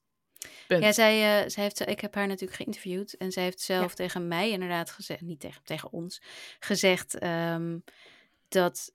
Punt. 0.67 0.83
Ja, 0.83 0.91
zij, 0.91 1.43
eh, 1.43 1.49
zij 1.49 1.63
heeft, 1.63 1.87
ik 1.87 1.99
heb 1.99 2.15
haar 2.15 2.27
natuurlijk 2.27 2.57
geïnterviewd 2.57 3.13
en 3.17 3.31
zij 3.31 3.43
heeft 3.43 3.59
zelf 3.61 3.95
tegen 3.95 4.27
mij 4.27 4.49
inderdaad 4.49 4.91
gezegd, 4.91 5.21
niet 5.21 5.39
tegen, 5.39 5.61
tegen 5.63 5.91
ons, 5.91 6.21
gezegd 6.59 7.17
ehm, 7.19 7.77
dat 8.53 8.93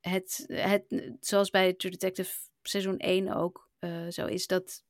het, 0.00 0.44
het, 0.48 0.84
zoals 1.20 1.50
bij 1.50 1.72
True 1.72 1.90
Detective 1.90 2.34
seizoen 2.62 2.98
1 2.98 3.34
ook 3.34 3.70
eh, 3.78 4.08
zo 4.08 4.26
is, 4.26 4.46
dat 4.46 4.84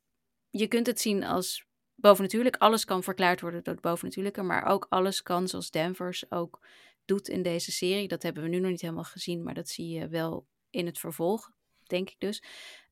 je 0.51 0.67
kunt 0.67 0.87
het 0.87 1.01
zien 1.01 1.25
als 1.25 1.65
bovennatuurlijk. 1.95 2.57
Alles 2.57 2.85
kan 2.85 3.03
verklaard 3.03 3.41
worden 3.41 3.63
door 3.65 3.73
het 3.73 3.83
bovennatuurlijke, 3.83 4.43
maar 4.43 4.65
ook 4.65 4.87
alles 4.89 5.23
kan, 5.23 5.49
zoals 5.49 5.71
Danvers 5.71 6.31
ook 6.31 6.67
doet 7.05 7.29
in 7.29 7.43
deze 7.43 7.73
serie. 7.73 8.09
Dat 8.09 8.23
hebben 8.23 8.43
we 8.43 8.49
nu 8.49 8.59
nog 8.59 8.71
niet 8.71 8.81
helemaal 8.81 9.05
gezien, 9.05 9.43
maar 9.43 9.55
dat 9.55 9.69
zie 9.69 9.89
je 9.89 10.09
wel 10.09 10.47
in 10.71 10.87
het 10.87 10.99
vervolg, 10.99 11.51
denk 11.87 12.11
ik 12.11 12.17
dus. 12.19 12.43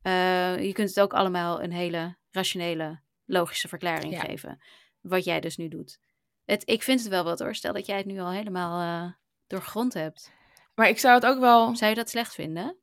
Eh, 0.02 0.64
je 0.64 0.72
kunt 0.72 0.88
het 0.88 1.00
ook 1.00 1.12
allemaal 1.12 1.62
een 1.62 1.72
hele 1.72 2.16
rationele, 2.30 3.00
logische 3.24 3.68
verklaring 3.68 4.12
Ja. 4.12 4.20
geven. 4.20 4.62
Wat 5.00 5.24
jij 5.24 5.40
dus 5.40 5.56
nu 5.56 5.68
doet. 5.68 5.98
Het, 6.44 6.62
ik 6.68 6.82
vind 6.82 7.00
het 7.00 7.08
wel 7.08 7.24
wat 7.24 7.38
hoor. 7.38 7.54
Stel 7.54 7.72
dat 7.72 7.86
jij 7.86 7.96
het 7.96 8.06
nu 8.06 8.18
al 8.18 8.30
helemaal 8.30 8.80
eh 8.80 9.12
doorgrond 9.46 9.94
hebt. 9.94 10.32
Maar 10.78 10.88
ik 10.88 10.98
zou 10.98 11.14
het 11.14 11.26
ook 11.26 11.38
wel 11.38 11.76
Zou 11.76 11.90
je 11.90 11.96
dat 11.96 12.08
slecht 12.10 12.34
vinden? 12.34 12.76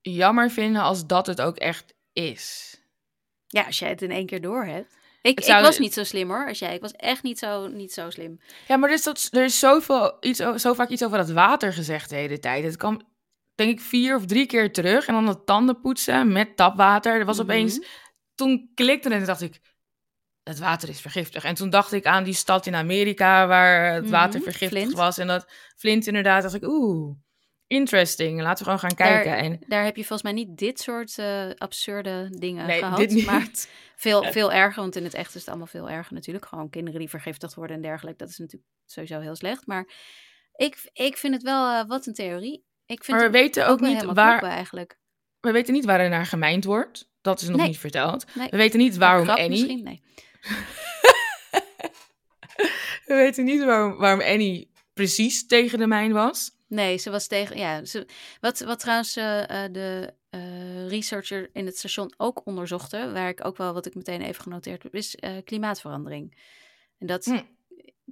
jammer 0.00 0.50
vinden 0.50 0.82
als 0.82 1.06
dat 1.06 1.26
het 1.26 1.40
ook 1.40 1.56
echt 1.56 1.94
is. 2.12 2.76
Ja, 3.46 3.64
als 3.64 3.78
jij 3.78 3.88
het 3.88 4.02
in 4.02 4.10
één 4.10 4.26
keer 4.26 4.40
door 4.40 4.64
hebt. 4.64 4.96
Ik, 5.22 5.36
Het 5.36 5.44
zou- 5.46 5.58
ik 5.58 5.64
was 5.64 5.78
niet 5.78 5.92
zo 5.94 6.04
slim 6.04 6.28
hoor, 6.28 6.46
als 6.48 6.58
jij. 6.58 6.74
Ik 6.74 6.80
was 6.80 6.92
echt 6.92 7.22
niet 7.22 7.38
zo, 7.38 7.66
niet 7.68 7.92
zo 7.92 8.10
slim. 8.10 8.40
Ja, 8.68 8.76
maar 8.76 8.88
er 8.88 8.94
is, 8.94 9.02
dat, 9.02 9.28
er 9.30 9.44
is 9.44 9.58
zoveel, 9.58 10.16
iets, 10.20 10.40
o- 10.42 10.56
zo 10.56 10.74
vaak 10.74 10.88
iets 10.88 11.04
over 11.04 11.18
dat 11.18 11.30
water 11.30 11.72
gezegd 11.72 12.08
de 12.10 12.16
hele 12.16 12.38
tijd. 12.38 12.64
Het 12.64 12.76
kwam, 12.76 13.00
denk 13.54 13.70
ik, 13.70 13.80
vier 13.80 14.16
of 14.16 14.26
drie 14.26 14.46
keer 14.46 14.72
terug. 14.72 15.06
En 15.06 15.14
dan 15.14 15.26
dat 15.26 15.46
tanden 15.46 15.80
poetsen 15.80 16.32
met 16.32 16.56
tapwater. 16.56 17.14
Er 17.18 17.24
was 17.24 17.36
Mhm. 17.36 17.44
opeens... 17.44 17.80
Toen 18.34 18.70
klikte 18.74 19.08
het 19.08 19.20
en 19.20 19.26
dacht 19.26 19.40
ik... 19.40 19.60
het 20.48 20.58
water 20.58 20.88
is 20.88 21.00
vergiftigd. 21.00 21.44
En 21.44 21.54
toen 21.54 21.70
dacht 21.70 21.92
ik 21.92 22.06
aan 22.06 22.24
die 22.24 22.34
stad 22.34 22.66
in 22.66 22.74
Amerika 22.74 23.46
waar 23.46 23.92
het 23.94 24.02
Mhm, 24.02 24.12
water 24.12 24.40
vergiftigd 24.40 24.82
Flint. 24.82 24.92
was. 24.96 25.18
En 25.18 25.26
dat 25.26 25.50
Flint 25.76 26.06
inderdaad, 26.06 26.42
dacht 26.42 26.54
ik, 26.54 26.62
oeh, 26.66 27.16
interesting. 27.66 28.40
Laten 28.40 28.58
we 28.58 28.64
gewoon 28.64 28.78
gaan 28.78 28.94
kijken. 29.08 29.30
Daar, 29.30 29.40
en 29.40 29.60
daar 29.66 29.84
heb 29.84 29.96
je 29.96 30.04
volgens 30.04 30.22
mij 30.22 30.32
niet 30.32 30.56
dit 30.58 30.80
soort 30.80 31.18
eh, 31.18 31.46
absurde 31.56 32.28
dingen 32.38 32.66
nee, 32.66 32.78
gehad. 32.78 32.96
dit 32.98 33.10
niet. 33.10 33.26
Maar 33.26 33.48
veel, 33.96 34.22
veel 34.24 34.52
erger, 34.52 34.82
want 34.82 34.96
in 34.96 35.04
het 35.04 35.14
echt 35.14 35.28
is 35.34 35.40
het 35.40 35.48
allemaal 35.48 35.66
veel 35.66 35.90
erger 35.90 36.14
natuurlijk. 36.14 36.46
Gewoon 36.46 36.70
kinderen 36.70 37.00
die 37.00 37.08
vergiftigd 37.08 37.54
worden 37.54 37.76
en 37.76 37.82
dergelijke. 37.82 38.18
Dat 38.18 38.28
is 38.28 38.38
natuurlijk 38.38 38.70
sowieso 38.86 39.20
heel 39.20 39.36
slecht. 39.36 39.66
Maar 39.66 39.88
ik, 40.54 40.90
ik 40.92 41.16
vind 41.16 41.34
het 41.34 41.42
wel, 41.42 41.70
eh, 41.72 41.84
wat 41.88 42.06
een 42.06 42.14
theorie. 42.14 42.64
Ik 42.86 43.04
vind 43.04 43.16
Maar 43.18 43.26
we 43.26 43.38
weten 43.38 43.66
ook 43.68 43.80
niet 43.80 44.04
waar, 44.04 44.42
eigenlijk. 44.42 44.98
we 45.40 45.52
weten 45.52 45.72
niet 45.72 45.84
waar 45.84 46.00
er 46.00 46.08
naar 46.08 46.26
gemijnd 46.26 46.64
wordt. 46.64 47.08
Dat 47.20 47.40
is 47.40 47.48
nog 47.48 47.56
Nee. 47.56 47.66
niet 47.66 47.78
verteld. 47.78 48.34
Nee. 48.34 48.48
We 48.50 48.56
weten 48.56 48.78
niet 48.78 48.96
waarom 48.96 49.28
Annie. 49.28 49.48
Misschien, 49.48 49.82
nee. 49.82 50.02
We 53.06 53.14
weten 53.14 53.44
niet 53.44 53.64
waarom, 53.64 53.96
waarom 53.96 54.20
Annie 54.20 54.70
precies 54.92 55.46
tegen 55.46 55.78
de 55.78 55.86
mijn 55.86 56.12
was. 56.12 56.50
Nee, 56.66 56.96
ze 56.96 57.10
was 57.10 57.26
tegen. 57.26 57.56
Ja, 57.58 57.84
ze, 57.84 58.06
wat, 58.40 58.58
wat 58.60 58.78
trouwens 58.78 59.16
eh, 59.16 59.64
eh, 59.64 59.72
de 59.72 60.14
eh, 60.30 60.88
researcher 60.88 61.50
in 61.52 61.66
het 61.66 61.78
station 61.78 62.12
ook 62.16 62.46
onderzochte, 62.46 63.12
waar 63.12 63.28
ik 63.28 63.44
ook 63.44 63.56
wel 63.56 63.72
wat 63.72 63.86
ik 63.86 63.94
meteen 63.94 64.22
even 64.22 64.42
genoteerd 64.42 64.82
heb, 64.82 64.94
is 64.94 65.16
klimaatverandering. 65.44 66.38
En 66.98 67.06
dat 67.06 67.24
Hm. 67.24 67.42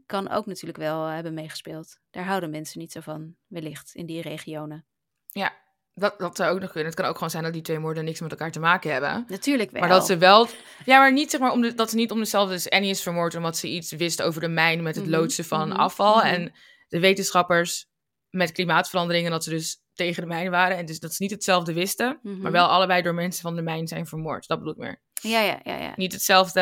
kan 0.06 0.28
ook 0.28 0.46
natuurlijk 0.46 0.78
wel 0.78 1.04
hebben 1.04 1.34
meegespeeld. 1.34 1.98
Daar 2.10 2.24
houden 2.24 2.50
mensen 2.50 2.80
niet 2.80 2.92
zo 2.92 3.00
van, 3.00 3.36
wellicht, 3.46 3.94
in 3.94 4.06
die 4.06 4.22
regionen. 4.22 4.86
Ja, 5.28 5.52
dat, 5.98 6.18
dat 6.18 6.36
zou 6.36 6.54
ook 6.54 6.60
nog 6.60 6.70
kunnen. 6.70 6.90
Het 6.90 7.00
kan 7.00 7.08
ook 7.08 7.14
gewoon 7.14 7.30
zijn 7.30 7.42
dat 7.42 7.52
die 7.52 7.62
twee 7.62 7.78
moorden 7.78 8.04
niks 8.04 8.20
met 8.20 8.30
elkaar 8.30 8.50
te 8.52 8.60
maken 8.60 8.92
hebben. 8.92 9.24
Natuurlijk 9.28 9.70
wel. 9.70 9.80
Maar 9.80 9.90
dat 9.90 10.06
ze 10.06 10.16
wel. 10.16 10.48
Ja, 10.84 10.98
maar 10.98 11.12
niet 11.12 11.30
zeg 11.30 11.40
maar 11.40 11.52
om 11.52 11.60
de, 11.60 11.74
dat 11.74 11.90
ze 11.90 11.96
niet 11.96 12.10
om 12.10 12.18
dezelfde. 12.18 12.54
Dus 12.54 12.70
Annie 12.70 12.90
is 12.90 13.02
vermoord 13.02 13.34
omdat 13.34 13.56
ze 13.56 13.68
iets 13.68 13.92
wist 13.92 14.22
over 14.22 14.40
de 14.40 14.48
mijn 14.48 14.82
met 14.82 14.94
het 14.94 15.04
Mhm, 15.04 15.14
loodsen 15.14 15.44
van 15.44 15.68
mhm, 15.68 15.78
afval. 15.78 16.16
mhm. 16.16 16.26
En 16.26 16.52
de 16.88 17.00
wetenschappers 17.00 17.86
met 18.30 18.52
klimaatverandering. 18.52 19.24
En 19.26 19.30
dat 19.32 19.44
ze 19.44 19.50
dus 19.50 19.82
tegen 19.94 20.22
de 20.22 20.28
mijn 20.28 20.50
waren. 20.50 20.76
En 20.76 20.86
dus 20.86 21.00
dat 21.00 21.14
ze 21.14 21.22
niet 21.22 21.30
hetzelfde 21.32 21.72
wisten. 21.72 22.18
Mhm. 22.22 22.40
Maar 22.40 22.52
wel 22.52 22.66
allebei 22.66 23.02
door 23.02 23.14
mensen 23.14 23.42
van 23.42 23.56
de 23.56 23.62
mijn 23.62 23.88
zijn 23.88 24.06
vermoord. 24.06 24.46
Dat 24.46 24.58
bedoel 24.58 24.72
ik 24.72 24.78
meer. 24.78 25.02
Ja, 25.12 25.40
ja, 25.40 25.60
ja, 25.62 25.76
ja. 25.76 25.92
Niet 25.96 26.12
hetzelfde. 26.12 26.60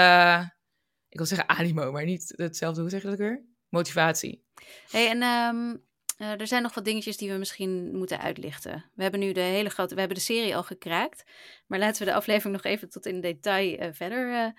Ik 1.08 1.16
wil 1.18 1.26
zeggen 1.26 1.48
animo, 1.48 1.92
maar 1.92 2.04
niet 2.04 2.32
hetzelfde. 2.36 2.80
Hoe 2.80 2.90
zeg 2.90 3.00
je 3.02 3.08
dat 3.08 3.16
ook 3.16 3.22
weer? 3.22 3.44
Motivatie. 3.68 4.44
Hey, 4.90 5.08
en 5.10 5.22
ehm, 5.22 5.76
eh, 6.16 6.40
er 6.40 6.46
zijn 6.46 6.62
nog 6.62 6.74
wat 6.74 6.84
dingetjes 6.84 7.16
die 7.16 7.30
we 7.30 7.38
misschien 7.38 7.96
moeten 7.96 8.20
uitlichten. 8.20 8.84
We 8.94 9.02
hebben 9.02 9.20
nu 9.20 9.32
de 9.32 9.40
hele 9.40 9.70
grote, 9.70 9.94
we 9.94 10.00
hebben 10.00 10.18
de 10.18 10.24
serie 10.24 10.56
al 10.56 10.62
gekraakt, 10.62 11.24
maar 11.66 11.78
laten 11.78 12.04
we 12.04 12.10
de 12.10 12.16
aflevering 12.16 12.54
nog 12.54 12.72
even 12.72 12.90
tot 12.90 13.06
in 13.06 13.20
detail 13.20 13.78
eh, 13.78 13.88
verder 13.92 14.54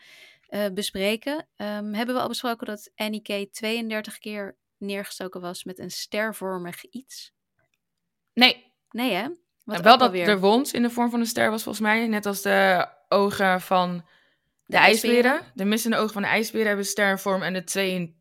eh, 0.48 0.66
bespreken. 0.74 1.48
Ehm, 1.56 1.94
hebben 1.94 2.16
we 2.16 2.22
al 2.22 2.28
besproken 2.28 2.68
dat 2.68 2.92
Annie 2.96 3.22
K 3.22 3.54
32 3.54 4.18
keer 4.18 4.58
neergestoken 4.78 5.42
was 5.42 5.64
met 5.64 5.80
een 5.80 5.92
stervormig 5.92 6.86
iets? 6.86 7.34
Nee, 8.34 8.74
Nee 8.96 9.12
hè? 9.12 9.28
Wat 9.64 9.76
en 9.76 9.84
wel 9.84 9.98
dat 9.98 10.08
alweer- 10.08 10.26
de 10.26 10.40
wond 10.40 10.74
in 10.74 10.82
de 10.82 10.90
vorm 10.90 11.10
van 11.10 11.20
een 11.20 11.26
ster 11.26 11.50
was 11.50 11.64
volgens 11.64 11.84
mij. 11.86 12.08
Net 12.08 12.26
als 12.26 12.42
de 12.42 12.88
ogen 13.08 13.62
van 13.62 14.06
de, 14.66 14.78
ijsberen. 14.78 15.42
De 15.54 15.66
missende 15.66 15.98
ogen 15.98 16.14
van 16.14 16.22
de 16.22 16.28
ijsberen 16.28 16.68
hebben 16.68 16.86
stervorm. 16.86 17.42
En 17.42 17.54
de 17.54 17.64
32 17.64 18.16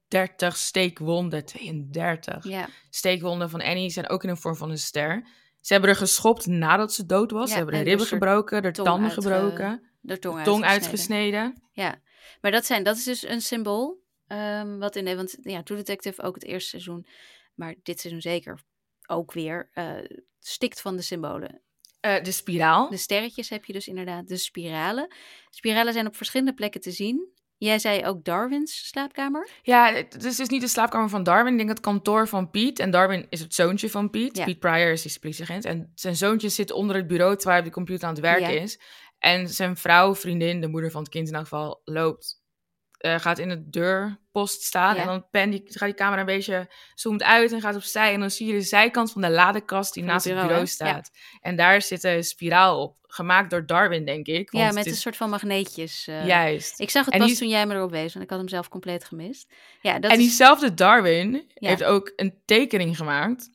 steekwonden, 0.48 1.44
32 1.44 2.44
Ja, 2.44 2.68
steekwonden 2.90 3.50
van 3.50 3.60
Annie 3.62 3.90
zijn 3.90 4.08
ook 4.08 4.22
in 4.24 4.28
de 4.28 4.36
vorm 4.36 4.56
van 4.56 4.70
een 4.70 4.78
ster. 4.78 5.26
Ze 5.60 5.72
hebben 5.72 5.90
er 5.90 5.96
geschopt 5.96 6.46
nadat 6.46 6.92
ze 6.92 7.06
dood 7.06 7.30
was. 7.30 7.42
Ja, 7.42 7.48
ze 7.50 7.54
hebben 7.56 7.72
de 7.74 7.80
en 7.80 7.86
ribben 7.86 8.06
dus 8.08 8.12
gebroken, 8.18 8.62
de 8.62 8.70
tong 8.70 8.88
tanden 8.88 9.10
uitge- 9.10 9.22
gebroken, 9.22 9.90
de 10.00 10.18
tong, 10.18 10.42
tong 10.42 10.64
uitgesneden. 10.64 11.40
uitgesneden. 11.40 11.62
Ja, 11.72 12.00
maar 12.40 12.50
dat, 12.50 12.64
zijn, 12.66 12.82
dat 12.82 12.96
is 12.96 13.04
dus 13.04 13.22
een 13.28 13.40
symbool. 13.40 14.02
ehm, 14.26 14.78
wat 14.78 14.96
in 14.96 15.04
de, 15.04 15.16
want 15.16 15.36
ja, 15.42 15.62
True 15.62 15.78
Detective 15.78 16.22
ook 16.22 16.34
het 16.34 16.44
eerste 16.44 16.68
seizoen, 16.68 17.06
maar 17.54 17.74
dit 17.82 18.00
seizoen 18.00 18.22
zeker 18.22 18.62
ook 19.06 19.32
weer, 19.32 19.68
eh, 19.72 19.92
stikt 20.40 20.80
van 20.80 20.96
de 20.96 21.02
symbolen. 21.02 21.62
Eh, 22.00 22.22
de 22.22 22.32
spiraal. 22.32 22.90
De 22.90 22.96
sterretjes 22.96 23.48
heb 23.48 23.64
je 23.64 23.72
dus 23.72 23.88
inderdaad, 23.88 24.28
de 24.28 24.36
spiralen. 24.36 25.14
Spiralen 25.50 25.92
zijn 25.92 26.06
op 26.06 26.16
verschillende 26.16 26.54
plekken 26.54 26.80
te 26.80 26.90
zien. 26.90 27.28
Jij 27.58 27.78
zei 27.78 28.06
ook 28.06 28.24
Darwins 28.24 28.88
slaapkamer. 28.88 29.48
Ja, 29.62 29.92
het 29.92 30.24
is 30.24 30.36
dus 30.36 30.48
niet 30.48 30.60
de 30.60 30.68
slaapkamer 30.68 31.08
van 31.08 31.22
Darwin. 31.22 31.52
Ik 31.52 31.58
denk 31.58 31.68
het 31.68 31.80
kantoor 31.80 32.28
van 32.28 32.50
Piet. 32.50 32.78
En 32.78 32.90
Darwin 32.90 33.26
is 33.28 33.40
het 33.40 33.54
zoontje 33.54 33.90
van 33.90 34.10
Piet. 34.10 34.36
Ja. 34.36 34.44
Piet 34.44 34.58
Pryor 34.58 34.92
is 34.92 35.02
die 35.02 35.18
politieagent. 35.20 35.64
En 35.64 35.92
zijn 35.94 36.16
zoontje 36.16 36.48
zit 36.48 36.70
onder 36.70 36.96
het 36.96 37.06
bureau 37.06 37.34
terwijl 37.36 37.56
hij 37.56 37.66
op 37.66 37.72
de 37.72 37.78
computer 37.78 38.08
aan 38.08 38.14
het 38.14 38.22
werken 38.22 38.54
Ja. 38.54 38.60
is. 38.60 38.80
En 39.18 39.48
zijn 39.48 39.76
vrouw, 39.76 40.14
vriendin, 40.14 40.60
de 40.60 40.68
moeder 40.68 40.90
van 40.90 41.00
het 41.02 41.10
kind 41.10 41.28
in 41.28 41.34
elk 41.34 41.42
geval, 41.42 41.80
loopt. 41.84 42.42
Eh, 43.04 43.18
gaat 43.20 43.38
in 43.38 43.48
de 43.48 43.68
deurpost 43.70 44.62
staan. 44.62 44.94
Ja. 44.94 45.00
En 45.00 45.06
dan 45.06 45.26
pen 45.30 45.50
die, 45.50 45.62
gaat 45.66 45.88
die 45.88 45.94
camera 45.94 46.20
een 46.20 46.26
beetje 46.26 46.68
zoomt 46.94 47.22
uit 47.22 47.52
en 47.52 47.60
gaat 47.60 47.74
opzij. 47.76 48.12
En 48.12 48.20
dan 48.20 48.30
zie 48.30 48.46
je 48.46 48.52
de 48.52 48.60
zijkant 48.60 49.12
van 49.12 49.22
de 49.22 49.30
ladekast 49.30 49.94
die 49.94 50.02
Van 50.02 50.12
naast 50.12 50.24
het 50.24 50.34
bureau, 50.34 50.52
bureau 50.64 50.74
hè? 50.78 50.84
Ja. 50.84 50.92
staat. 50.92 51.10
En 51.40 51.56
daar 51.56 51.82
zit 51.82 52.04
een 52.04 52.24
spiraal 52.24 52.82
op. 52.82 52.96
Gemaakt 53.06 53.50
door 53.50 53.66
Darwin, 53.66 54.04
denk 54.04 54.26
ik. 54.26 54.50
Want 54.50 54.64
ja, 54.64 54.72
met 54.72 54.86
een 54.86 54.94
soort 54.94 55.16
van 55.16 55.30
magneetjes. 55.30 56.06
eh. 56.06 56.26
juist. 56.26 56.80
Ik 56.80 56.90
zag 56.90 57.04
het 57.04 57.14
En 57.14 57.20
pas 57.20 57.28
die- 57.28 57.38
toen 57.38 57.48
jij 57.48 57.66
me 57.66 57.74
erop 57.74 57.90
wees, 57.90 58.12
want 58.12 58.24
ik 58.24 58.30
had 58.30 58.38
hem 58.38 58.48
zelf 58.48 58.68
compleet 58.68 59.04
gemist. 59.04 59.52
Ja, 59.80 59.98
dat 59.98 60.10
en 60.10 60.16
is... 60.18 60.22
diezelfde 60.24 60.74
Darwin 60.74 61.50
Ja. 61.54 61.68
heeft 61.68 61.84
ook 61.84 62.12
een 62.16 62.34
tekening 62.44 62.96
gemaakt 62.96 63.50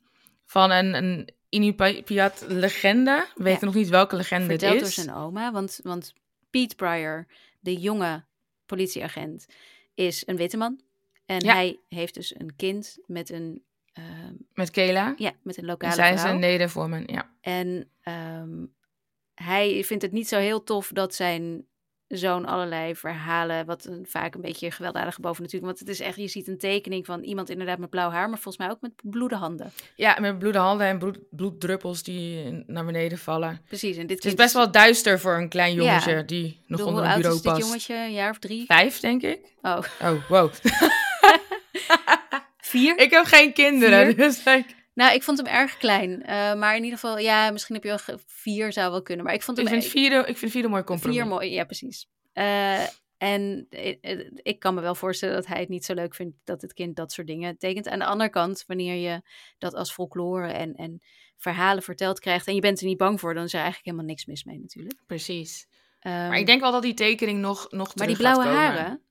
van 0.46 0.70
een, 0.70 0.94
een 0.94 1.32
Inupiat 1.48 2.44
legende. 2.48 3.26
We 3.34 3.42
weten 3.42 3.64
nog 3.66 3.74
niet 3.74 3.88
welke 3.88 4.16
legende 4.16 4.46
verteld 4.46 4.70
het 4.72 4.80
door 4.80 4.88
is. 4.88 4.94
zijn 4.94 5.14
oma. 5.14 5.52
Want, 5.52 5.80
want 5.82 6.12
Pete 6.50 6.74
Pryor, 6.74 7.26
de 7.60 7.76
jonge 7.76 8.24
politieagent, 8.70 9.46
is 9.94 10.22
een 10.26 10.36
witte 10.36 10.56
man. 10.56 10.80
En 11.26 11.40
Ja. 11.44 11.52
hij 11.54 11.80
heeft 11.88 12.14
dus 12.14 12.34
een 12.38 12.56
kind 12.56 12.98
met 13.06 13.30
een, 13.30 13.62
ehm, 13.92 14.34
Met 14.54 14.70
Kela. 14.70 15.14
ja, 15.16 15.32
met 15.42 15.56
een 15.56 15.62
En 15.62 15.68
lokale 15.68 15.94
zij 15.94 16.12
vrouw. 16.12 16.24
zijn 16.26 16.38
nedervormen, 16.40 17.02
ja. 17.06 17.34
En 17.40 17.90
ehm, 18.02 18.64
hij 19.34 19.84
vindt 19.84 20.02
het 20.02 20.12
niet 20.12 20.28
zo 20.28 20.38
heel 20.38 20.62
tof 20.62 20.90
dat 20.92 21.14
zijn 21.14 21.66
zo'n 22.10 22.46
allerlei 22.46 22.96
verhalen, 22.96 23.66
wat 23.66 23.84
een, 23.84 24.06
vaak 24.08 24.34
een 24.34 24.40
beetje 24.40 24.70
gewelddadig 24.70 25.20
boven 25.20 25.42
natuurlijk. 25.42 25.72
Want 25.72 25.78
het 25.78 25.88
is 25.88 26.00
echt, 26.06 26.16
je 26.16 26.28
ziet 26.28 26.48
een 26.48 26.58
tekening 26.58 27.06
van 27.06 27.22
iemand 27.22 27.50
inderdaad 27.50 27.78
met 27.78 27.90
blauw 27.90 28.10
haar, 28.10 28.28
maar 28.28 28.38
volgens 28.38 28.56
mij 28.56 28.70
ook 28.70 28.80
met 28.80 28.92
bloede 29.02 29.34
handen. 29.36 29.72
Ja, 29.94 30.16
met 30.20 30.38
bloede 30.38 30.58
handen 30.58 30.86
en 30.86 30.98
bloed, 30.98 31.18
bloeddruppels 31.30 32.02
die 32.02 32.44
naar 32.66 32.84
beneden 32.84 33.18
vallen. 33.18 33.60
Precies. 33.66 33.96
En 33.96 34.06
dit 34.06 34.16
Het 34.16 34.26
is 34.26 34.34
best 34.34 34.54
wel 34.54 34.70
duister 34.70 35.20
voor 35.20 35.34
een 35.36 35.48
klein 35.48 35.74
Ja. 35.74 35.82
jongetje 35.82 36.24
die 36.24 36.60
nog 36.66 36.80
onder 36.80 36.92
hoe 36.92 37.02
een 37.02 37.08
oud 37.08 37.16
bureau 37.16 37.36
is 37.36 37.42
dit 37.42 37.52
past. 37.52 37.66
jongetje? 37.66 37.94
Een 37.94 38.12
jaar 38.12 38.30
of 38.30 38.38
drie? 38.38 38.64
Vijf, 38.66 39.00
denk 39.00 39.22
ik. 39.22 39.40
Oh, 39.62 39.78
Oh, 40.02 40.28
wow. 40.28 40.50
vier? 42.60 42.98
ik 42.98 43.10
heb 43.10 43.24
geen 43.24 43.52
kinderen, 43.52 44.04
Vier? 44.06 44.16
dus 44.16 44.44
ik, 44.46 44.64
Nou, 44.94 45.14
ik 45.14 45.22
vond 45.22 45.38
hem 45.38 45.46
erg 45.46 45.76
klein. 45.76 46.22
Eh, 46.22 46.54
maar 46.54 46.76
in 46.76 46.84
ieder 46.84 46.98
geval, 46.98 47.18
ja, 47.18 47.50
misschien 47.50 47.74
heb 47.74 47.84
je 47.84 47.98
wel 48.06 48.18
vier 48.26 48.72
zou 48.72 48.90
wel 48.90 49.02
kunnen. 49.02 49.24
Maar 49.24 49.34
ik 49.34 49.42
vond 49.42 49.56
hem 49.56 49.66
ik 49.66 49.72
vind 49.72 49.84
e- 49.84 49.88
vierde, 49.88 50.16
ik 50.26 50.36
vind 50.36 50.50
vierde 50.50 50.66
een 50.66 50.72
mooi 50.72 50.84
compromis. 50.84 51.16
vier 51.16 51.26
mooi. 51.26 51.50
Ja, 51.50 51.64
precies. 51.64 52.06
Eh, 52.32 52.82
en 53.16 53.66
eh, 53.70 54.30
ik 54.42 54.58
kan 54.58 54.74
me 54.74 54.80
wel 54.80 54.94
voorstellen 54.94 55.34
dat 55.34 55.46
hij 55.46 55.60
het 55.60 55.68
niet 55.68 55.84
zo 55.84 55.94
leuk 55.94 56.14
vindt 56.14 56.36
dat 56.44 56.62
het 56.62 56.72
kind 56.72 56.96
dat 56.96 57.12
soort 57.12 57.26
dingen 57.26 57.58
tekent. 57.58 57.88
Aan 57.88 57.98
de 57.98 58.04
andere 58.04 58.30
kant, 58.30 58.64
wanneer 58.66 58.94
je 58.94 59.22
dat 59.58 59.74
als 59.74 59.92
folklore 59.92 60.52
en, 60.52 60.74
en 60.74 61.02
verhalen 61.36 61.82
verteld 61.82 62.20
krijgt 62.20 62.46
en 62.46 62.54
je 62.54 62.60
bent 62.60 62.80
er 62.80 62.86
niet 62.86 62.96
bang 62.96 63.20
voor, 63.20 63.34
dan 63.34 63.44
is 63.44 63.52
er 63.52 63.60
eigenlijk 63.60 63.86
helemaal 63.86 64.06
niks 64.06 64.26
mis 64.26 64.44
mee 64.44 64.58
natuurlijk. 64.58 65.00
Precies. 65.06 65.66
Ehm, 66.00 66.14
Maar 66.14 66.38
ik 66.38 66.46
denk 66.46 66.60
wel 66.60 66.72
dat 66.72 66.82
die 66.82 66.94
tekening 66.94 67.40
nog, 67.40 67.70
nog 67.70 67.94
maar 67.94 68.06
die 68.06 68.16
blauwe 68.16 68.44
haren, 68.44 69.02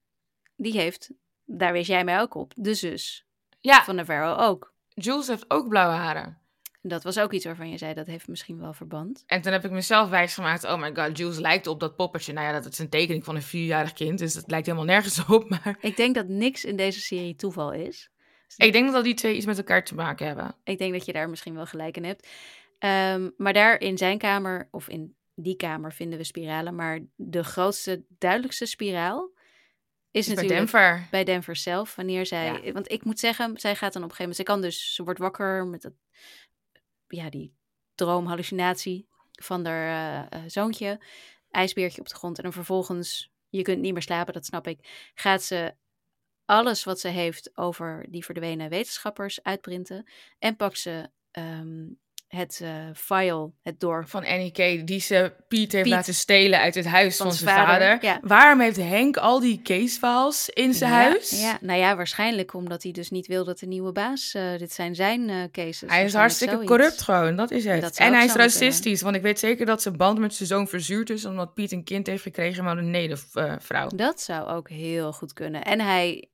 die 0.56 0.74
heeft, 0.74 1.12
daar 1.46 1.72
wees 1.72 1.88
jij 1.88 2.04
mij 2.04 2.20
ook 2.20 2.36
op, 2.36 2.54
de 2.56 2.74
zus 2.74 3.26
Ja, 3.60 3.84
van 3.84 3.96
Navarro 3.96 4.36
ook. 4.36 4.74
Jules 5.00 5.28
heeft 5.28 5.46
ook 5.48 5.68
blauwe 5.68 5.96
haren. 5.96 6.38
Dat 6.82 7.04
was 7.04 7.20
ook 7.20 7.34
iets 7.34 7.46
waarvan 7.46 7.70
je 7.70 7.78
zei, 7.78 7.94
dat 7.94 8.08
heeft 8.08 8.28
misschien 8.28 8.60
wel 8.60 8.74
verband. 8.74 9.24
En 9.26 9.42
toen 9.42 9.52
heb 9.52 9.66
ik 9.66 9.72
mezelf 9.72 10.10
wijsgemaakt, 10.10 10.64
oh 10.64 10.80
my 10.82 10.96
god, 10.96 11.18
Jules 11.18 11.38
lijkt 11.38 11.68
op 11.68 11.80
dat 11.80 11.96
poppetje. 11.96 12.34
Nou 12.34 12.46
ja, 12.48 12.62
dat 12.62 12.72
is 12.72 12.80
een 12.80 12.90
tekening 12.90 13.24
van 13.24 13.36
een 13.36 13.42
vierjarig 13.42 13.94
kind, 13.94 14.20
dus 14.20 14.34
dat 14.34 14.52
lijkt 14.52 14.66
helemaal 14.66 14.88
nergens 14.88 15.26
op. 15.36 15.50
Maar 15.50 15.78
Ik 15.82 15.98
denk 15.98 16.16
dat 16.16 16.28
niks 16.28 16.66
in 16.66 16.76
deze 16.76 17.00
serie 17.00 17.36
toeval 17.36 17.72
is. 17.74 18.10
ik 18.58 18.72
denk 18.72 18.92
dat 18.92 19.04
die 19.04 19.14
twee 19.14 19.36
iets 19.36 19.46
met 19.46 19.58
elkaar 19.58 19.84
te 19.84 19.96
maken 19.96 20.28
hebben. 20.28 20.56
Ik 20.64 20.78
denk 20.78 20.94
dat 20.94 21.06
je 21.06 21.14
daar 21.14 21.30
misschien 21.30 21.56
wel 21.56 21.66
gelijk 21.66 21.98
in 21.98 22.04
hebt. 22.04 22.28
Ehm, 22.80 23.30
maar 23.38 23.54
daar 23.54 23.80
in 23.80 23.98
zijn 23.98 24.18
kamer, 24.18 24.68
of 24.72 24.90
in 24.90 25.16
die 25.36 25.56
kamer, 25.56 25.94
vinden 25.94 26.18
we 26.20 26.24
spiralen. 26.26 26.76
Maar 26.76 27.00
de 27.16 27.44
grootste, 27.44 28.04
duidelijkste 28.18 28.66
spiraal 28.66 29.32
is 30.20 30.26
Dus 30.26 30.36
bij 30.36 30.44
natuurlijk 30.44 30.72
Denver. 30.72 31.08
bij 31.12 31.24
Denver 31.24 31.56
zelf. 31.56 31.96
Wanneer 31.96 32.26
zij. 32.26 32.74
Want 32.74 32.92
ik 32.92 33.04
moet 33.04 33.20
zeggen, 33.20 33.60
zij 33.60 33.76
gaat 33.76 33.94
dan 33.94 34.04
op 34.04 34.10
een 34.10 34.16
gegeven 34.16 34.20
moment. 34.20 34.36
Zij 34.36 34.46
kan 34.46 34.62
dus, 34.62 34.96
ze 34.96 35.04
wordt 35.04 35.20
wakker 35.20 35.66
met 35.66 35.82
dat, 35.82 35.94
ja, 37.08 37.30
die 37.30 37.54
droomhallucinatie 37.96 39.08
van 39.32 39.66
haar 39.66 40.28
eh, 40.32 40.40
eh, 40.40 40.50
zoontje. 40.50 41.00
IJsbeertje 41.52 42.02
op 42.02 42.08
de 42.08 42.16
grond. 42.16 42.38
En 42.38 42.44
dan 42.44 42.54
vervolgens, 42.54 43.32
je 43.50 43.62
kunt 43.62 43.82
niet 43.82 43.94
meer 43.94 44.02
slapen, 44.02 44.34
dat 44.34 44.46
snap 44.46 44.68
ik. 44.68 45.12
Gaat 45.14 45.44
ze 45.44 45.74
alles 46.46 46.84
wat 46.84 47.00
ze 47.00 47.08
heeft 47.08 47.58
over 47.58 48.06
die 48.10 48.26
verdwenen 48.26 48.70
wetenschappers 48.70 49.44
uitprinten. 49.44 50.10
En 50.40 50.56
pakt 50.56 50.80
ze 50.80 51.10
ehm, 51.32 51.86
het 52.30 52.60
eh, 52.64 52.70
file, 52.96 53.52
het 53.64 53.80
door. 53.80 54.08
Van 54.08 54.26
Annie 54.26 54.52
K. 54.52 54.88
die 54.88 55.00
ze 55.00 55.34
Piet 55.48 55.72
heeft 55.72 55.84
Piet. 55.84 55.94
laten 55.94 56.14
stelen 56.14 56.60
uit 56.60 56.76
het 56.76 56.86
huis 56.86 57.18
van, 57.18 57.26
Van 57.26 57.36
zijn 57.36 57.56
vader. 57.56 57.88
vader, 57.88 58.04
ja. 58.06 58.20
Waarom 58.22 58.60
heeft 58.60 58.78
Henk 58.78 59.18
al 59.18 59.40
die 59.40 59.62
casefiles 59.62 60.50
in 60.50 60.74
zijn 60.74 60.92
Ja, 60.92 60.98
huis? 60.98 61.42
Ja, 61.42 61.58
nou 61.62 61.80
ja, 61.80 61.96
waarschijnlijk 61.96 62.54
omdat 62.54 62.84
hij 62.84 62.92
dus 62.92 63.10
niet 63.10 63.28
wil 63.28 63.44
dat 63.46 63.60
de 63.60 63.66
nieuwe 63.66 63.92
baas, 63.92 64.34
eh, 64.34 64.58
dit 64.58 64.74
zijn 64.74 64.96
zijn 64.96 65.30
eh, 65.30 65.38
cases. 65.52 65.90
Hij 65.90 66.04
is 66.06 66.14
hartstikke 66.14 66.54
zoiets. 66.54 66.72
corrupt 66.72 67.02
gewoon, 67.02 67.36
dat 67.36 67.52
is 67.52 67.66
het. 67.66 67.82
Dat 67.82 67.98
en 67.98 68.14
hij 68.14 68.26
is 68.26 68.32
kunnen. 68.32 68.48
racistisch, 68.48 69.02
want 69.02 69.16
ik 69.16 69.22
weet 69.22 69.40
zeker 69.40 69.66
dat 69.66 69.82
zijn 69.82 69.98
band 69.98 70.20
met 70.20 70.34
zijn 70.34 70.50
zoon 70.50 70.68
verzuurd 70.68 71.10
is... 71.10 71.26
omdat 71.26 71.54
Piet 71.54 71.72
een 71.72 71.84
kind 71.84 72.08
heeft 72.08 72.24
gekregen 72.24 72.64
met 72.64 72.78
een 72.78 72.92
nedervrouw. 72.92 73.88
Dat 73.96 74.22
zou 74.22 74.48
ook 74.48 74.70
heel 74.70 75.14
goed 75.14 75.34
kunnen. 75.34 75.64
En 75.64 75.80
hij 75.80 76.30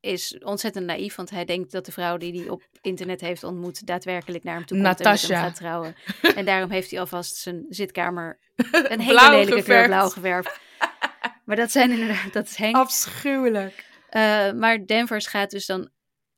is 0.00 0.38
ontzettend 0.38 0.86
naïef, 0.86 1.14
want 1.14 1.30
hij 1.30 1.44
denkt 1.44 1.72
dat 1.72 1.86
de 1.86 1.92
vrouw 1.92 2.16
die 2.16 2.40
hij 2.40 2.48
op 2.48 2.62
internet 2.80 3.20
heeft 3.20 3.44
ontmoet 3.44 3.86
daadwerkelijk 3.86 4.44
naar 4.44 4.54
hem 4.54 4.66
toe 4.66 4.76
komt 4.76 4.88
en 4.88 4.94
met 4.96 5.04
Natasha. 5.04 5.34
hem 5.34 5.44
gaat 5.44 5.54
trouwen. 5.54 5.94
en 6.34 6.44
daarom 6.44 6.70
heeft 6.70 6.90
hij 6.90 7.00
alvast 7.00 7.36
zijn 7.36 7.66
zitkamer 7.68 8.38
een 8.72 9.00
hele 9.00 9.30
lelijke 9.30 9.62
kleur 9.62 9.86
blauw 9.86 10.08
geverfd. 10.08 10.60
maar 11.44 11.56
dat 11.56 11.70
zijn 11.70 11.90
inderdaad, 11.90 12.32
dat 12.32 12.46
is 12.46 12.56
Henk. 12.56 12.76
Afschuwelijk. 12.76 13.86
Eh, 14.08 14.52
maar 14.52 14.86
Danvers 14.86 15.26
gaat 15.26 15.50
dus 15.50 15.66
dan 15.66 15.90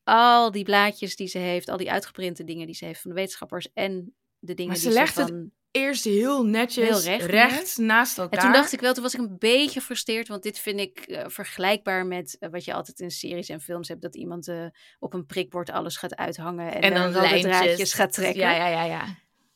al 0.05 0.51
die 0.51 0.65
blaadjes 0.65 1.17
die 1.17 1.29
ze 1.29 1.39
heeft, 1.39 1.69
al 1.69 1.77
die 1.77 1.91
uitgeprinte 1.91 2.45
dingen 2.45 2.67
die 2.67 2.75
ze 2.75 2.85
heeft 2.85 3.01
van 3.01 3.11
de 3.11 3.17
wetenschappers 3.17 3.73
en 3.73 4.15
de 4.39 4.55
dingen 4.55 4.73
Maar 4.73 4.81
ze 4.81 4.89
die 4.89 4.99
legt 4.99 5.15
ze 5.15 5.21
van... 5.21 5.51
Eerst 5.71 6.05
heel 6.05 6.45
netjes, 6.45 7.05
Heel 7.05 7.17
recht 7.19 7.27
recht, 7.31 7.77
naast 7.79 8.19
elkaar. 8.19 8.39
En 8.39 8.45
toen 8.45 8.53
dacht 8.53 8.73
ik 8.73 8.81
wel, 8.81 8.93
toen 8.95 9.03
was 9.03 9.15
ik 9.15 9.21
een 9.21 9.39
beetje 9.39 9.81
gefrustreerd, 9.81 10.29
want 10.29 10.43
dit 10.43 10.59
vind 10.59 10.81
ik 10.81 10.99
eh, 10.99 11.25
vergelijkbaar 11.29 12.07
met 12.07 12.37
eh, 12.39 12.51
wat 12.51 12.65
je 12.65 12.73
altijd 12.75 13.01
in 13.01 13.11
series 13.11 13.49
en 13.49 13.61
films 13.61 13.89
hebt, 13.89 14.03
dat 14.03 14.17
iemand 14.17 14.49
eh, 14.49 14.67
op 14.99 15.15
een 15.15 15.27
prikbord 15.27 15.71
alles 15.71 15.97
gaat 15.97 16.17
uithangen 16.17 16.73
en, 16.73 16.81
En 16.81 16.95
dan, 16.95 17.11
lijntjes. 17.11 17.43
draadjes 17.43 17.93
gaat 17.93 18.13
trekken. 18.13 18.41
Ja, 18.43 18.57
ja, 18.57 18.67
ja, 18.69 18.85
ja. 18.85 19.05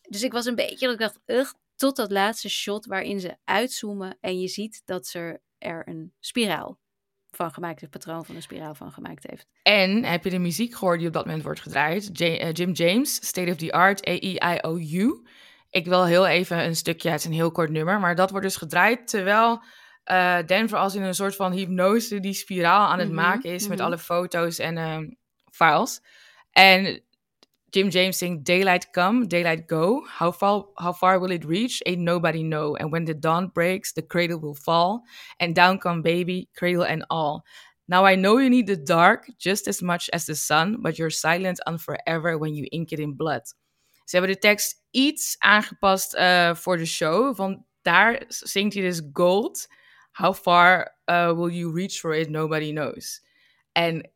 Dus 0.09 0.23
ik 0.23 0.33
was 0.33 0.47
een 0.47 0.55
beetje, 0.55 0.87
dat 0.87 0.93
ik 0.95 1.01
dacht, 1.01 1.19
ugh, 1.27 1.53
tot 1.77 1.97
dat 1.97 2.11
laatste 2.11 2.49
shot 2.49 2.87
waarin 2.87 3.21
ze 3.21 3.37
uitzoomen 3.45 4.17
en 4.21 4.41
je 4.41 4.49
ziet 4.49 4.83
dat 4.85 5.07
ze 5.07 5.41
er 5.59 5.89
een 5.89 6.13
spiraal 6.21 6.79
van 7.31 7.53
gemaakt 7.53 7.81
heeft, 7.81 7.93
patroon 7.93 8.25
van 8.25 8.37
een 8.37 8.43
spiraal 8.43 8.75
van 8.75 8.93
gemaakt 8.93 9.27
heeft. 9.31 9.47
En 9.63 10.05
heb 10.05 10.25
je 10.25 10.31
de 10.31 10.39
muziek 10.39 10.75
gehoord 10.75 10.99
die 10.99 11.07
op 11.09 11.13
dat 11.15 11.25
moment 11.25 11.43
wordt 11.45 11.61
gedraaid? 11.61 12.11
J- 12.13 12.51
Jim 12.53 12.73
James, 12.73 13.15
State 13.15 13.51
of 13.51 13.57
the 13.57 13.73
Art, 13.73 14.09
A-E-I-O-U. 14.09 15.23
Ik 15.75 15.87
wil 15.87 16.05
heel 16.05 16.27
even 16.27 16.65
een 16.65 16.77
stukje, 16.77 17.11
het 17.11 17.19
is 17.19 17.25
een 17.25 17.33
heel 17.33 17.51
kort 17.51 17.71
nummer, 17.71 18.01
maar 18.01 18.15
dat 18.15 18.31
wordt 18.31 18.47
dus 18.47 18.57
gedraaid 18.57 19.09
terwijl 19.09 19.63
eh, 20.05 20.39
Denver 20.47 20.79
als 20.79 20.95
in 20.95 21.03
een 21.03 21.15
soort 21.15 21.37
van 21.37 21.53
hypnose 21.53 22.21
die 22.21 22.33
spiraal 22.33 22.87
aan 22.87 22.99
het 22.99 23.09
Mhm, 23.09 23.17
maken 23.17 23.53
is 23.53 23.69
met 23.69 23.79
mhm. 23.79 23.87
alle 23.87 23.99
foto's 23.99 24.59
en 24.59 24.77
ehm, 24.79 25.11
files. 25.51 26.03
En 26.53 27.03
Jim 27.71 27.89
James 27.89 28.19
zingt 28.19 28.45
Daylight 28.45 28.91
come, 28.91 29.27
daylight 29.27 29.63
go. 29.67 30.07
How 30.19 30.35
far, 30.35 30.65
how 30.75 30.95
far 30.95 31.21
will 31.21 31.31
it 31.31 31.45
reach? 31.45 31.81
Ain't 31.87 32.03
nobody 32.03 32.43
know. 32.43 32.77
And 32.77 32.91
when 32.91 33.05
the 33.05 33.19
dawn 33.19 33.51
breaks, 33.53 33.93
the 33.93 34.07
cradle 34.07 34.41
will 34.41 34.55
fall. 34.55 35.03
And 35.37 35.55
down 35.55 35.79
come 35.79 36.03
baby, 36.03 36.49
cradle 36.53 36.85
and 36.85 37.05
all. 37.07 37.45
Now 37.89 38.07
I 38.07 38.15
know 38.15 38.39
you 38.39 38.49
need 38.49 38.67
the 38.67 38.85
dark 38.85 39.27
just 39.39 39.67
as 39.69 39.83
much 39.83 40.09
as 40.13 40.25
the 40.25 40.35
sun, 40.35 40.77
but 40.83 40.99
you're 40.99 41.11
silent 41.11 41.59
on 41.67 41.79
forever 41.79 42.39
when 42.39 42.55
you 42.55 42.67
ink 42.71 42.93
it 42.93 43.01
in 43.01 43.17
blood. 43.17 43.43
Ze 44.05 44.17
hebben 44.17 44.35
de 44.35 44.41
tekst 44.41 44.83
iets 44.91 45.37
aangepast 45.39 46.15
eh, 46.15 46.55
voor 46.55 46.77
de 46.77 46.87
show, 46.87 47.37
want 47.37 47.59
daar 47.83 48.25
zingt 48.29 48.75
hij 48.75 48.83
dus 48.83 49.03
gold. 49.13 49.67
How 50.13 50.35
far 50.35 50.99
uh, 51.07 51.33
will 51.33 51.55
you 51.55 51.75
reach 51.75 51.93
for 51.93 52.17
it? 52.17 52.29
Nobody 52.29 52.71
knows. 52.71 53.25
En 53.73 54.11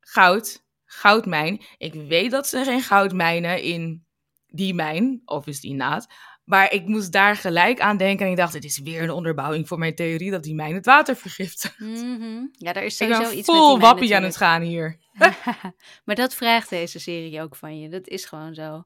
goud, 0.00 0.64
goudmijn. 0.84 1.62
Ik 1.78 1.94
weet 1.94 2.30
dat 2.30 2.46
ze 2.46 2.64
geen 2.64 2.82
goud 2.82 3.12
mijnen 3.12 3.62
in 3.62 4.04
die 4.46 4.74
mijn, 4.74 5.22
obviously 5.24 5.72
not. 5.72 6.06
Maar 6.44 6.72
ik 6.72 6.86
moest 6.86 7.12
daar 7.12 7.36
gelijk 7.36 7.80
aan 7.80 7.96
denken 7.96 8.24
en 8.24 8.30
ik 8.30 8.36
dacht, 8.36 8.52
het 8.52 8.64
is 8.64 8.78
weer 8.78 9.02
een 9.02 9.10
onderbouwing 9.10 9.68
voor 9.68 9.78
mijn 9.78 9.94
theorie 9.94 10.30
dat 10.30 10.42
die 10.42 10.54
mijn 10.54 10.74
het 10.74 10.86
water 10.86 11.16
vergiftigt. 11.16 11.78
Mhm. 11.78 12.46
Ja, 12.52 12.72
daar 12.72 12.84
is 12.84 12.96
sowieso 12.96 13.22
iets 13.22 13.34
met 13.34 13.44
vol 13.44 13.68
die 13.68 13.78
mijn 13.78 13.90
wappie 13.90 14.16
aan 14.16 14.22
het 14.22 14.36
gaan 14.36 14.62
hier. 14.62 14.98
maar 16.04 16.14
dat 16.14 16.34
vraagt 16.34 16.70
deze 16.70 16.98
serie 16.98 17.42
ook 17.42 17.56
van 17.56 17.78
je. 17.78 17.88
Dat 17.88 18.08
is 18.08 18.24
gewoon 18.24 18.54
zo. 18.54 18.84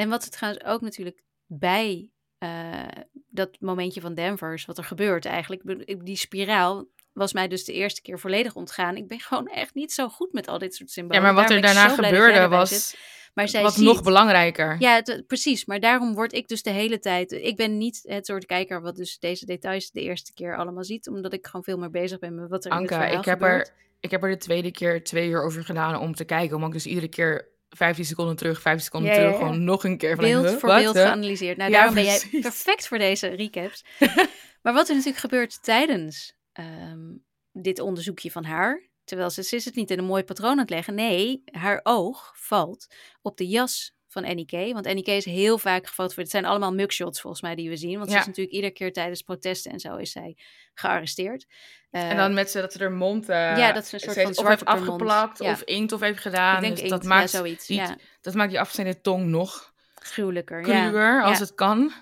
En 0.00 0.08
wat 0.08 0.24
er 0.24 0.30
trouwens 0.30 0.64
ook 0.64 0.80
natuurlijk 0.80 1.22
bij 1.46 2.10
eh, 2.38 2.88
dat 3.28 3.56
momentje 3.60 4.00
van 4.00 4.14
Danvers, 4.14 4.64
wat 4.64 4.78
er 4.78 4.84
gebeurt 4.84 5.24
eigenlijk. 5.24 5.86
Die 6.04 6.16
spiraal 6.16 6.86
was 7.12 7.32
mij 7.32 7.48
dus 7.48 7.64
de 7.64 7.72
eerste 7.72 8.02
keer 8.02 8.18
volledig 8.18 8.54
ontgaan. 8.54 8.96
Ik 8.96 9.08
ben 9.08 9.20
gewoon 9.20 9.46
echt 9.46 9.74
niet 9.74 9.92
zo 9.92 10.08
goed 10.08 10.32
met 10.32 10.48
al 10.48 10.58
dit 10.58 10.74
soort 10.74 10.88
Ja, 10.88 10.94
symbolen. 10.94 11.22
maar 11.22 11.34
wat 11.34 11.50
er 11.50 11.60
Daarom 11.60 11.74
daarna 11.74 11.94
gebeurde 12.08 12.48
was. 12.48 12.96
Maar 13.34 13.48
zij 13.48 13.62
wat 13.62 13.74
ziet, 13.74 13.84
nog 13.84 14.02
belangrijker. 14.02 14.76
Ja, 14.78 14.94
het- 14.94 15.24
precies. 15.26 15.64
Maar 15.64 15.80
daarom 15.80 16.14
word 16.14 16.32
ik 16.32 16.48
dus 16.48 16.62
de 16.62 16.70
hele 16.70 16.98
tijd... 16.98 17.32
Ik 17.32 17.56
ben 17.56 17.78
niet 17.78 18.00
het 18.02 18.26
soort 18.26 18.46
kijker 18.46 18.82
wat 18.82 18.96
dus 18.96 19.18
deze 19.18 19.46
details 19.46 19.90
de 19.90 20.00
eerste 20.00 20.32
keer 20.32 20.56
allemaal 20.56 20.84
ziet. 20.84 21.08
Omdat 21.08 21.32
ik 21.32 21.46
gewoon 21.46 21.64
veel 21.64 21.78
meer 21.78 21.90
bezig 21.90 22.18
ben 22.18 22.34
met 22.34 22.48
wat 22.48 22.64
er 22.64 22.70
in 22.72 22.78
het 22.78 22.88
verhaal 22.88 23.18
ik 23.18 23.24
heb, 23.24 23.40
gebeurt. 23.40 23.68
er, 23.68 23.74
ik 24.00 24.10
heb 24.10 24.22
er 24.22 24.30
de 24.30 24.36
tweede 24.36 24.70
keer 24.70 25.04
twee 25.04 25.28
uur 25.28 25.42
over 25.42 25.64
gedaan 25.64 26.00
om 26.00 26.14
te 26.14 26.24
kijken. 26.24 26.54
Omdat 26.54 26.68
ik 26.68 26.74
dus 26.74 26.86
iedere 26.86 27.08
keer 27.08 27.48
15 27.70 28.04
seconden 28.04 28.36
terug, 28.36 28.60
15 28.60 28.84
seconden 28.84 29.10
Ja, 29.10 29.16
terug, 29.16 29.32
ja. 29.32 29.38
gewoon 29.38 29.64
nog 29.64 29.84
een 29.84 29.98
keer 29.98 30.14
van 30.16 30.24
beeld 30.24 30.50
voor 30.50 30.68
wat, 30.68 30.80
beeld 30.80 30.94
huh? 30.94 31.04
geanalyseerd. 31.04 31.56
Nou, 31.56 31.70
Ja, 31.70 31.76
daarom 31.76 31.94
ben 31.94 32.04
jij 32.04 32.40
perfect 32.40 32.88
voor 32.88 32.98
deze 32.98 33.26
recaps. 33.28 33.84
maar 34.62 34.72
wat 34.72 34.88
er 34.88 34.94
natuurlijk 34.94 35.20
gebeurt 35.20 35.62
tijdens 35.62 36.34
ehm, 36.52 37.16
dit 37.52 37.80
onderzoekje 37.80 38.30
van 38.30 38.44
haar, 38.44 38.88
terwijl 39.04 39.30
ze, 39.30 39.42
ze 39.42 39.56
is 39.56 39.64
het 39.64 39.74
niet 39.74 39.90
in 39.90 39.98
een 39.98 40.04
mooi 40.04 40.24
patroon 40.24 40.50
aan 40.50 40.58
het 40.58 40.70
leggen. 40.70 40.94
Nee, 40.94 41.42
haar 41.44 41.80
oog 41.82 42.32
valt 42.36 42.86
op 43.22 43.36
de 43.36 43.48
jas 43.48 43.94
van 44.12 44.24
Annie 44.24 44.46
K. 44.46 44.50
Want 44.72 44.86
Annie 44.86 45.02
K 45.04 45.06
is 45.08 45.24
heel 45.24 45.58
vaak 45.58 45.86
gefotografeerd. 45.86 46.16
Het 46.26 46.30
zijn 46.30 46.44
allemaal 46.44 46.72
mugshots 46.74 47.20
volgens 47.20 47.42
mij 47.42 47.54
die 47.54 47.68
we 47.68 47.76
zien. 47.76 47.96
Want 47.98 48.08
ze 48.08 48.14
Ja. 48.14 48.20
is 48.20 48.26
natuurlijk 48.26 48.54
iedere 48.54 48.72
keer 48.72 48.92
tijdens 48.92 49.22
protesten 49.22 49.72
en 49.72 49.80
zo 49.80 49.96
is 49.96 50.12
zij 50.12 50.36
gearresteerd. 50.74 51.46
Eh, 51.90 52.10
En 52.10 52.16
dan 52.16 52.34
met 52.34 52.50
ze 52.50 52.60
dat 52.60 52.72
ze 52.72 52.78
er 52.78 52.92
mond 52.92 53.28
eh, 53.28 53.36
Ja, 53.36 53.72
dat 53.72 53.86
ze 53.86 53.94
een 53.94 54.00
soort 54.00 54.14
ze 54.14 54.20
van 54.20 54.30
of 54.30 54.36
zwart 54.36 54.48
heeft 54.48 54.64
afgeplakt 54.64 55.38
Ja. 55.38 55.50
of 55.52 55.62
inkt 55.62 55.92
of 55.92 56.00
heeft 56.00 56.20
gedaan. 56.20 56.60
dus 56.60 56.68
inkt, 56.68 56.88
dat, 56.90 57.04
maakt 57.04 57.30
ja, 57.30 57.38
zoiets. 57.38 57.66
die, 57.66 57.76
ja, 57.76 57.96
dat 58.20 58.34
maakt 58.34 58.50
die 58.50 58.60
afgesneden 58.60 59.00
tong 59.00 59.24
nog 59.26 59.72
gruwelijker. 59.94 60.66
ja. 60.66 60.82
cruwer 60.88 61.22
als 61.22 61.38
Ja. 61.38 61.44
het 61.44 61.54
kan. 61.54 61.92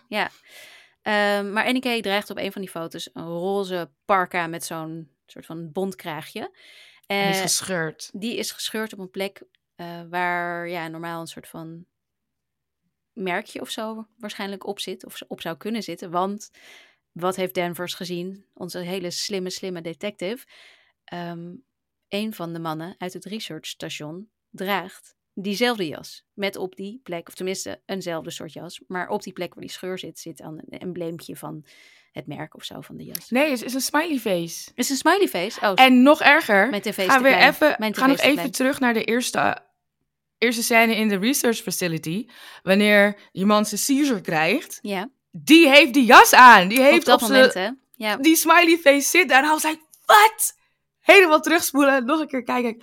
Ehm, 1.02 1.52
maar 1.52 1.64
Annie 1.66 1.98
K 1.98 2.02
draagt 2.02 2.30
op 2.30 2.36
een 2.38 2.52
van 2.52 2.60
die 2.60 2.70
foto's 2.70 3.10
een 3.12 3.24
roze 3.26 3.90
parka 4.04 4.46
met 4.46 4.64
zo'n 4.64 5.10
soort 5.26 5.46
van 5.46 5.72
bondkraagje. 5.72 6.40
En 7.06 7.20
die 7.22 7.28
is 7.30 7.36
Eh, 7.36 7.42
gescheurd. 7.42 8.10
die 8.12 8.36
is 8.36 8.50
gescheurd 8.50 8.92
op 8.92 8.98
een 8.98 9.10
plek 9.10 9.42
eh, 9.76 9.86
waar 10.10 10.68
ja, 10.68 10.88
normaal 10.88 11.20
een 11.20 11.26
soort 11.26 11.48
van 11.48 11.84
merkje 13.22 13.60
of 13.60 13.70
zo 13.70 14.06
waarschijnlijk 14.16 14.66
op 14.66 14.80
zit. 14.80 15.04
Of 15.04 15.20
op 15.28 15.40
zou 15.40 15.56
kunnen 15.56 15.82
zitten. 15.82 16.10
Want 16.10 16.50
wat 17.12 17.36
heeft 17.36 17.54
Danvers 17.54 17.94
gezien? 17.94 18.44
Onze 18.54 18.78
hele 18.78 19.10
slimme, 19.10 19.50
slimme 19.50 19.80
detective. 19.80 20.46
Ehm, 21.04 21.54
een 22.08 22.34
van 22.34 22.52
de 22.52 22.58
mannen 22.58 22.94
uit 22.98 23.12
het 23.12 23.24
researchstation 23.24 24.30
draagt 24.50 25.16
diezelfde 25.42 25.88
jas. 25.88 26.24
Met 26.32 26.56
op 26.56 26.76
die 26.76 27.00
plek, 27.02 27.28
of 27.28 27.34
tenminste 27.34 27.80
eenzelfde 27.86 28.30
soort 28.30 28.52
jas. 28.52 28.80
Maar 28.86 29.08
op 29.08 29.22
die 29.22 29.32
plek 29.32 29.54
waar 29.54 29.62
die 29.62 29.72
scheur 29.72 29.98
zit, 29.98 30.18
zit 30.18 30.36
dan 30.36 30.62
een 30.68 30.78
embleempje 30.78 31.36
van 31.36 31.64
het 32.12 32.26
merk 32.26 32.54
of 32.54 32.64
zo 32.64 32.80
van 32.80 32.96
de 32.96 33.04
jas. 33.04 33.30
Nee, 33.30 33.50
het 33.50 33.62
is 33.62 33.74
een 33.74 33.80
smiley 33.80 34.18
face. 34.18 34.70
Is 34.74 34.90
een 34.90 34.96
smiley 34.96 35.28
face? 35.28 35.60
Oh, 35.60 35.72
En 35.74 36.02
nog 36.02 36.20
erger, 36.20 36.68
mijn 36.68 36.82
tv 36.82 36.98
is 36.98 37.04
ga 37.04 37.16
te 37.16 37.22
weer 37.22 37.38
even, 37.38 37.76
Mijn 37.78 37.94
nog 37.96 38.18
even 38.18 38.50
terug 38.50 38.80
naar 38.80 38.94
de 38.94 39.04
eerste, 39.04 39.58
eerste 40.38 40.62
scène 40.62 40.94
in 40.94 41.08
de 41.08 41.18
research 41.18 41.56
facility. 41.56 42.26
Wanneer 42.62 43.16
die 43.32 43.46
man 43.46 43.66
zijn 43.66 43.80
seizure 43.80 44.20
krijgt. 44.20 44.78
Ja, 44.82 45.08
Die 45.30 45.68
heeft 45.68 45.94
die 45.94 46.04
jas 46.04 46.34
aan. 46.34 46.68
Die 46.68 46.80
heeft 46.80 46.98
op 46.98 47.04
dat 47.04 47.20
moment 47.20 47.54
hè. 47.54 47.68
Ja, 47.94 48.16
die 48.16 48.36
smiley 48.36 48.78
face 48.78 49.08
zit 49.08 49.28
daar. 49.28 49.42
En 49.42 49.48
hij 49.48 49.58
zei, 49.58 49.80
wat? 50.06 50.54
Helemaal 51.00 51.40
terugspoelen, 51.40 52.04
nog 52.04 52.20
een 52.20 52.28
keer 52.28 52.42
kijken. 52.42 52.82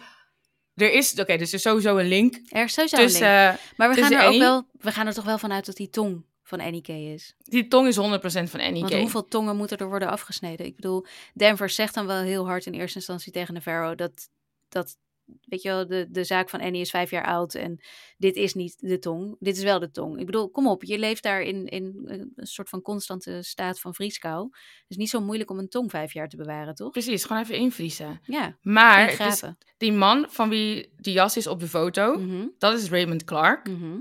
Er 0.76 0.91
is, 0.91 1.20
oké, 1.20 1.38
dus 1.38 1.49
er 1.49 1.56
is 1.56 1.62
sowieso 1.62 1.97
een 1.97 2.08
link 2.08 2.39
er 2.49 2.64
is 2.64 2.74
sowieso 2.74 2.97
een 2.97 3.12
link. 3.12 3.60
Maar 3.78 3.89
we 3.89 4.01
gaan, 4.01 4.12
er 4.12 4.28
ook 4.28 4.38
wel, 4.38 4.68
we 4.72 4.91
gaan 4.91 5.08
er 5.08 5.14
toch 5.14 5.26
wel 5.26 5.38
vanuit 5.38 5.66
dat 5.66 5.76
die 5.76 5.89
tong 5.89 6.26
van 6.43 6.60
Annie 6.60 6.82
K 6.82 6.88
is. 6.88 7.36
die 7.39 7.68
tong 7.68 7.88
is 7.88 7.97
100% 7.97 7.99
van 7.99 8.60
Annie 8.60 8.82
Want 8.82 8.93
K. 8.93 8.99
hoeveel 8.99 9.28
tongen 9.28 9.56
moeten 9.56 9.78
er 9.78 9.88
worden 9.88 10.10
afgesneden? 10.10 10.66
Ik 10.66 10.76
bedoel, 10.76 11.06
Danvers 11.34 11.76
zegt 11.76 11.93
dan 11.93 12.06
wel 12.06 12.22
heel 12.22 12.45
hard 12.45 12.66
in 12.66 12.74
eerste 12.74 12.97
instantie 12.97 13.32
tegen 13.32 13.53
Navarro 13.53 13.95
dat, 13.95 14.30
dat 14.70 14.97
weet 15.46 15.62
je 15.62 15.70
wel, 15.70 15.88
de, 15.88 16.08
de 16.10 16.24
zaak 16.24 16.50
van 16.50 16.62
Annie 16.62 16.82
is 16.82 16.90
vijf 16.90 17.10
jaar 17.10 17.26
oud 17.26 17.54
en 17.54 17.82
dit 18.18 18.36
is 18.36 18.54
niet 18.54 18.80
de 18.80 19.00
tong. 19.00 19.36
Dit 19.40 19.58
is 19.58 19.64
wel 19.64 19.80
de 19.80 19.92
tong. 19.92 20.20
Ik 20.20 20.26
bedoel, 20.26 20.50
kom 20.50 20.68
op, 20.68 20.84
je 20.84 21.00
leeft 21.00 21.24
daar 21.24 21.42
in, 21.42 21.66
in 21.68 22.02
een 22.36 22.48
soort 22.48 22.70
van 22.70 22.82
constante 22.82 23.44
staat 23.44 23.80
van 23.80 23.94
vrieskou. 23.94 24.44
Het 24.52 24.86
is 24.88 24.98
niet 24.98 25.10
zo 25.10 25.22
moeilijk 25.22 25.50
om 25.50 25.60
een 25.60 25.70
tong 25.70 25.90
vijf 25.92 26.14
jaar 26.14 26.28
te 26.30 26.38
bewaren, 26.38 26.76
toch? 26.76 26.92
Precies, 26.92 27.26
gewoon 27.26 27.42
even 27.42 27.56
invriezen. 27.56 28.20
Ja, 28.24 28.58
Maar 28.62 29.18
dus 29.18 29.44
die 29.78 29.92
man 29.92 30.26
van 30.30 30.50
wie 30.50 30.94
die 30.98 31.14
jas 31.14 31.38
is 31.38 31.48
op 31.48 31.60
de 31.60 31.68
foto, 31.68 32.18
Mhm, 32.18 32.48
dat 32.58 32.80
is 32.80 32.90
Raymond 32.90 33.24
Clark. 33.24 33.70
mhm. 33.70 34.00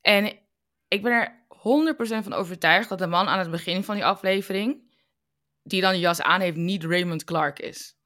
En 0.00 0.38
ik 0.88 1.02
ben 1.02 1.12
er 1.12 1.44
100% 1.48 2.24
van 2.24 2.32
overtuigd 2.32 2.88
dat 2.88 2.98
de 2.98 3.06
man 3.06 3.26
aan 3.26 3.38
het 3.38 3.50
begin 3.50 3.84
van 3.84 3.94
die 3.94 4.04
aflevering, 4.04 4.90
die 5.62 5.80
dan 5.80 5.92
die 5.92 6.00
jas 6.00 6.20
aan 6.22 6.40
heeft, 6.40 6.56
niet 6.56 6.84
Raymond 6.84 7.24
Clark 7.24 7.58
is. 7.58 7.96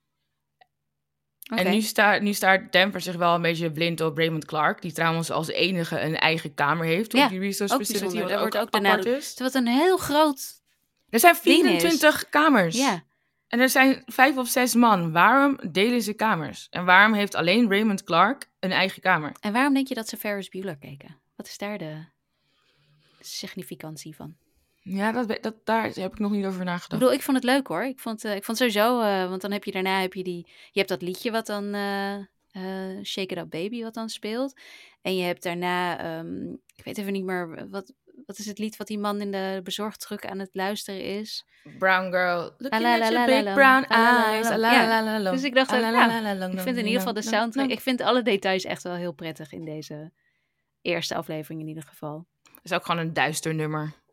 En 1.46 1.70
nu, 1.70 1.80
staat 1.80 2.20
nu 2.20 2.32
staat 2.32 2.72
Denver 2.72 3.00
zich 3.00 3.16
wel 3.16 3.34
een 3.34 3.42
beetje 3.42 3.70
blind 3.70 4.00
op 4.00 4.16
Raymond 4.16 4.44
Clark, 4.44 4.82
die 4.82 4.92
trouwens 4.92 5.30
als 5.30 5.48
enige 5.48 6.00
een 6.00 6.16
eigen 6.16 6.54
kamer 6.54 6.86
heeft 6.86 7.12
Ja, 7.12 7.24
op 7.24 7.30
die 7.30 7.40
research 7.40 7.72
ook 7.72 7.78
facility. 7.78 8.04
wat 8.20 8.38
wordt 8.38 8.56
ook 8.56 8.70
apart 8.74 9.04
is. 9.04 9.34
Wat 9.38 9.54
een 9.54 9.66
heel 9.66 9.96
groot... 9.96 10.64
Er 11.10 11.18
zijn 11.18 11.36
ding 11.42 11.64
is. 11.64 11.68
24 11.80 12.28
kamers. 12.28 12.76
Ja, 12.76 13.04
En 13.48 13.60
er 13.60 13.68
zijn 13.68 14.02
vijf 14.06 14.36
of 14.36 14.48
zes 14.48 14.74
man. 14.74 15.12
Waarom 15.12 15.58
delen 15.70 16.02
ze 16.02 16.12
kamers? 16.12 16.66
En 16.70 16.84
waarom 16.84 17.14
heeft 17.14 17.34
alleen 17.34 17.68
Raymond 17.70 18.04
Clark 18.04 18.50
een 18.60 18.72
eigen 18.72 19.02
kamer? 19.02 19.32
en 19.40 19.52
waarom 19.52 19.74
denk 19.74 19.88
je 19.88 19.94
dat 19.94 20.08
ze 20.08 20.16
Ferris 20.16 20.48
Bueller 20.48 20.76
keken? 20.76 21.16
Wat 21.36 21.46
is 21.46 21.58
daar 21.58 21.78
de 21.78 22.04
significantie 23.20 24.16
van? 24.16 24.36
Ja, 24.88 25.12
dat, 25.12 25.38
dat, 25.40 25.54
daar 25.64 25.84
heb 25.84 26.12
ik 26.12 26.18
nog 26.18 26.30
niet 26.30 26.44
over 26.46 26.60
Ik 26.60 26.66
nagedacht. 26.66 26.90
bedoel, 27.00 27.12
ik 27.12 27.22
vond 27.22 27.36
het 27.36 27.46
leuk 27.46 27.66
hoor. 27.66 27.84
Ik 27.84 27.98
vond, 27.98 28.24
eh, 28.24 28.34
ik 28.34 28.44
vond 28.44 28.58
sowieso, 28.58 29.00
eh, 29.00 29.28
want 29.28 29.40
dan 29.40 29.52
heb 29.52 29.64
je 29.64 29.72
daarna 29.72 30.00
heb 30.00 30.12
je 30.14 30.22
die, 30.22 30.46
je 30.46 30.78
hebt 30.78 30.88
dat 30.88 31.02
liedje 31.02 31.30
wat 31.30 31.46
dan 31.46 31.74
eh, 31.74 32.14
Shake 33.02 33.34
It 33.34 33.38
Up 33.38 33.50
Baby 33.50 33.82
wat 33.82 33.94
dan 33.94 34.08
speelt, 34.08 34.60
en 35.02 35.16
je 35.16 35.24
hebt 35.24 35.42
daarna, 35.42 35.98
ehm, 35.98 36.52
ik 36.52 36.84
weet 36.84 36.98
even 36.98 37.12
niet 37.12 37.24
meer 37.24 37.68
wat, 37.70 37.92
wat 38.26 38.38
is 38.38 38.46
het 38.46 38.58
lied 38.58 38.76
wat 38.76 38.86
die 38.86 38.98
man 38.98 39.20
in 39.20 39.30
de 39.30 39.60
bezorgdruk 39.64 40.26
aan 40.26 40.38
het 40.38 40.50
luisteren 40.52 41.02
is. 41.04 41.46
Brown 41.78 42.10
girl, 42.10 42.54
looking 42.58 42.82
La 42.82 43.00
at 43.00 43.12
your 43.12 43.26
big 43.26 43.54
brown 43.54 43.84
eyes. 43.84 44.48
Ja. 44.48 45.30
Dus 45.30 45.42
ik 45.44 45.54
dacht 45.54 45.74
ook, 45.74 45.80
nou, 45.80 46.52
Ik 46.52 46.60
vind 46.60 46.76
in 46.76 46.84
ieder 46.84 46.98
geval 46.98 47.14
de 47.14 47.22
soundtrack, 47.22 47.70
ik 47.70 47.80
vind 47.80 48.00
alle 48.00 48.22
details 48.22 48.64
echt 48.64 48.82
wel 48.82 48.94
heel 48.94 49.12
prettig 49.12 49.52
in 49.52 49.64
deze 49.64 50.12
eerste 50.82 51.14
aflevering 51.14 51.60
in 51.60 51.68
ieder 51.68 51.82
geval. 51.82 52.26
Het 52.54 52.64
is 52.64 52.72
ook 52.72 52.84
gewoon 52.84 53.00
een 53.00 53.12
duister 53.12 53.54
nummer. 53.54 54.04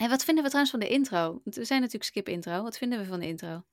En 0.00 0.08
wat 0.08 0.24
vinden 0.24 0.44
we 0.44 0.50
trouwens 0.50 0.70
van 0.70 0.80
de 0.80 0.94
intro? 0.94 1.40
Want 1.44 1.56
we 1.56 1.64
zijn 1.64 1.80
natuurlijk 1.80 2.10
skip 2.10 2.28
intro. 2.28 2.62
Wat 2.62 2.78
vinden 2.78 2.98
we 2.98 3.04
van 3.04 3.20
de 3.20 3.26
intro? 3.26 3.64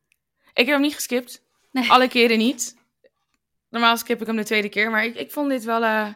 Ik 0.54 0.66
heb 0.66 0.68
hem 0.68 0.82
niet 0.82 0.94
geskipt. 0.94 1.44
Nee. 1.72 1.90
Alle 1.90 2.08
keren 2.08 2.38
niet. 2.38 2.76
Normaal 3.70 3.98
skip 3.98 4.22
ik 4.22 4.28
hem 4.28 4.36
de 4.36 4.44
tweede 4.44 4.70
keer, 4.70 4.92
maar 4.92 5.06
ik, 5.06 5.16
ik 5.16 5.32
vond 5.32 5.50
dit 5.50 5.64
wel... 5.64 5.84
eh, 5.84 6.14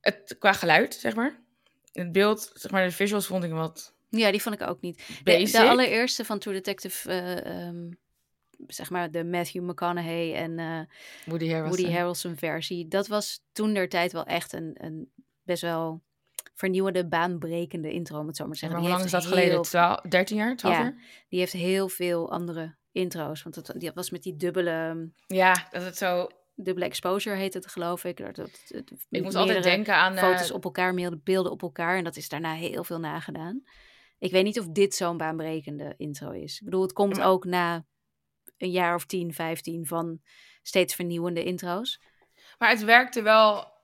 het, 0.00 0.36
qua 0.38 0.52
geluid, 0.52 0.94
zeg 0.94 1.14
maar. 1.14 1.40
Het 1.92 2.12
beeld, 2.12 2.50
zeg 2.54 2.70
maar, 2.70 2.84
de 2.84 2.92
visuals 2.92 3.26
vond 3.26 3.44
ik 3.44 3.50
wat 3.50 3.94
Ja, 4.08 4.30
die 4.30 4.42
vond 4.42 4.60
ik 4.60 4.68
ook 4.68 4.80
niet. 4.80 5.20
De, 5.24 5.68
allereerste 5.68 6.24
van 6.24 6.38
True 6.38 6.54
Detective, 6.54 7.10
eh, 7.10 7.66
ehm, 7.66 7.90
zeg 8.66 8.90
maar 8.90 9.10
de 9.10 9.24
Matthew 9.24 9.70
McConaughey 9.70 10.34
en 10.34 10.58
eh, 10.58 10.80
Woody 11.24 11.48
Harrelson. 11.48 11.76
Woody 11.76 11.96
Harrelson 11.96 12.36
versie. 12.36 12.88
Dat 12.88 13.06
was 13.06 13.40
toen 13.52 13.74
der 13.74 13.88
tijd 13.88 14.12
wel 14.12 14.24
echt 14.24 14.52
een, 14.52 14.76
een 14.80 15.10
best 15.42 15.62
wel 15.62 16.02
vernieuwende, 16.54 17.06
baanbrekende 17.08 17.92
intro, 17.92 18.18
om 18.18 18.26
het 18.26 18.36
zo 18.36 18.44
maar 18.44 18.52
te 18.52 18.58
zeggen. 18.58 18.78
maar, 18.78 18.88
hoe 18.88 18.96
lang 18.96 19.04
is 19.06 19.12
dat 19.14 19.22
heel 19.24 19.32
geleden? 19.32 19.62
12, 19.62 20.00
13 20.00 20.36
jaar? 20.36 20.56
12 20.56 20.74
Ja. 20.76 20.82
jaar? 20.82 21.24
Die 21.28 21.38
heeft 21.38 21.52
heel 21.52 21.88
veel 21.88 22.30
andere 22.30 22.76
intro's. 22.92 23.42
Want 23.42 23.54
dat, 23.66 23.74
die 23.80 23.90
was 23.94 24.10
met 24.10 24.22
die 24.22 24.36
dubbele, 24.36 25.10
Ja, 25.26 25.66
dat 25.70 25.82
het 25.82 25.96
zo... 25.96 26.26
dubbele 26.54 26.86
exposure 26.86 27.36
heet 27.36 27.54
het, 27.54 27.66
geloof 27.66 28.04
ik. 28.04 28.16
Dat, 28.16 28.34
dat, 28.36 28.50
dat- 28.68 28.80
Ik 28.80 28.88
moest 28.90 29.10
meerdere 29.10 29.38
altijd 29.38 29.62
denken 29.62 29.94
aan... 29.94 30.16
eh, 30.16 30.22
foto's 30.22 30.50
op 30.50 30.64
elkaar, 30.64 30.94
meerdere 30.94 31.20
beelden 31.24 31.52
op 31.52 31.62
elkaar. 31.62 31.96
En 31.96 32.04
dat 32.04 32.16
is 32.16 32.28
daarna 32.28 32.54
heel 32.54 32.84
veel 32.84 32.98
nagedaan. 33.00 33.62
Ik 34.18 34.30
weet 34.30 34.44
niet 34.44 34.58
of 34.60 34.66
dit 34.66 34.94
zo'n 34.94 35.16
baanbrekende 35.16 35.94
intro 35.96 36.30
is. 36.30 36.58
Ik 36.58 36.64
bedoel, 36.64 36.82
het 36.82 36.92
komt 36.92 37.16
maar- 37.16 37.26
ook 37.26 37.44
na 37.44 37.86
een 38.58 38.70
jaar 38.70 38.94
of 38.94 39.04
10, 39.06 39.32
15 39.34 39.86
van 39.86 40.20
steeds 40.62 40.94
vernieuwende 40.94 41.44
intro's. 41.44 42.00
Maar 42.58 42.70
het 42.70 42.84
werkte 42.84 43.22
wel 43.22 43.74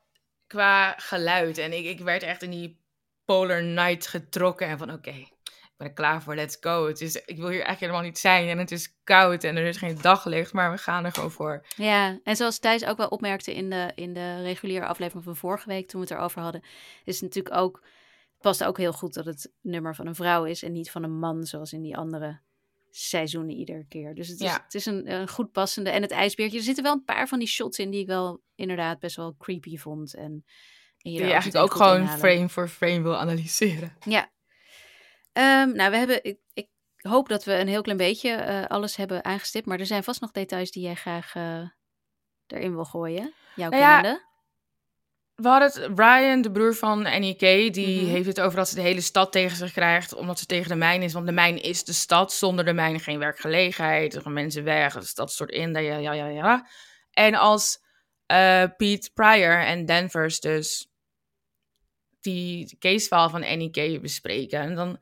qua 0.53 0.95
geluid. 0.97 1.59
En 1.59 1.73
ik, 1.73 1.85
ik 1.85 2.01
werd 2.01 2.23
echt 2.23 2.43
in 2.43 2.51
die 2.51 2.81
Polar 3.25 3.63
Night 3.63 4.07
getrokken. 4.07 4.67
En 4.67 4.79
van 4.79 4.93
oké, 4.93 5.11
ik 5.11 5.33
ben 5.77 5.87
er 5.87 5.93
klaar 5.93 6.23
voor, 6.23 6.35
let's 6.35 6.57
go. 6.61 6.87
Het 6.87 7.01
is, 7.01 7.17
ik 7.17 7.37
wil 7.37 7.49
hier 7.49 7.65
eigenlijk 7.65 7.81
helemaal 7.81 8.03
niet 8.03 8.19
zijn. 8.19 8.49
En 8.49 8.59
het 8.59 8.71
is 8.71 8.97
koud 9.05 9.45
en 9.45 9.57
er 9.57 9.67
is 9.67 9.77
geen 9.77 9.99
daglicht. 10.01 10.53
Maar 10.53 10.71
we 10.71 10.79
gaan 10.79 11.05
er 11.05 11.13
gewoon 11.13 11.31
voor. 11.31 11.67
Ja, 11.77 12.19
en 12.25 12.37
zoals 12.37 12.59
Thijs 12.59 12.85
ook 12.85 12.97
wel 12.97 13.09
opmerkte 13.09 13.55
in 13.55 13.71
de, 13.71 13.93
in 13.95 14.13
de 14.13 14.43
reguliere 14.43 14.87
aflevering 14.87 15.25
van 15.25 15.37
vorige 15.37 15.69
week, 15.69 15.89
toen 15.89 16.01
we 16.01 16.07
het 16.07 16.17
erover 16.17 16.43
hadden, 16.43 16.65
is 17.05 17.15
het 17.15 17.23
natuurlijk 17.23 17.55
ook, 17.55 17.83
past 18.41 18.65
ook 18.65 18.79
heel 18.79 18.93
goed 18.93 19.15
dat 19.15 19.25
het 19.25 19.53
nummer 19.61 19.95
van 19.95 20.07
een 20.07 20.15
vrouw 20.15 20.45
is 20.45 20.63
en 20.63 20.73
niet 20.73 20.91
van 20.91 21.03
een 21.03 21.19
man, 21.19 21.45
zoals 21.45 21.73
in 21.73 21.83
die 21.83 21.97
andere 21.97 22.41
seizoenen 22.97 23.55
iedere 23.57 23.85
keer. 23.89 24.15
Dus 24.15 24.29
het 24.29 24.41
is, 24.41 24.47
Ja. 24.47 24.63
het 24.65 24.75
is 24.75 24.87
een, 24.87 25.13
een 25.13 25.29
goed 25.29 25.53
passende. 25.53 25.91
En 25.91 26.03
het 26.03 26.11
ijsbeertje, 26.11 26.59
er 26.59 26.65
zitten 26.65 26.85
wel 26.85 26.93
een 26.93 27.05
paar 27.05 27.29
van 27.29 27.39
die 27.39 27.49
shots 27.49 27.79
in 27.79 27.91
die 27.91 28.01
ik 28.01 28.07
wel 28.07 28.43
inderdaad 28.55 28.99
best 28.99 29.17
wel 29.17 29.37
creepy 29.39 29.77
vond. 29.77 30.15
En, 30.15 30.23
en 30.25 30.43
Die 30.97 31.13
je 31.13 31.19
je 31.25 31.33
eigenlijk 31.33 31.65
ook 31.65 31.73
gewoon 31.73 31.97
inhalen. 32.01 32.19
frame 32.19 32.49
voor 32.49 32.69
frame 32.69 33.03
wil 33.03 33.17
analyseren. 33.17 33.97
Ja. 34.01 34.31
Ehm, 35.33 35.73
nou, 35.73 35.91
we 35.91 35.97
hebben. 35.97 36.25
Ik, 36.25 36.39
ik 36.55 36.69
hoop 36.97 37.29
dat 37.29 37.45
we 37.45 37.53
een 37.59 37.69
heel 37.69 37.83
klein 37.83 37.99
beetje 37.99 38.31
eh, 38.31 38.67
alles 38.67 38.97
hebben 38.97 39.25
aangestipt. 39.25 39.67
Maar 39.67 39.79
er 39.81 39.87
zijn 39.87 40.05
vast 40.05 40.21
nog 40.21 40.31
details 40.31 40.71
die 40.71 40.83
jij 40.83 40.95
graag 40.95 41.35
eh, 41.35 41.63
erin 42.47 42.75
wil 42.75 42.85
gooien. 42.85 43.33
Jouw 43.57 43.71
Nou 43.71 43.83
ja. 43.83 44.31
We 45.35 45.49
hadden 45.49 45.73
het, 45.83 45.95
Brian, 45.95 46.43
de 46.43 46.51
broer 46.51 46.75
van 46.75 47.07
Annie 47.07 47.35
K, 47.35 47.41
die 47.75 48.03
Mhm. 48.03 48.11
heeft 48.11 48.27
het 48.27 48.41
over 48.41 48.57
dat 48.57 48.69
ze 48.69 48.75
de 48.75 48.81
hele 48.81 49.01
stad 49.01 49.33
tegen 49.33 49.57
zich 49.57 49.73
krijgt, 49.73 50.15
omdat 50.15 50.39
ze 50.39 50.47
tegen 50.47 50.69
de 50.69 50.75
mijn 50.75 51.03
is. 51.03 51.13
Want 51.13 51.27
de 51.27 51.33
mijn 51.33 51.63
is 51.63 51.85
de 51.85 51.93
stad, 51.93 52.33
zonder 52.33 52.65
de 52.65 52.73
mijn 52.73 53.01
geen 53.01 53.19
werkgelegenheid, 53.19 54.15
er 54.15 54.23
gaan 54.23 54.33
mensen 54.33 54.65
weg, 54.65 54.95
de 54.95 55.05
stad 55.05 55.33
stort 55.33 55.51
in, 55.51 55.73
ja, 55.75 55.97
ja, 55.97 56.13
ja, 56.13 56.27
ja. 56.27 56.69
En 57.11 57.35
als 57.35 57.81
eh, 58.27 58.65
Pete 58.77 59.11
Pryor 59.15 59.65
en 59.65 59.87
Danvers 59.87 60.41
dus 60.41 60.87
die 62.21 62.77
casefile 62.79 63.31
van 63.31 63.45
Annie 63.45 63.71
K 63.71 64.01
bespreken, 64.01 64.61
en 64.61 64.75
dan 64.75 64.99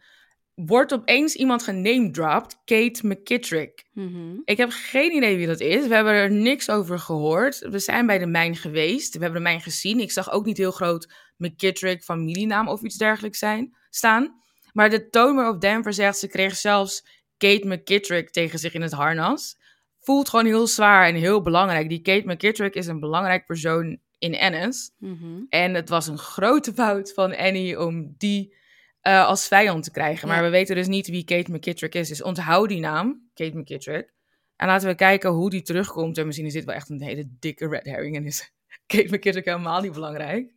wordt 0.67 0.93
opeens 0.93 1.35
iemand 1.35 1.63
genamedropped, 1.63 2.59
Kate 2.65 3.07
McKittrick. 3.07 3.85
Mhm. 3.93 4.41
Ik 4.45 4.57
heb 4.57 4.71
geen 4.73 5.13
idee 5.13 5.37
wie 5.37 5.47
dat 5.47 5.61
is. 5.61 5.87
We 5.87 5.95
hebben 5.95 6.13
er 6.13 6.31
niks 6.31 6.71
over 6.71 6.99
gehoord. 6.99 7.59
We 7.59 7.79
zijn 7.79 8.07
bij 8.07 8.19
de 8.19 8.27
mijn 8.27 8.57
geweest. 8.57 9.15
We 9.15 9.23
hebben 9.23 9.39
de 9.39 9.49
mijn 9.49 9.61
gezien. 9.61 10.01
Ik 10.01 10.11
zag 10.11 10.31
ook 10.31 10.45
niet 10.45 10.57
heel 10.57 10.71
groot 10.71 11.13
McKittrick 11.37 12.03
familienaam 12.03 12.69
of 12.69 12.83
iets 12.83 12.97
dergelijks 12.97 13.39
zijn, 13.39 13.77
staan. 13.91 14.41
Maar 14.73 14.91
de 14.91 15.09
toon 15.09 15.37
waarop 15.37 15.61
Denver 15.61 15.93
zegt, 15.93 16.19
ze 16.19 16.29
kreeg 16.29 16.57
zelfs 16.57 17.07
Kate 17.37 17.67
McKittrick 17.67 18.31
tegen 18.31 18.59
zich 18.59 18.75
in 18.75 18.83
het 18.83 18.93
harnas, 18.93 19.59
voelt 20.01 20.29
gewoon 20.29 20.47
heel 20.47 20.67
zwaar 20.67 21.07
en 21.07 21.15
heel 21.15 21.43
belangrijk. 21.43 21.89
Die 21.89 22.03
Kate 22.03 22.33
McKittrick 22.33 22.75
is 22.75 22.87
een 22.87 23.01
belangrijk 23.01 23.47
persoon 23.47 23.99
in 24.19 24.35
Ennis. 24.35 24.91
Mhm. 24.99 25.43
En 25.49 25.75
het 25.75 25.89
was 25.89 26.07
een 26.07 26.19
grote 26.19 26.73
fout 26.73 27.13
van 27.13 27.37
Annie 27.37 27.81
om 27.81 28.15
die 28.19 28.55
eh, 29.01 29.27
als 29.27 29.49
vijand 29.49 29.85
te 29.85 29.91
krijgen. 29.91 30.29
Maar 30.29 30.37
Ja. 30.37 30.43
we 30.43 30.49
weten 30.51 30.75
dus 30.77 30.87
niet 30.87 31.07
wie 31.09 31.25
Kate 31.25 31.53
McKittrick 31.53 31.95
is. 31.95 32.09
Dus 32.09 32.23
onthoud 32.23 32.69
die 32.69 32.81
naam, 32.81 33.31
Kate 33.35 33.59
McKittrick. 33.59 34.13
En 34.57 34.67
laten 34.67 34.89
we 34.89 34.95
kijken 34.95 35.31
hoe 35.31 35.51
die 35.51 35.63
terugkomt. 35.63 36.19
En 36.19 36.27
misschien 36.27 36.47
is 36.47 36.53
dit 36.53 36.65
wel 36.65 36.75
echt 36.75 36.89
een 36.89 37.03
hele 37.03 37.25
dikke 37.39 37.69
red 37.69 37.85
herring. 37.85 38.17
En 38.17 38.25
is 38.27 38.53
Kate 38.87 39.15
McKittrick 39.15 39.45
helemaal 39.45 39.81
niet 39.81 39.93
belangrijk. 39.93 40.53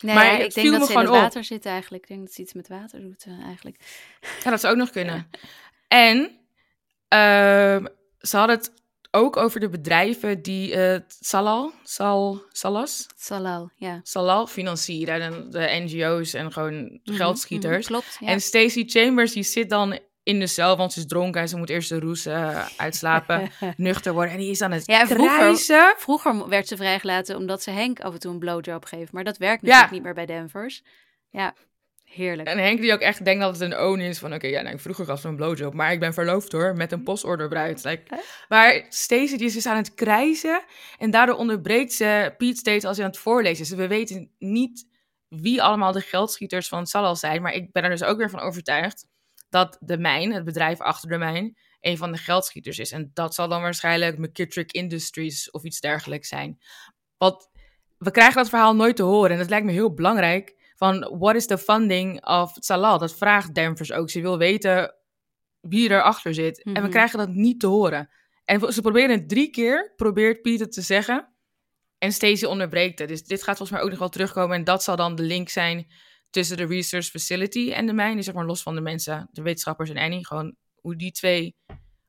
Nee, 0.00 0.14
Maar 0.14 0.32
ik 0.40 0.54
denk 0.54 0.70
dat 0.70 0.86
ze 0.86 0.92
in 0.92 0.98
het 0.98 1.08
op. 1.08 1.14
water 1.14 1.44
zit 1.44 1.66
eigenlijk. 1.66 2.02
Ik 2.02 2.08
denk 2.08 2.20
dat 2.20 2.32
ze 2.32 2.42
iets 2.42 2.52
met 2.52 2.68
water 2.68 3.00
doet 3.00 3.24
eh, 3.24 3.44
eigenlijk. 3.44 3.76
Ja, 4.44 4.50
dat 4.50 4.60
zou 4.60 4.72
ook 4.72 4.78
nog 4.78 4.90
kunnen. 4.90 5.30
En 5.88 6.30
ehm, 7.08 7.86
ze 8.20 8.36
hadden 8.36 8.56
het 8.56 8.72
ook 9.14 9.36
over 9.36 9.60
de 9.60 9.68
bedrijven 9.68 10.42
die 10.42 10.74
eh 10.74 11.00
Salal, 11.20 11.72
Sal, 11.82 12.42
Salas, 12.52 13.06
Salal, 13.16 13.70
ja. 13.76 14.00
Salal 14.02 14.46
financieren. 14.46 15.20
En 15.20 15.50
de 15.50 15.68
NGO's 15.84 16.32
en 16.34 16.52
gewoon 16.52 16.74
Mhm, 17.04 17.16
geldschieters. 17.16 17.86
klopt, 17.86 18.16
ja. 18.20 18.26
En 18.26 18.40
Stacey 18.40 18.84
Chambers 18.86 19.32
die 19.32 19.42
zit 19.42 19.70
dan 19.70 19.98
in 20.22 20.38
de 20.40 20.46
cel, 20.46 20.76
want 20.76 20.92
ze 20.92 20.98
is 20.98 21.06
dronken 21.06 21.40
en 21.40 21.48
ze 21.48 21.56
moet 21.56 21.70
eerst 21.70 21.88
de 21.88 21.98
roes 22.00 22.26
eh, 22.26 22.66
uitslapen, 22.76 23.50
nuchter 23.76 24.12
worden. 24.12 24.32
En 24.32 24.38
die 24.38 24.50
is 24.50 24.60
aan 24.62 24.72
het 24.72 24.86
Ja, 24.86 25.06
vroeger-. 25.06 25.94
Vroeger 25.98 26.48
werd 26.48 26.68
ze 26.68 26.76
vrijgelaten 26.76 27.36
omdat 27.36 27.62
ze 27.62 27.70
Henk 27.70 28.00
af 28.00 28.12
en 28.12 28.20
toe 28.20 28.32
een 28.32 28.38
blowjob 28.38 28.84
geeft. 28.84 29.12
Maar 29.12 29.24
dat 29.24 29.36
werkt 29.36 29.60
Ja. 29.62 29.66
natuurlijk 29.66 29.92
niet 29.92 30.02
meer 30.02 30.14
bij 30.26 30.26
Denvers. 30.36 30.82
Ja, 31.30 31.54
heerlijk. 32.14 32.48
En 32.48 32.58
Henk 32.58 32.80
die 32.80 32.92
ook 32.92 33.00
echt 33.00 33.24
denkt 33.24 33.42
dat 33.42 33.58
het 33.58 33.72
een 33.72 33.78
own 33.78 34.00
is 34.00 34.18
van, 34.18 34.34
oké, 34.34 34.46
ja, 34.46 34.62
nou, 34.62 34.78
vroeger 34.78 35.04
gaf 35.04 35.20
ze 35.20 35.28
een 35.28 35.36
blowjob, 35.36 35.74
maar 35.74 35.92
ik 35.92 36.00
ben 36.00 36.14
verloofd 36.14 36.52
hoor, 36.52 36.76
met 36.76 36.92
een 36.92 37.02
postorderbruid. 37.02 37.84
Like, 37.84 38.22
maar 38.48 38.86
Stacey 38.88 39.36
die 39.36 39.46
is 39.46 39.54
dus 39.54 39.66
aan 39.66 39.76
het 39.76 39.94
krijzen 39.94 40.64
en 40.98 41.10
daardoor 41.10 41.36
onderbreekt 41.36 41.92
ze 41.92 42.34
Pete 42.36 42.58
steeds 42.58 42.84
als 42.84 42.96
hij 42.96 43.04
aan 43.04 43.10
het 43.10 43.20
voorlezen 43.20 43.62
is. 43.62 43.68
Dus 43.68 43.78
we 43.78 43.88
weten 43.88 44.30
niet 44.38 44.86
wie 45.28 45.62
allemaal 45.62 45.92
de 45.92 46.00
geldschieters 46.00 46.68
van 46.68 46.86
Salal 46.86 47.16
zijn, 47.16 47.42
maar 47.42 47.52
ik 47.52 47.72
ben 47.72 47.82
er 47.82 47.90
dus 47.90 48.04
ook 48.04 48.18
weer 48.18 48.30
van 48.30 48.40
overtuigd 48.40 49.06
dat 49.48 49.76
de 49.80 49.98
mijn, 49.98 50.32
het 50.32 50.44
bedrijf 50.44 50.80
achter 50.80 51.08
de 51.08 51.18
mijn, 51.18 51.56
een 51.80 51.96
van 51.96 52.12
de 52.12 52.18
geldschieters 52.18 52.78
is. 52.78 52.92
En 52.92 53.10
dat 53.14 53.34
zal 53.34 53.48
dan 53.48 53.62
waarschijnlijk 53.62 54.18
McKittrick 54.18 54.72
Industries 54.72 55.50
of 55.50 55.64
iets 55.64 55.80
dergelijks 55.80 56.28
zijn. 56.28 56.58
Want 57.16 57.48
we 57.98 58.10
krijgen 58.10 58.36
dat 58.36 58.48
verhaal 58.48 58.74
nooit 58.74 58.96
te 58.96 59.02
horen 59.02 59.30
en 59.30 59.38
dat 59.38 59.48
lijkt 59.48 59.66
me 59.66 59.72
heel 59.72 59.94
belangrijk 59.94 60.54
van 60.84 61.18
what 61.18 61.34
is 61.34 61.46
the 61.46 61.58
funding 61.58 62.26
of 62.26 62.52
Salal? 62.54 62.98
Dat 62.98 63.14
vraagt 63.14 63.54
Danvers 63.54 63.92
ook. 63.92 64.10
Ze 64.10 64.20
wil 64.20 64.38
weten 64.38 64.94
wie 65.60 65.90
erachter 65.90 66.34
zit. 66.34 66.62
En 66.62 66.72
we 66.72 66.80
Mhm. 66.80 66.90
krijgen 66.90 67.18
dat 67.18 67.28
niet 67.28 67.60
te 67.60 67.66
horen. 67.66 68.10
En 68.44 68.72
ze 68.72 68.80
proberen 68.80 69.10
het 69.10 69.28
drie 69.28 69.50
keer, 69.50 69.92
probeert 69.96 70.42
Pieter 70.42 70.70
te 70.70 70.80
zeggen. 70.82 71.28
En 71.98 72.12
Stacey 72.12 72.48
onderbreekt 72.48 72.98
het. 72.98 73.08
Dus 73.08 73.22
dit 73.22 73.42
gaat 73.42 73.56
volgens 73.56 73.70
mij 73.70 73.80
ook 73.86 73.90
nog 73.90 73.98
wel 73.98 74.08
terugkomen. 74.08 74.56
En 74.56 74.64
dat 74.64 74.82
zal 74.82 74.96
dan 74.96 75.14
de 75.14 75.22
link 75.22 75.48
zijn 75.48 75.86
tussen 76.30 76.56
de 76.56 76.66
research 76.66 77.06
facility 77.06 77.72
en 77.72 77.86
de 77.86 77.92
mijn. 77.92 78.16
Dus 78.16 78.24
zeg 78.24 78.34
maar 78.34 78.44
los 78.44 78.62
van 78.62 78.74
de 78.74 78.80
mensen, 78.80 79.28
de 79.32 79.42
wetenschappers 79.42 79.90
en 79.90 79.96
Annie. 79.98 80.26
Gewoon 80.26 80.54
hoe 80.80 80.96
die 80.96 81.12
twee 81.12 81.56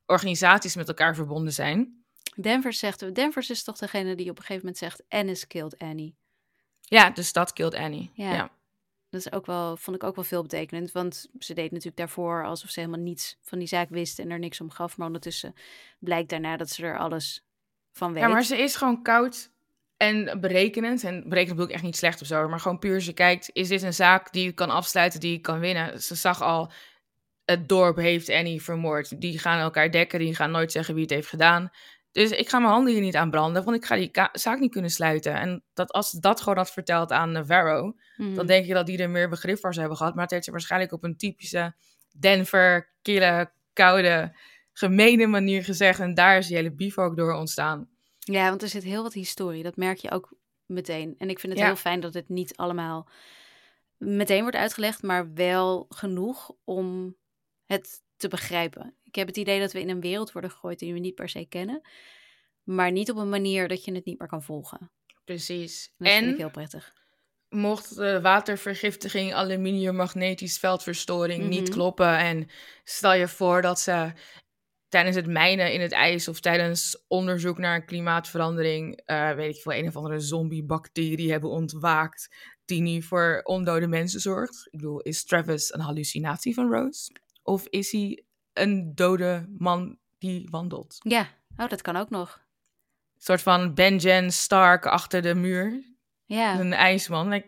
organisaties 0.05 0.75
met 0.75 0.87
elkaar 0.87 1.15
verbonden 1.15 1.53
zijn. 1.53 2.03
Danvers 2.35 2.79
zegt, 2.79 3.15
Danvers 3.15 3.49
is 3.49 3.63
toch 3.63 3.77
degene 3.77 4.15
die 4.15 4.29
op 4.29 4.37
een 4.37 4.43
gegeven 4.43 4.61
moment 4.65 4.77
zegt, 4.77 5.03
Annis 5.09 5.47
killed 5.47 5.77
Annie. 5.77 6.15
Ja, 6.81 7.09
de 7.09 7.23
stad 7.23 7.53
killed 7.53 7.73
Annie. 7.75 8.11
Ja. 8.13 8.33
Ja. 8.33 8.49
Dat 9.15 9.25
is 9.25 9.31
ook 9.31 9.45
wel, 9.45 9.77
vond 9.77 9.95
ik 9.95 10.03
ook 10.03 10.15
wel 10.15 10.23
veelbetekenend, 10.23 10.91
want 10.91 11.27
ze 11.39 11.53
deed 11.53 11.71
natuurlijk 11.71 11.97
daarvoor 11.97 12.45
alsof 12.45 12.69
ze 12.69 12.79
helemaal 12.79 13.01
niets 13.01 13.37
van 13.41 13.59
die 13.59 13.67
zaak 13.67 13.89
wist 13.89 14.19
en 14.19 14.31
er 14.31 14.39
niks 14.39 14.61
om 14.61 14.69
gaf. 14.69 14.97
Maar 14.97 15.07
ondertussen 15.07 15.53
blijkt 15.99 16.29
daarna 16.29 16.57
dat 16.57 16.69
ze 16.69 16.85
er 16.85 16.97
alles 16.97 17.45
van 17.91 18.13
weet. 18.13 18.21
Ja, 18.21 18.27
maar 18.27 18.43
ze 18.43 18.57
is 18.57 18.75
gewoon 18.75 19.03
koud 19.03 19.51
en 19.97 20.39
berekenend. 20.39 21.03
En 21.03 21.13
berekenend 21.29 21.49
bedoel 21.49 21.65
ik 21.65 21.73
echt 21.73 21.83
niet 21.83 21.95
slecht 21.95 22.21
of 22.21 22.27
zo, 22.27 22.49
maar 22.49 22.59
gewoon 22.59 22.79
puur 22.79 23.01
ze 23.01 23.13
kijkt, 23.13 23.49
is 23.53 23.67
dit 23.67 23.81
een 23.81 23.93
zaak 23.93 24.31
die 24.31 24.47
ik 24.47 24.55
kan 24.55 24.69
afsluiten, 24.69 25.19
die 25.19 25.35
ik 25.35 25.41
kan 25.41 25.59
winnen? 25.59 26.01
Ze 26.01 26.15
zag 26.15 26.41
al, 26.41 26.71
het 27.45 27.69
dorp 27.69 27.95
heeft 27.95 28.29
Annie 28.29 28.61
vermoord. 28.61 29.21
Die 29.21 29.39
gaan 29.39 29.59
elkaar 29.59 29.91
dekken, 29.91 30.19
die 30.19 30.35
gaan 30.35 30.51
nooit 30.51 30.71
zeggen 30.71 30.93
wie 30.93 31.03
het 31.03 31.13
heeft 31.13 31.29
gedaan. 31.29 31.71
Dus 32.15 32.31
ik 32.31 32.49
ga 32.49 32.59
mijn 32.59 32.71
handen 32.71 32.93
hier 32.93 33.01
niet 33.01 33.15
aan 33.15 33.29
branden, 33.29 33.63
want 33.63 33.77
ik 33.77 33.85
ga 33.85 33.95
die 33.95 34.11
zaak 34.31 34.59
niet 34.59 34.71
kunnen 34.71 34.91
sluiten. 34.91 35.33
En 35.33 35.63
dat, 35.73 35.91
als 35.91 36.11
dat 36.11 36.39
gewoon 36.41 36.57
had 36.57 36.71
verteld 36.71 37.11
aan 37.11 37.31
Navarro, 37.31 37.95
Mhm. 38.17 38.33
dan 38.35 38.45
denk 38.45 38.65
je 38.65 38.73
dat 38.73 38.85
die 38.85 38.97
er 38.97 39.09
meer 39.09 39.29
begrip 39.29 39.59
voor 39.59 39.69
zou 39.69 39.79
hebben 39.79 39.97
gehad. 39.97 40.13
Maar 40.13 40.23
het 40.23 40.31
heeft 40.31 40.45
ze 40.45 40.51
waarschijnlijk 40.51 40.91
op 40.91 41.03
een 41.03 41.17
typische 41.17 41.73
Denver, 42.19 42.89
kille, 43.01 43.51
koude, 43.73 44.35
gemene 44.73 45.25
manier 45.27 45.63
gezegd. 45.63 45.99
En 45.99 46.13
daar 46.13 46.37
is 46.37 46.47
die 46.47 46.55
hele 46.55 46.71
beef 46.71 46.97
ook 46.97 47.15
door 47.17 47.33
ontstaan. 47.33 47.89
Ja, 48.19 48.49
want 48.49 48.61
er 48.61 48.67
zit 48.69 48.83
heel 48.83 49.03
wat 49.03 49.13
historie. 49.13 49.63
Dat 49.63 49.75
merk 49.77 49.97
je 49.97 50.11
ook 50.11 50.33
meteen. 50.65 51.15
En 51.17 51.29
ik 51.29 51.39
vind 51.39 51.51
het 51.53 51.61
Ja. 51.61 51.67
heel 51.67 51.75
fijn 51.75 51.99
dat 51.99 52.13
het 52.13 52.29
niet 52.29 52.57
allemaal 52.57 53.07
meteen 53.97 54.41
wordt 54.41 54.55
uitgelegd, 54.57 55.01
maar 55.03 55.33
wel 55.33 55.85
genoeg 55.89 56.51
om 56.63 57.15
het 57.65 58.03
te 58.17 58.27
begrijpen. 58.27 58.93
Ik 59.15 59.21
heb 59.21 59.29
het 59.35 59.37
idee 59.39 59.59
dat 59.59 59.71
we 59.71 59.79
in 59.79 59.89
een 59.89 60.01
wereld 60.01 60.31
worden 60.31 60.51
gegooid 60.51 60.79
die 60.79 60.93
we 60.93 60.99
niet 60.99 61.15
per 61.15 61.29
se 61.29 61.45
kennen, 61.45 61.81
maar 62.63 62.91
niet 62.91 63.11
op 63.11 63.17
een 63.17 63.29
manier 63.29 63.67
dat 63.67 63.85
je 63.85 63.93
het 63.93 64.05
niet 64.05 64.19
meer 64.19 64.27
kan 64.27 64.43
volgen. 64.43 64.91
Precies. 65.25 65.93
Dat 65.97 66.07
vind 66.07 66.23
ik 66.25 66.31
En 66.31 66.37
heel 66.37 66.49
prettig. 66.51 66.93
mocht 67.49 67.95
de 67.95 68.21
watervergiftiging, 68.21 69.33
aluminium, 69.33 69.95
magnetisch 69.95 70.57
veldverstoring 70.57 71.47
niet 71.49 71.61
Mhm. 71.61 71.71
kloppen. 71.71 72.17
En 72.17 72.49
stel 72.83 73.13
je 73.13 73.27
voor 73.27 73.61
dat 73.61 73.79
ze 73.79 74.11
tijdens 74.87 75.15
het 75.15 75.27
mijnen 75.27 75.73
in 75.73 75.81
het 75.81 75.91
ijs 75.91 76.27
of 76.27 76.39
tijdens 76.39 77.03
onderzoek 77.07 77.57
naar 77.57 77.83
klimaatverandering, 77.85 79.01
eh, 79.05 79.31
weet 79.31 79.55
ik 79.55 79.61
veel, 79.61 79.73
een 79.73 79.87
of 79.87 79.95
andere 79.95 80.19
zombiebacterie 80.19 81.31
hebben 81.31 81.49
ontwaakt. 81.49 82.35
Die 82.65 82.81
nu 82.81 83.01
voor 83.01 83.41
ondode 83.43 83.87
mensen 83.87 84.19
zorgt. 84.19 84.67
Ik 84.71 84.79
bedoel, 84.79 85.01
is 85.01 85.25
Travis 85.25 85.73
een 85.73 85.79
hallucinatie 85.79 86.53
van 86.53 86.71
Rose? 86.71 87.11
Of 87.43 87.67
is 87.67 87.91
hij 87.91 88.24
een 88.55 88.95
dode 88.95 89.45
man 89.57 89.97
die 90.17 90.47
wandelt? 90.51 90.97
Ja, 90.99 91.27
oh, 91.57 91.69
dat 91.69 91.81
kan 91.81 91.95
ook 91.95 92.09
nog. 92.09 92.33
Een 93.15 93.21
soort 93.21 93.41
van 93.41 93.73
Benjen 93.73 94.31
Stark 94.31 94.85
achter 94.85 95.21
de 95.21 95.35
muur. 95.35 95.83
Ja, 96.25 96.59
Een 96.59 96.73
ijsman. 96.73 97.27
Like, 97.29 97.47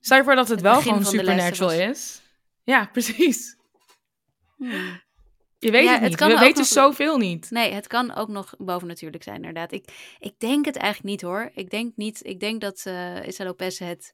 stel 0.00 0.16
je 0.16 0.24
voor 0.24 0.34
dat 0.34 0.48
het, 0.48 0.60
Het 0.60 0.70
wel 0.72 0.80
gewoon 0.80 1.04
supernatural 1.04 1.72
is. 1.72 2.20
Ja, 2.64 2.86
precies. 2.92 3.56
Hmm. 4.56 5.00
Je 5.58 5.70
weet 5.70 5.84
Ja, 5.84 5.92
het 5.92 6.02
niet. 6.02 6.18
We 6.20 6.38
weten 6.38 6.56
nog- 6.58 6.66
zoveel 6.66 7.16
niet. 7.18 7.50
Nee, 7.50 7.72
het 7.72 7.86
kan 7.86 8.14
ook 8.14 8.28
nog 8.28 8.54
bovennatuurlijk 8.58 9.22
zijn, 9.22 9.36
inderdaad. 9.36 9.72
Ik, 9.72 10.16
ik 10.18 10.38
denk 10.38 10.64
het 10.64 10.76
eigenlijk 10.76 11.10
niet 11.10 11.22
hoor. 11.22 11.50
Ik 11.54 11.70
denk 11.70 11.96
niet. 11.96 12.20
Ik 12.26 12.40
denk 12.40 12.60
dat 12.60 12.82
eh 12.84 13.26
Issa 13.26 13.44
Lopez 13.44 13.78
het 13.78 14.12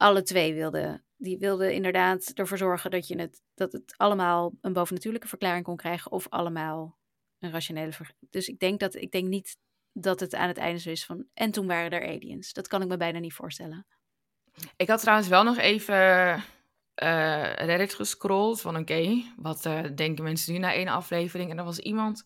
alle 0.00 0.22
twee 0.22 0.54
wilde. 0.54 1.02
Die 1.16 1.38
wilde 1.38 1.74
inderdaad 1.74 2.30
ervoor 2.34 2.58
zorgen 2.58 2.90
dat 2.90 3.08
je 3.08 3.18
het 3.20 3.42
dat 3.54 3.72
het 3.72 3.94
allemaal 3.96 4.52
een 4.60 4.72
bovennatuurlijke 4.72 5.28
verklaring 5.28 5.64
kon 5.64 5.76
krijgen 5.76 6.12
of 6.12 6.28
allemaal 6.28 6.98
een 7.38 7.50
rationele 7.50 7.92
verklaring. 7.92 8.30
Dus 8.30 8.48
ik 8.48 8.58
denk 8.58 8.80
dat 8.80 8.94
ik 8.94 9.10
denk 9.10 9.28
niet 9.28 9.56
dat 9.92 10.20
het 10.20 10.34
aan 10.34 10.48
het 10.48 10.56
einde 10.58 10.80
zo 10.80 10.90
is 10.90 11.04
van 11.04 11.26
en 11.34 11.50
toen 11.50 11.66
waren 11.66 11.90
er 11.90 12.08
aliens. 12.08 12.52
Dat 12.52 12.68
kan 12.68 12.82
ik 12.82 12.88
me 12.88 12.96
bijna 12.96 13.18
niet 13.18 13.32
voorstellen. 13.32 13.86
Ik 14.76 14.88
had 14.88 15.00
trouwens 15.00 15.28
wel 15.28 15.42
nog 15.44 15.56
even 15.58 15.96
eh, 16.94 17.52
Reddit 17.54 17.94
gescrolld 17.94 18.60
van 18.60 18.76
oké, 18.76 19.22
wat 19.36 19.66
eh, 19.66 19.80
denken 19.94 20.24
mensen 20.24 20.52
nu 20.52 20.58
na 20.58 20.72
één 20.74 20.88
aflevering? 20.88 21.50
En 21.50 21.58
er 21.58 21.64
was 21.64 21.78
iemand 21.78 22.24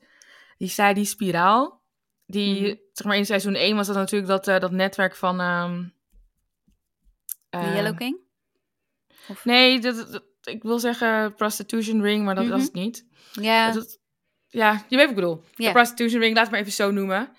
die 0.58 0.68
zei 0.68 0.94
die 0.94 1.04
spiraal, 1.04 1.82
die, 2.26 2.60
Mhm. 2.60 2.74
zeg 2.92 3.06
maar 3.06 3.16
in 3.16 3.26
seizoen 3.26 3.54
1 3.54 3.76
was 3.76 3.86
dat 3.86 3.96
natuurlijk 3.96 4.30
dat, 4.30 4.48
eh, 4.48 4.60
dat 4.60 4.70
netwerk 4.70 5.16
van... 5.16 5.40
ehm, 5.40 5.84
De 7.60 7.66
eh, 7.66 7.74
Yellow 7.74 7.96
King? 7.96 8.18
Of- 9.28 9.44
Nee, 9.44 9.80
dat, 9.80 10.12
dat- 10.12 10.24
ik 10.42 10.62
wil 10.62 10.78
zeggen 10.78 11.34
prostitution 11.34 12.02
ring, 12.02 12.24
maar 12.24 12.34
dat 12.34 12.46
was 12.46 12.56
Mhm. 12.56 12.64
het 12.66 12.72
niet. 12.74 13.06
Ja, 13.32 13.72
Dat- 13.72 13.98
ja, 14.48 14.72
je 14.88 14.96
weet 14.96 15.06
wat 15.06 15.08
ik 15.08 15.14
bedoel. 15.14 15.42
Ja. 15.54 15.66
De 15.66 15.72
prostitution 15.72 16.20
ring, 16.20 16.34
laat 16.34 16.42
het 16.42 16.50
maar 16.52 16.60
even 16.60 16.72
zo 16.72 16.90
noemen. 16.90 17.32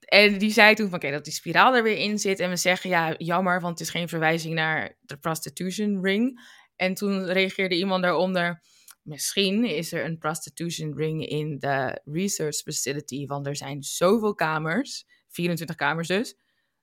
En 0.00 0.38
die 0.38 0.50
zei 0.50 0.74
toen 0.74 0.88
van, 0.88 0.98
oké, 0.98 1.10
dat 1.10 1.24
die 1.24 1.32
spiraal 1.32 1.76
er 1.76 1.82
weer 1.82 1.96
in 1.96 2.18
zit. 2.18 2.38
En 2.40 2.48
we 2.50 2.56
zeggen, 2.56 2.90
ja, 2.90 3.14
jammer, 3.18 3.60
want 3.60 3.78
het 3.78 3.88
is 3.88 3.94
geen 3.94 4.08
verwijzing 4.08 4.54
naar 4.54 4.96
de 5.00 5.16
prostitution 5.16 6.04
ring. 6.04 6.40
En 6.76 6.94
toen 6.94 7.24
reageerde 7.24 7.76
iemand 7.76 8.02
daaronder, 8.02 8.62
misschien 9.02 9.64
is 9.64 9.92
er 9.92 10.04
een 10.04 10.18
prostitution 10.18 10.96
ring 10.96 11.26
in 11.26 11.58
de 11.58 12.00
research 12.04 12.56
facility. 12.56 13.26
Want 13.26 13.46
er 13.46 13.56
zijn 13.56 13.82
zoveel 13.82 14.34
kamers, 14.34 15.04
24 15.28 15.76
kamers 15.76 16.08
dus, 16.08 16.36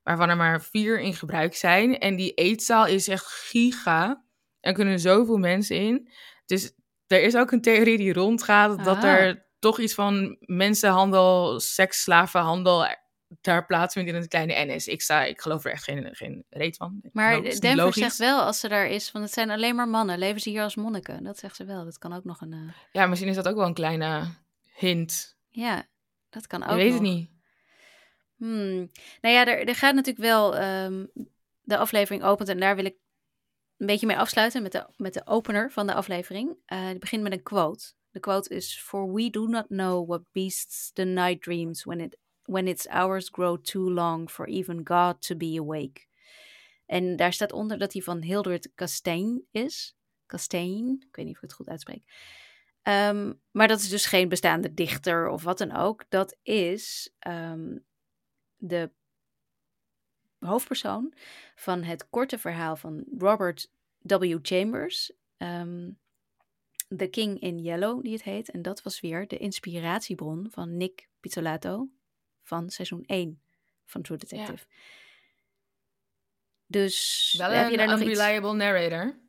waarvan 0.09 0.29
er 0.29 0.37
maar 0.37 0.61
vier 0.61 0.99
in 0.99 1.13
gebruik 1.13 1.55
zijn. 1.55 1.99
En 1.99 2.15
die 2.15 2.33
eetzaal 2.33 2.85
is 2.87 3.07
echt 3.07 3.25
giga. 3.25 4.23
Er 4.59 4.73
kunnen 4.73 4.99
zoveel 4.99 5.37
mensen 5.37 5.75
in. 5.75 6.09
Dus 6.45 6.71
er 7.07 7.21
is 7.23 7.35
ook 7.35 7.51
een 7.51 7.61
theorie 7.61 7.97
die 7.97 8.13
rondgaat 8.13 8.83
dat 8.83 8.97
Ah. 8.97 9.03
er 9.03 9.45
toch 9.59 9.79
iets 9.79 9.93
van 9.93 10.37
mensenhandel, 10.39 11.59
seksslavenhandel 11.59 12.87
daar 13.41 13.65
plaatsvindt 13.65 14.09
in 14.09 14.15
het 14.15 14.27
kleine 14.27 14.65
NS. 14.73 14.87
Ik, 14.87 15.01
sta, 15.01 15.23
ik 15.23 15.41
geloof 15.41 15.65
er 15.65 15.71
echt 15.71 15.83
geen, 15.83 16.09
geen 16.11 16.45
reet 16.49 16.77
van. 16.77 17.01
maar 17.13 17.41
niet 17.41 17.61
Denver 17.61 17.83
logisch. 17.83 18.01
zegt 18.01 18.17
wel 18.17 18.41
als 18.41 18.59
ze 18.59 18.67
daar 18.67 18.87
is, 18.87 19.11
want 19.11 19.25
het 19.25 19.33
zijn 19.33 19.49
alleen 19.49 19.75
maar 19.75 19.87
mannen. 19.87 20.17
Leven 20.19 20.41
ze 20.41 20.49
hier 20.49 20.63
als 20.63 20.75
monniken? 20.75 21.23
Dat 21.23 21.37
zegt 21.37 21.55
ze 21.55 21.65
wel. 21.65 21.83
Dat 21.83 21.97
kan 21.97 22.13
ook 22.13 22.23
nog 22.23 22.41
een. 22.41 22.53
eh, 22.53 22.59
Ja, 22.91 23.05
misschien 23.07 23.29
is 23.29 23.35
dat 23.35 23.47
ook 23.47 23.55
wel 23.55 23.65
een 23.65 23.73
kleine 23.73 24.23
hint. 24.75 25.37
Ja, 25.49 25.83
dat 26.29 26.47
kan 26.47 26.63
ook. 26.63 26.69
Je 26.69 26.75
weet 26.75 26.93
het 26.93 27.01
niet. 27.01 27.29
Hmm. 28.39 28.91
Nou 29.21 29.35
ja, 29.35 29.45
er, 29.45 29.67
er 29.67 29.75
gaat 29.75 29.95
natuurlijk 29.95 30.25
wel. 30.25 30.55
ehm, 30.55 31.05
de 31.61 31.77
aflevering 31.77 32.23
opent 32.23 32.49
en 32.49 32.59
daar 32.59 32.75
wil 32.75 32.85
ik 32.85 32.97
een 33.77 33.85
beetje 33.85 34.05
mee 34.05 34.17
afsluiten 34.17 34.61
met 34.61 34.71
de, 34.71 34.87
met 34.97 35.13
de 35.13 35.27
opener 35.27 35.71
van 35.71 35.87
de 35.87 35.93
aflevering. 35.93 36.57
Eh 36.65 36.87
die 36.87 36.99
begint 36.99 37.23
met 37.23 37.31
een 37.31 37.43
quote. 37.43 37.93
De 38.11 38.19
quote 38.19 38.55
is: 38.55 38.79
For 38.79 39.13
we 39.13 39.29
do 39.29 39.47
not 39.47 39.67
know 39.67 40.07
what 40.07 40.21
beasts 40.31 40.91
the 40.93 41.03
night 41.03 41.41
dreams 41.41 41.83
when, 41.83 41.99
it, 41.99 42.17
when 42.43 42.67
its 42.67 42.87
hours 42.87 43.29
grow 43.29 43.61
too 43.61 43.91
long 43.91 44.29
for 44.29 44.47
even 44.47 44.81
God 44.83 45.21
to 45.21 45.35
be 45.35 45.59
awake. 45.59 46.07
En 46.85 47.15
daar 47.15 47.33
staat 47.33 47.51
onder 47.51 47.77
dat 47.77 47.93
hij 47.93 48.01
van 48.01 48.21
Hildred 48.21 48.71
Castaigne 48.75 49.41
is. 49.51 49.95
Castaigne, 50.25 50.91
ik 51.09 51.15
weet 51.15 51.25
niet 51.25 51.35
of 51.35 51.41
ik 51.43 51.49
het 51.49 51.53
goed 51.53 51.69
uitspreek. 51.69 52.03
Ehm, 52.81 53.33
maar 53.51 53.67
dat 53.67 53.79
is 53.79 53.89
dus 53.89 54.05
geen 54.05 54.29
bestaande 54.29 54.73
dichter 54.73 55.27
of 55.27 55.43
wat 55.43 55.57
dan 55.57 55.75
ook. 55.75 56.05
Dat 56.09 56.37
is 56.41 57.13
ehm, 57.19 57.77
de 58.59 58.91
hoofdpersoon 60.39 61.13
van 61.55 61.83
het 61.83 62.09
korte 62.09 62.37
verhaal 62.39 62.75
van 62.75 63.03
Robert 63.17 63.71
W. 63.97 64.37
Chambers. 64.41 65.11
ehm, 65.37 65.89
The 66.97 67.07
King 67.07 67.39
in 67.39 67.59
Yellow, 67.59 68.03
die 68.03 68.11
het 68.13 68.23
heet. 68.23 68.49
En 68.49 68.61
dat 68.61 68.81
was 68.81 68.99
weer 68.99 69.27
de 69.27 69.37
inspiratiebron 69.37 70.47
van 70.51 70.77
Nick 70.77 71.07
Pizzolato 71.19 71.89
van 72.43 72.69
seizoen 72.69 73.03
1 73.05 73.41
van 73.85 74.01
True 74.01 74.17
Detective. 74.17 74.65
Dus 76.65 77.35
Wel 77.37 77.49
heb 77.49 77.69
je 77.71 77.77
daar 77.77 77.89
een 77.89 77.99
nog 78.41 78.55
narrator. 78.55 79.19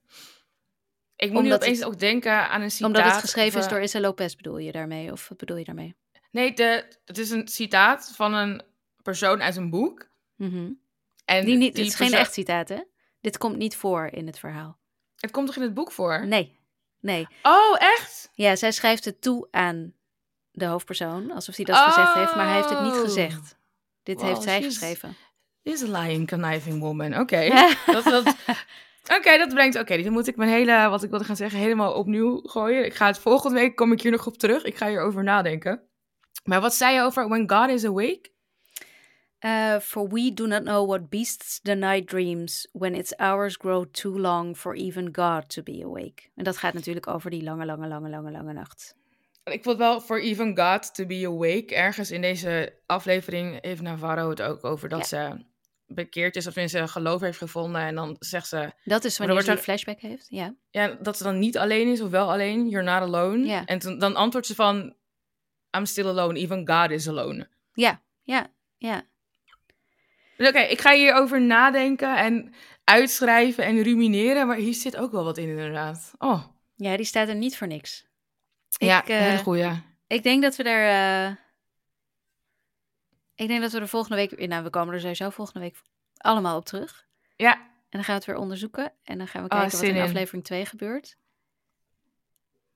Ik 1.16 1.30
moet 1.32 1.42
nu 1.42 1.52
opeens 1.52 1.78
het- 1.78 1.86
ook 1.86 1.98
denken 1.98 2.48
aan 2.48 2.62
een 2.62 2.70
citaat. 2.70 2.86
Omdat 2.86 3.04
het 3.04 3.20
geschreven 3.20 3.60
is 3.60 3.68
door 3.68 3.80
Issa 3.80 4.00
Lopez, 4.00 4.34
bedoel 4.34 4.58
je 4.58 4.72
daarmee? 4.72 5.12
Of 5.12 5.28
wat 5.28 5.38
bedoel 5.38 5.56
je 5.56 5.64
daarmee? 5.64 5.94
Nee, 6.30 6.52
de, 6.52 6.96
het 7.04 7.18
is 7.18 7.30
een 7.30 7.48
citaat 7.48 8.12
van 8.14 8.34
een 8.34 8.62
persoon 9.02 9.42
uit 9.42 9.56
een 9.56 9.70
boek. 9.70 10.08
Mhm. 10.36 10.70
En 11.24 11.44
Die 11.44 11.56
niet, 11.56 11.74
die 11.74 11.84
het 11.84 11.92
is 11.92 11.98
geen 11.98 12.12
echt 12.12 12.32
citaat, 12.32 12.68
hè? 12.68 12.80
Dit 13.20 13.38
komt 13.38 13.56
niet 13.56 13.76
voor 13.76 14.06
in 14.12 14.26
het 14.26 14.38
verhaal. 14.38 14.78
Het 15.16 15.30
komt 15.30 15.46
toch 15.46 15.56
in 15.56 15.62
het 15.62 15.74
boek 15.74 15.92
voor? 15.92 16.26
Nee, 16.26 16.58
nee. 17.00 17.26
Oh, 17.42 17.76
echt? 17.78 18.30
Ja, 18.34 18.56
zij 18.56 18.72
schrijft 18.72 19.04
het 19.04 19.20
toe 19.22 19.48
aan 19.50 19.92
de 20.50 20.64
hoofdpersoon, 20.64 21.30
alsof 21.30 21.56
hij 21.56 21.64
dat 21.64 21.76
gezegd 21.76 22.14
heeft, 22.14 22.34
maar 22.34 22.46
hij 22.46 22.54
heeft 22.56 22.70
het 22.70 22.82
niet 22.82 22.92
Oh. 22.92 23.00
gezegd. 23.00 23.58
Dit 24.02 24.16
Wow, 24.20 24.28
heeft 24.28 24.42
zij 24.42 24.62
geschreven. 24.62 25.16
This 25.62 25.82
is 25.82 25.88
a 25.94 26.00
lying, 26.02 26.28
conniving 26.28 26.80
woman. 26.80 27.18
Oké. 27.18 27.48
Dat, 27.86 28.04
dat, 28.04 28.34
Oké, 29.16 29.38
dat 29.38 29.48
brengt... 29.48 29.78
Oké, 29.78 30.02
dan 30.02 30.12
moet 30.12 30.26
ik 30.26 30.36
mijn 30.36 30.50
hele, 30.50 30.88
wat 30.88 31.02
ik 31.02 31.10
wilde 31.10 31.24
gaan 31.24 31.36
zeggen, 31.36 31.58
helemaal 31.58 31.92
opnieuw 31.92 32.40
gooien. 32.42 32.84
Ik 32.84 32.94
ga 32.94 33.06
het 33.06 33.18
volgende 33.18 33.60
week, 33.60 33.76
kom 33.76 33.92
ik 33.92 34.00
hier 34.02 34.10
nog 34.10 34.26
op 34.26 34.36
terug. 34.38 34.64
Ik 34.64 34.76
ga 34.76 34.88
hierover 34.88 35.22
nadenken. 35.22 35.82
Maar 36.44 36.60
wat 36.60 36.74
zei 36.74 36.94
je 36.94 37.00
over 37.02 37.28
When 37.28 37.50
God 37.50 37.68
is 37.68 37.84
Awake? 37.84 38.30
Uh, 39.44 39.78
for 39.78 40.08
we 40.08 40.34
do 40.34 40.46
not 40.46 40.62
know 40.62 40.86
what 40.86 41.08
beasts 41.08 41.60
the 41.62 41.74
night 41.74 42.06
dreams 42.06 42.68
when 42.72 42.94
its 42.94 43.16
hours 43.16 43.56
grow 43.56 43.84
too 43.90 44.18
long 44.18 44.56
for 44.56 44.74
even 44.74 45.08
God 45.12 45.48
to 45.48 45.62
be 45.62 45.82
awake. 45.84 46.30
En 46.34 46.44
dat 46.44 46.56
gaat 46.56 46.74
natuurlijk 46.74 47.06
over 47.06 47.30
die 47.30 47.42
lange, 47.42 47.64
lange, 47.64 47.88
lange, 47.88 48.08
lange, 48.08 48.30
lange 48.30 48.52
nacht. 48.52 48.94
ik 49.44 49.62
vond 49.62 49.78
wel 49.78 50.00
voor 50.00 50.18
Even 50.18 50.58
God 50.58 50.94
to 50.94 51.06
be 51.06 51.26
awake. 51.26 51.74
Ergens 51.74 52.10
in 52.10 52.20
deze 52.20 52.78
aflevering 52.86 53.58
heeft 53.60 53.82
Navarro 53.82 54.30
het 54.30 54.42
ook 54.42 54.64
over 54.64 54.88
dat 54.88 55.06
ze 55.06 55.44
bekeerd 55.86 56.36
is 56.36 56.46
of 56.46 56.56
in 56.56 56.68
zijn 56.68 56.88
geloof 56.88 57.20
heeft 57.20 57.38
gevonden. 57.38 57.80
En 57.80 57.94
dan 57.94 58.16
zegt 58.18 58.48
ze... 58.48 58.72
Dat 58.84 59.04
is 59.04 59.18
wanneer 59.18 59.42
ze 59.42 59.50
een 59.50 59.58
flashback 59.58 60.00
heeft, 60.00 60.26
ja. 60.28 60.54
Ja, 60.70 60.96
dat 61.00 61.16
ze 61.16 61.22
dan 61.22 61.38
niet 61.38 61.58
alleen 61.58 61.88
is 61.88 62.00
of 62.00 62.10
wel 62.10 62.30
alleen. 62.32 62.68
You're 62.68 62.90
not 62.90 63.02
alone. 63.02 63.46
Ja. 63.46 63.64
En 63.64 63.78
toen, 63.78 63.98
dan 63.98 64.14
antwoordt 64.14 64.46
ze 64.46 64.54
van... 64.54 64.94
I'm 65.76 65.86
still 65.86 66.06
alone. 66.06 66.38
Even 66.38 66.68
God 66.68 66.90
is 66.90 67.08
alone. 67.08 67.48
Ja, 67.72 68.02
ja, 68.22 68.50
ja. 68.76 69.08
Dus 70.40 70.48
Oké, 70.48 70.58
ik 70.60 70.80
ga 70.80 70.92
hierover 70.94 71.40
nadenken 71.40 72.16
en 72.16 72.54
uitschrijven 72.84 73.64
en 73.64 73.82
rumineren. 73.82 74.46
Maar 74.46 74.56
hier 74.56 74.74
zit 74.74 74.96
ook 74.96 75.12
wel 75.12 75.24
wat 75.24 75.38
in 75.38 75.48
inderdaad. 75.48 76.12
Oh. 76.18 76.44
Ja, 76.76 76.96
die 76.96 77.06
staat 77.06 77.28
er 77.28 77.34
niet 77.34 77.56
voor 77.56 77.66
niks. 77.66 78.06
Ja, 78.68 79.02
ik, 79.02 79.08
eh, 79.08 79.18
hele 79.18 79.38
goeie. 79.38 79.82
Ik 80.06 80.22
denk 80.22 80.42
dat 80.42 80.56
we 80.56 80.62
er... 80.62 81.26
eh, 81.28 81.36
ik 83.34 83.48
denk 83.48 83.60
dat 83.60 83.72
we 83.72 83.80
er 83.80 83.88
volgende 83.88 84.16
week... 84.16 84.48
Nou, 84.48 84.64
we 84.64 84.70
komen 84.70 84.94
er 84.94 85.00
sowieso 85.00 85.30
volgende 85.30 85.60
week 85.60 85.76
allemaal 86.16 86.56
op 86.56 86.64
terug. 86.64 87.06
Ja, 87.36 87.52
En 87.54 87.60
dan 87.90 88.04
gaan 88.04 88.14
we 88.14 88.20
het 88.20 88.24
weer 88.30 88.36
onderzoeken. 88.36 88.92
En 89.02 89.18
dan 89.18 89.26
gaan 89.28 89.42
we 89.42 89.48
Ah, 89.48 89.60
kijken 89.60 89.78
wat 89.78 89.86
in 89.88 89.94
in. 89.94 90.02
aflevering 90.02 90.44
2 90.44 90.66
gebeurt. 90.66 91.16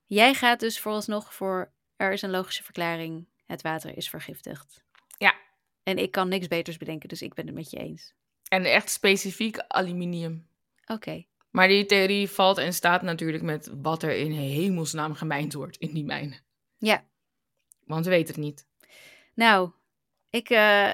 Jij 0.07 0.35
gaat 0.35 0.61
dus 0.61 0.81
vooralsnog 0.81 1.35
voor... 1.35 1.73
Er 1.97 2.13
is 2.13 2.23
een 2.23 2.31
logische 2.31 2.63
verklaring. 2.63 3.29
Het 3.47 3.63
water 3.63 3.97
is 3.97 4.09
vergiftigd. 4.09 4.83
En 5.85 5.99
ik 5.99 6.11
kan 6.11 6.29
niks 6.29 6.49
beters 6.49 6.77
bedenken, 6.77 7.09
dus 7.09 7.23
ik 7.23 7.35
ben 7.35 7.47
het 7.47 7.55
met 7.55 7.71
je 7.71 7.77
eens. 7.79 8.15
en 8.49 8.65
echt 8.65 8.91
specifiek 8.91 9.59
aluminium. 9.59 10.47
Oké. 10.87 11.25
Maar 11.51 11.69
die 11.69 11.87
theorie 11.87 12.29
valt 12.29 12.59
en 12.59 12.75
staat 12.75 13.03
natuurlijk 13.03 13.43
met 13.43 13.71
wat 13.83 14.03
er 14.03 14.17
in 14.17 14.31
hemelsnaam 14.33 15.15
gemijnd 15.15 15.53
wordt 15.53 15.77
in 15.77 15.95
die 15.95 16.05
mijn. 16.05 16.41
Ja. 16.79 17.05
Want 17.85 18.05
we 18.05 18.11
weten 18.11 18.35
het 18.35 18.45
niet. 18.45 18.67
Nou, 19.35 19.71
ik, 20.31 20.51
eh, 20.51 20.93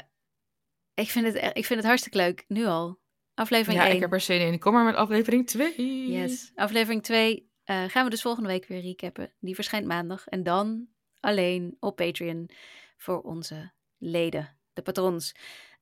ik, 0.94 1.08
vind 1.10 1.26
het, 1.26 1.34
e- 1.34 1.50
ik 1.52 1.64
vind 1.66 1.78
het 1.78 1.84
hartstikke 1.84 2.18
leuk. 2.18 2.44
Nu 2.48 2.64
al. 2.66 2.98
Aflevering 3.34 3.80
Ja, 3.80 3.86
1. 3.86 3.94
ik 3.94 4.00
heb 4.00 4.12
er 4.12 4.20
zin 4.20 4.40
in. 4.40 4.58
Kom 4.58 4.72
maar 4.72 4.84
met 4.84 4.94
aflevering 4.94 5.46
2. 5.46 6.10
Yes. 6.10 6.52
Aflevering 6.54 7.02
2 7.02 7.50
eh, 7.64 7.84
gaan 7.84 8.04
we 8.04 8.10
dus 8.10 8.22
volgende 8.22 8.48
week 8.48 8.66
weer 8.66 8.80
recappen. 8.80 9.32
Die 9.38 9.54
verschijnt 9.54 9.86
maandag. 9.86 10.26
En 10.26 10.42
dan 10.42 10.86
alleen 11.20 11.76
op 11.80 11.96
Patreon 11.96 12.50
voor 12.96 13.20
onze 13.20 13.72
leden, 13.98 14.56
de 14.72 14.82
patrons. 14.82 15.34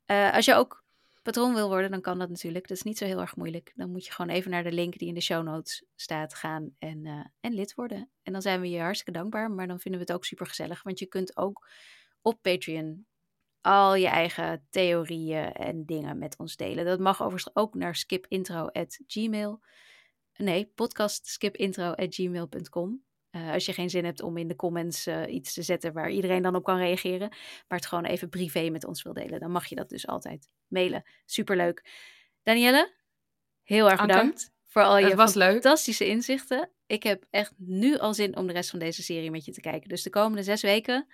Eh, 0.04 0.34
als 0.34 0.44
je 0.44 0.54
ook 0.54 0.84
patroon 1.22 1.54
wil 1.54 1.68
worden, 1.68 1.90
dan 1.90 2.00
kan 2.00 2.18
dat 2.18 2.28
natuurlijk. 2.28 2.68
Dat 2.68 2.76
is 2.76 2.82
niet 2.82 2.98
zo 2.98 3.04
heel 3.04 3.20
erg 3.20 3.36
moeilijk. 3.36 3.72
Dan 3.74 3.90
moet 3.90 4.06
je 4.06 4.12
gewoon 4.12 4.30
even 4.30 4.50
naar 4.50 4.62
de 4.62 4.72
link 4.72 4.98
die 4.98 5.08
in 5.08 5.14
de 5.14 5.20
show 5.20 5.44
notes 5.44 5.84
staat 5.96 6.34
gaan 6.34 6.74
en, 6.78 7.06
eh, 7.06 7.24
en 7.40 7.54
lid 7.54 7.74
worden. 7.74 8.10
En 8.22 8.32
dan 8.32 8.42
zijn 8.42 8.60
we 8.60 8.70
je 8.70 8.80
hartstikke 8.80 9.18
dankbaar. 9.18 9.50
Maar 9.50 9.66
dan 9.66 9.80
vinden 9.80 10.00
we 10.00 10.06
het 10.06 10.16
ook 10.16 10.24
super 10.24 10.46
gezellig. 10.46 10.82
Want 10.82 10.98
je 10.98 11.06
kunt 11.06 11.36
ook 11.36 11.68
op 12.22 12.42
Patreon 12.42 13.06
al 13.60 13.94
je 13.94 14.08
eigen 14.08 14.66
theorieën 14.70 15.52
en 15.52 15.84
dingen 15.84 16.18
met 16.18 16.38
ons 16.38 16.56
delen. 16.56 16.84
Dat 16.84 16.98
mag 16.98 17.22
overigens 17.22 17.56
ook 17.56 17.74
naar 17.74 17.94
skipintro@gmail. 17.94 19.60
Nee, 20.36 20.72
podcastskipintro@gmail.com. 20.74 23.07
Eh 23.46 23.52
als 23.52 23.66
je 23.66 23.72
geen 23.72 23.90
zin 23.90 24.04
hebt 24.04 24.22
om 24.22 24.36
in 24.36 24.48
de 24.48 24.56
comments 24.56 25.06
eh, 25.06 25.34
iets 25.34 25.52
te 25.52 25.62
zetten 25.62 25.92
waar 25.92 26.10
iedereen 26.10 26.42
dan 26.42 26.54
op 26.54 26.64
kan 26.64 26.78
reageren, 26.78 27.28
maar 27.68 27.78
het 27.78 27.86
gewoon 27.86 28.04
even 28.04 28.28
privé 28.28 28.70
met 28.70 28.84
ons 28.84 29.02
wil 29.02 29.12
delen, 29.12 29.40
dan 29.40 29.50
mag 29.50 29.66
je 29.66 29.74
dat 29.74 29.88
dus 29.88 30.06
altijd 30.06 30.48
mailen. 30.66 31.04
Superleuk. 31.26 31.84
Danielle, 32.42 32.92
heel 33.62 33.90
erg 33.90 34.00
Anke, 34.00 34.12
bedankt 34.12 34.52
voor 34.66 34.82
al 34.82 34.98
je 34.98 35.16
leuk. 35.34 35.52
fantastische 35.52 36.06
inzichten. 36.06 36.70
Ik 36.86 37.02
heb 37.02 37.24
echt 37.30 37.52
nu 37.56 37.98
al 37.98 38.14
zin 38.14 38.36
om 38.36 38.46
de 38.46 38.52
rest 38.52 38.70
van 38.70 38.78
deze 38.78 39.02
serie 39.02 39.30
met 39.30 39.44
je 39.44 39.52
te 39.52 39.60
kijken. 39.60 39.88
Dus 39.88 40.02
de 40.02 40.10
komende 40.10 40.42
zes 40.42 40.62
weken 40.62 41.06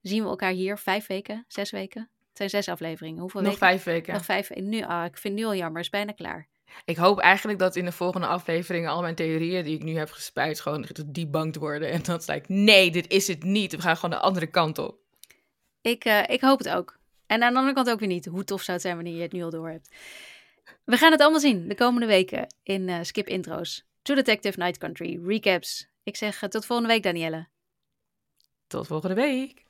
zien 0.00 0.22
we 0.22 0.28
elkaar 0.28 0.52
hier. 0.52 0.78
Vijf 0.78 1.06
weken, 1.06 1.44
zes 1.48 1.70
weken. 1.70 2.00
Het 2.28 2.36
zijn 2.38 2.50
zes 2.50 2.68
afleveringen. 2.68 3.20
Hoeveel 3.20 3.40
Nog 3.40 3.50
weken? 3.50 3.66
vijf 3.66 3.84
weken. 3.84 4.12
Nog 4.14 4.24
vijf. 4.24 4.54
Nu, 4.54 4.82
ah, 4.82 5.04
ik 5.04 5.16
vind 5.16 5.34
nu 5.34 5.44
al 5.44 5.54
jammer. 5.54 5.80
is 5.80 5.88
bijna 5.90 6.12
klaar. 6.12 6.48
Ik 6.84 6.96
hoop 6.96 7.18
eigenlijk 7.18 7.58
dat 7.58 7.76
in 7.76 7.84
de 7.84 7.92
volgende 7.92 8.26
afleveringen 8.26 8.90
al 8.90 9.00
mijn 9.00 9.14
theorieën 9.14 9.64
die 9.64 9.74
ik 9.74 9.82
nu 9.82 9.96
heb 9.96 10.10
gespuit 10.10 10.60
gewoon 10.60 10.86
debunked 11.06 11.56
worden. 11.56 11.90
En 11.90 12.02
dat 12.02 12.20
is 12.20 12.26
like, 12.26 12.52
nee, 12.52 12.90
dit 12.90 13.08
is 13.08 13.26
het 13.26 13.42
niet. 13.42 13.72
We 13.72 13.80
gaan 13.82 13.96
gewoon 13.96 14.18
de 14.18 14.22
andere 14.24 14.46
kant 14.46 14.78
op. 14.78 14.98
Ik, 15.80 16.04
eh, 16.04 16.28
ik 16.28 16.40
hoop 16.40 16.58
het 16.58 16.68
ook. 16.68 16.98
En 17.26 17.42
aan 17.42 17.52
de 17.52 17.58
andere 17.58 17.74
kant 17.74 17.90
ook 17.90 17.98
weer 17.98 18.08
niet. 18.08 18.26
Hoe 18.26 18.44
tof 18.44 18.62
zou 18.62 18.72
het 18.72 18.86
zijn 18.86 18.94
wanneer 18.94 19.14
je 19.14 19.22
het 19.22 19.32
nu 19.32 19.42
al 19.42 19.50
door 19.50 19.68
hebt. 19.68 19.88
We 20.84 20.96
gaan 20.96 21.12
het 21.12 21.20
allemaal 21.20 21.40
zien 21.40 21.68
de 21.68 21.74
komende 21.74 22.06
weken 22.06 22.54
in 22.62 22.88
eh, 22.88 22.98
Skip 23.02 23.28
Intro's. 23.28 23.84
True 24.02 24.16
Detective 24.16 24.58
Night 24.58 24.78
Country 24.78 25.20
Recaps. 25.26 25.88
Ik 26.02 26.16
zeg 26.16 26.42
eh, 26.42 26.48
tot 26.48 26.66
volgende 26.66 26.92
week, 26.92 27.02
Danielle. 27.02 27.48
Tot 28.66 28.86
volgende 28.86 29.14
week. 29.14 29.64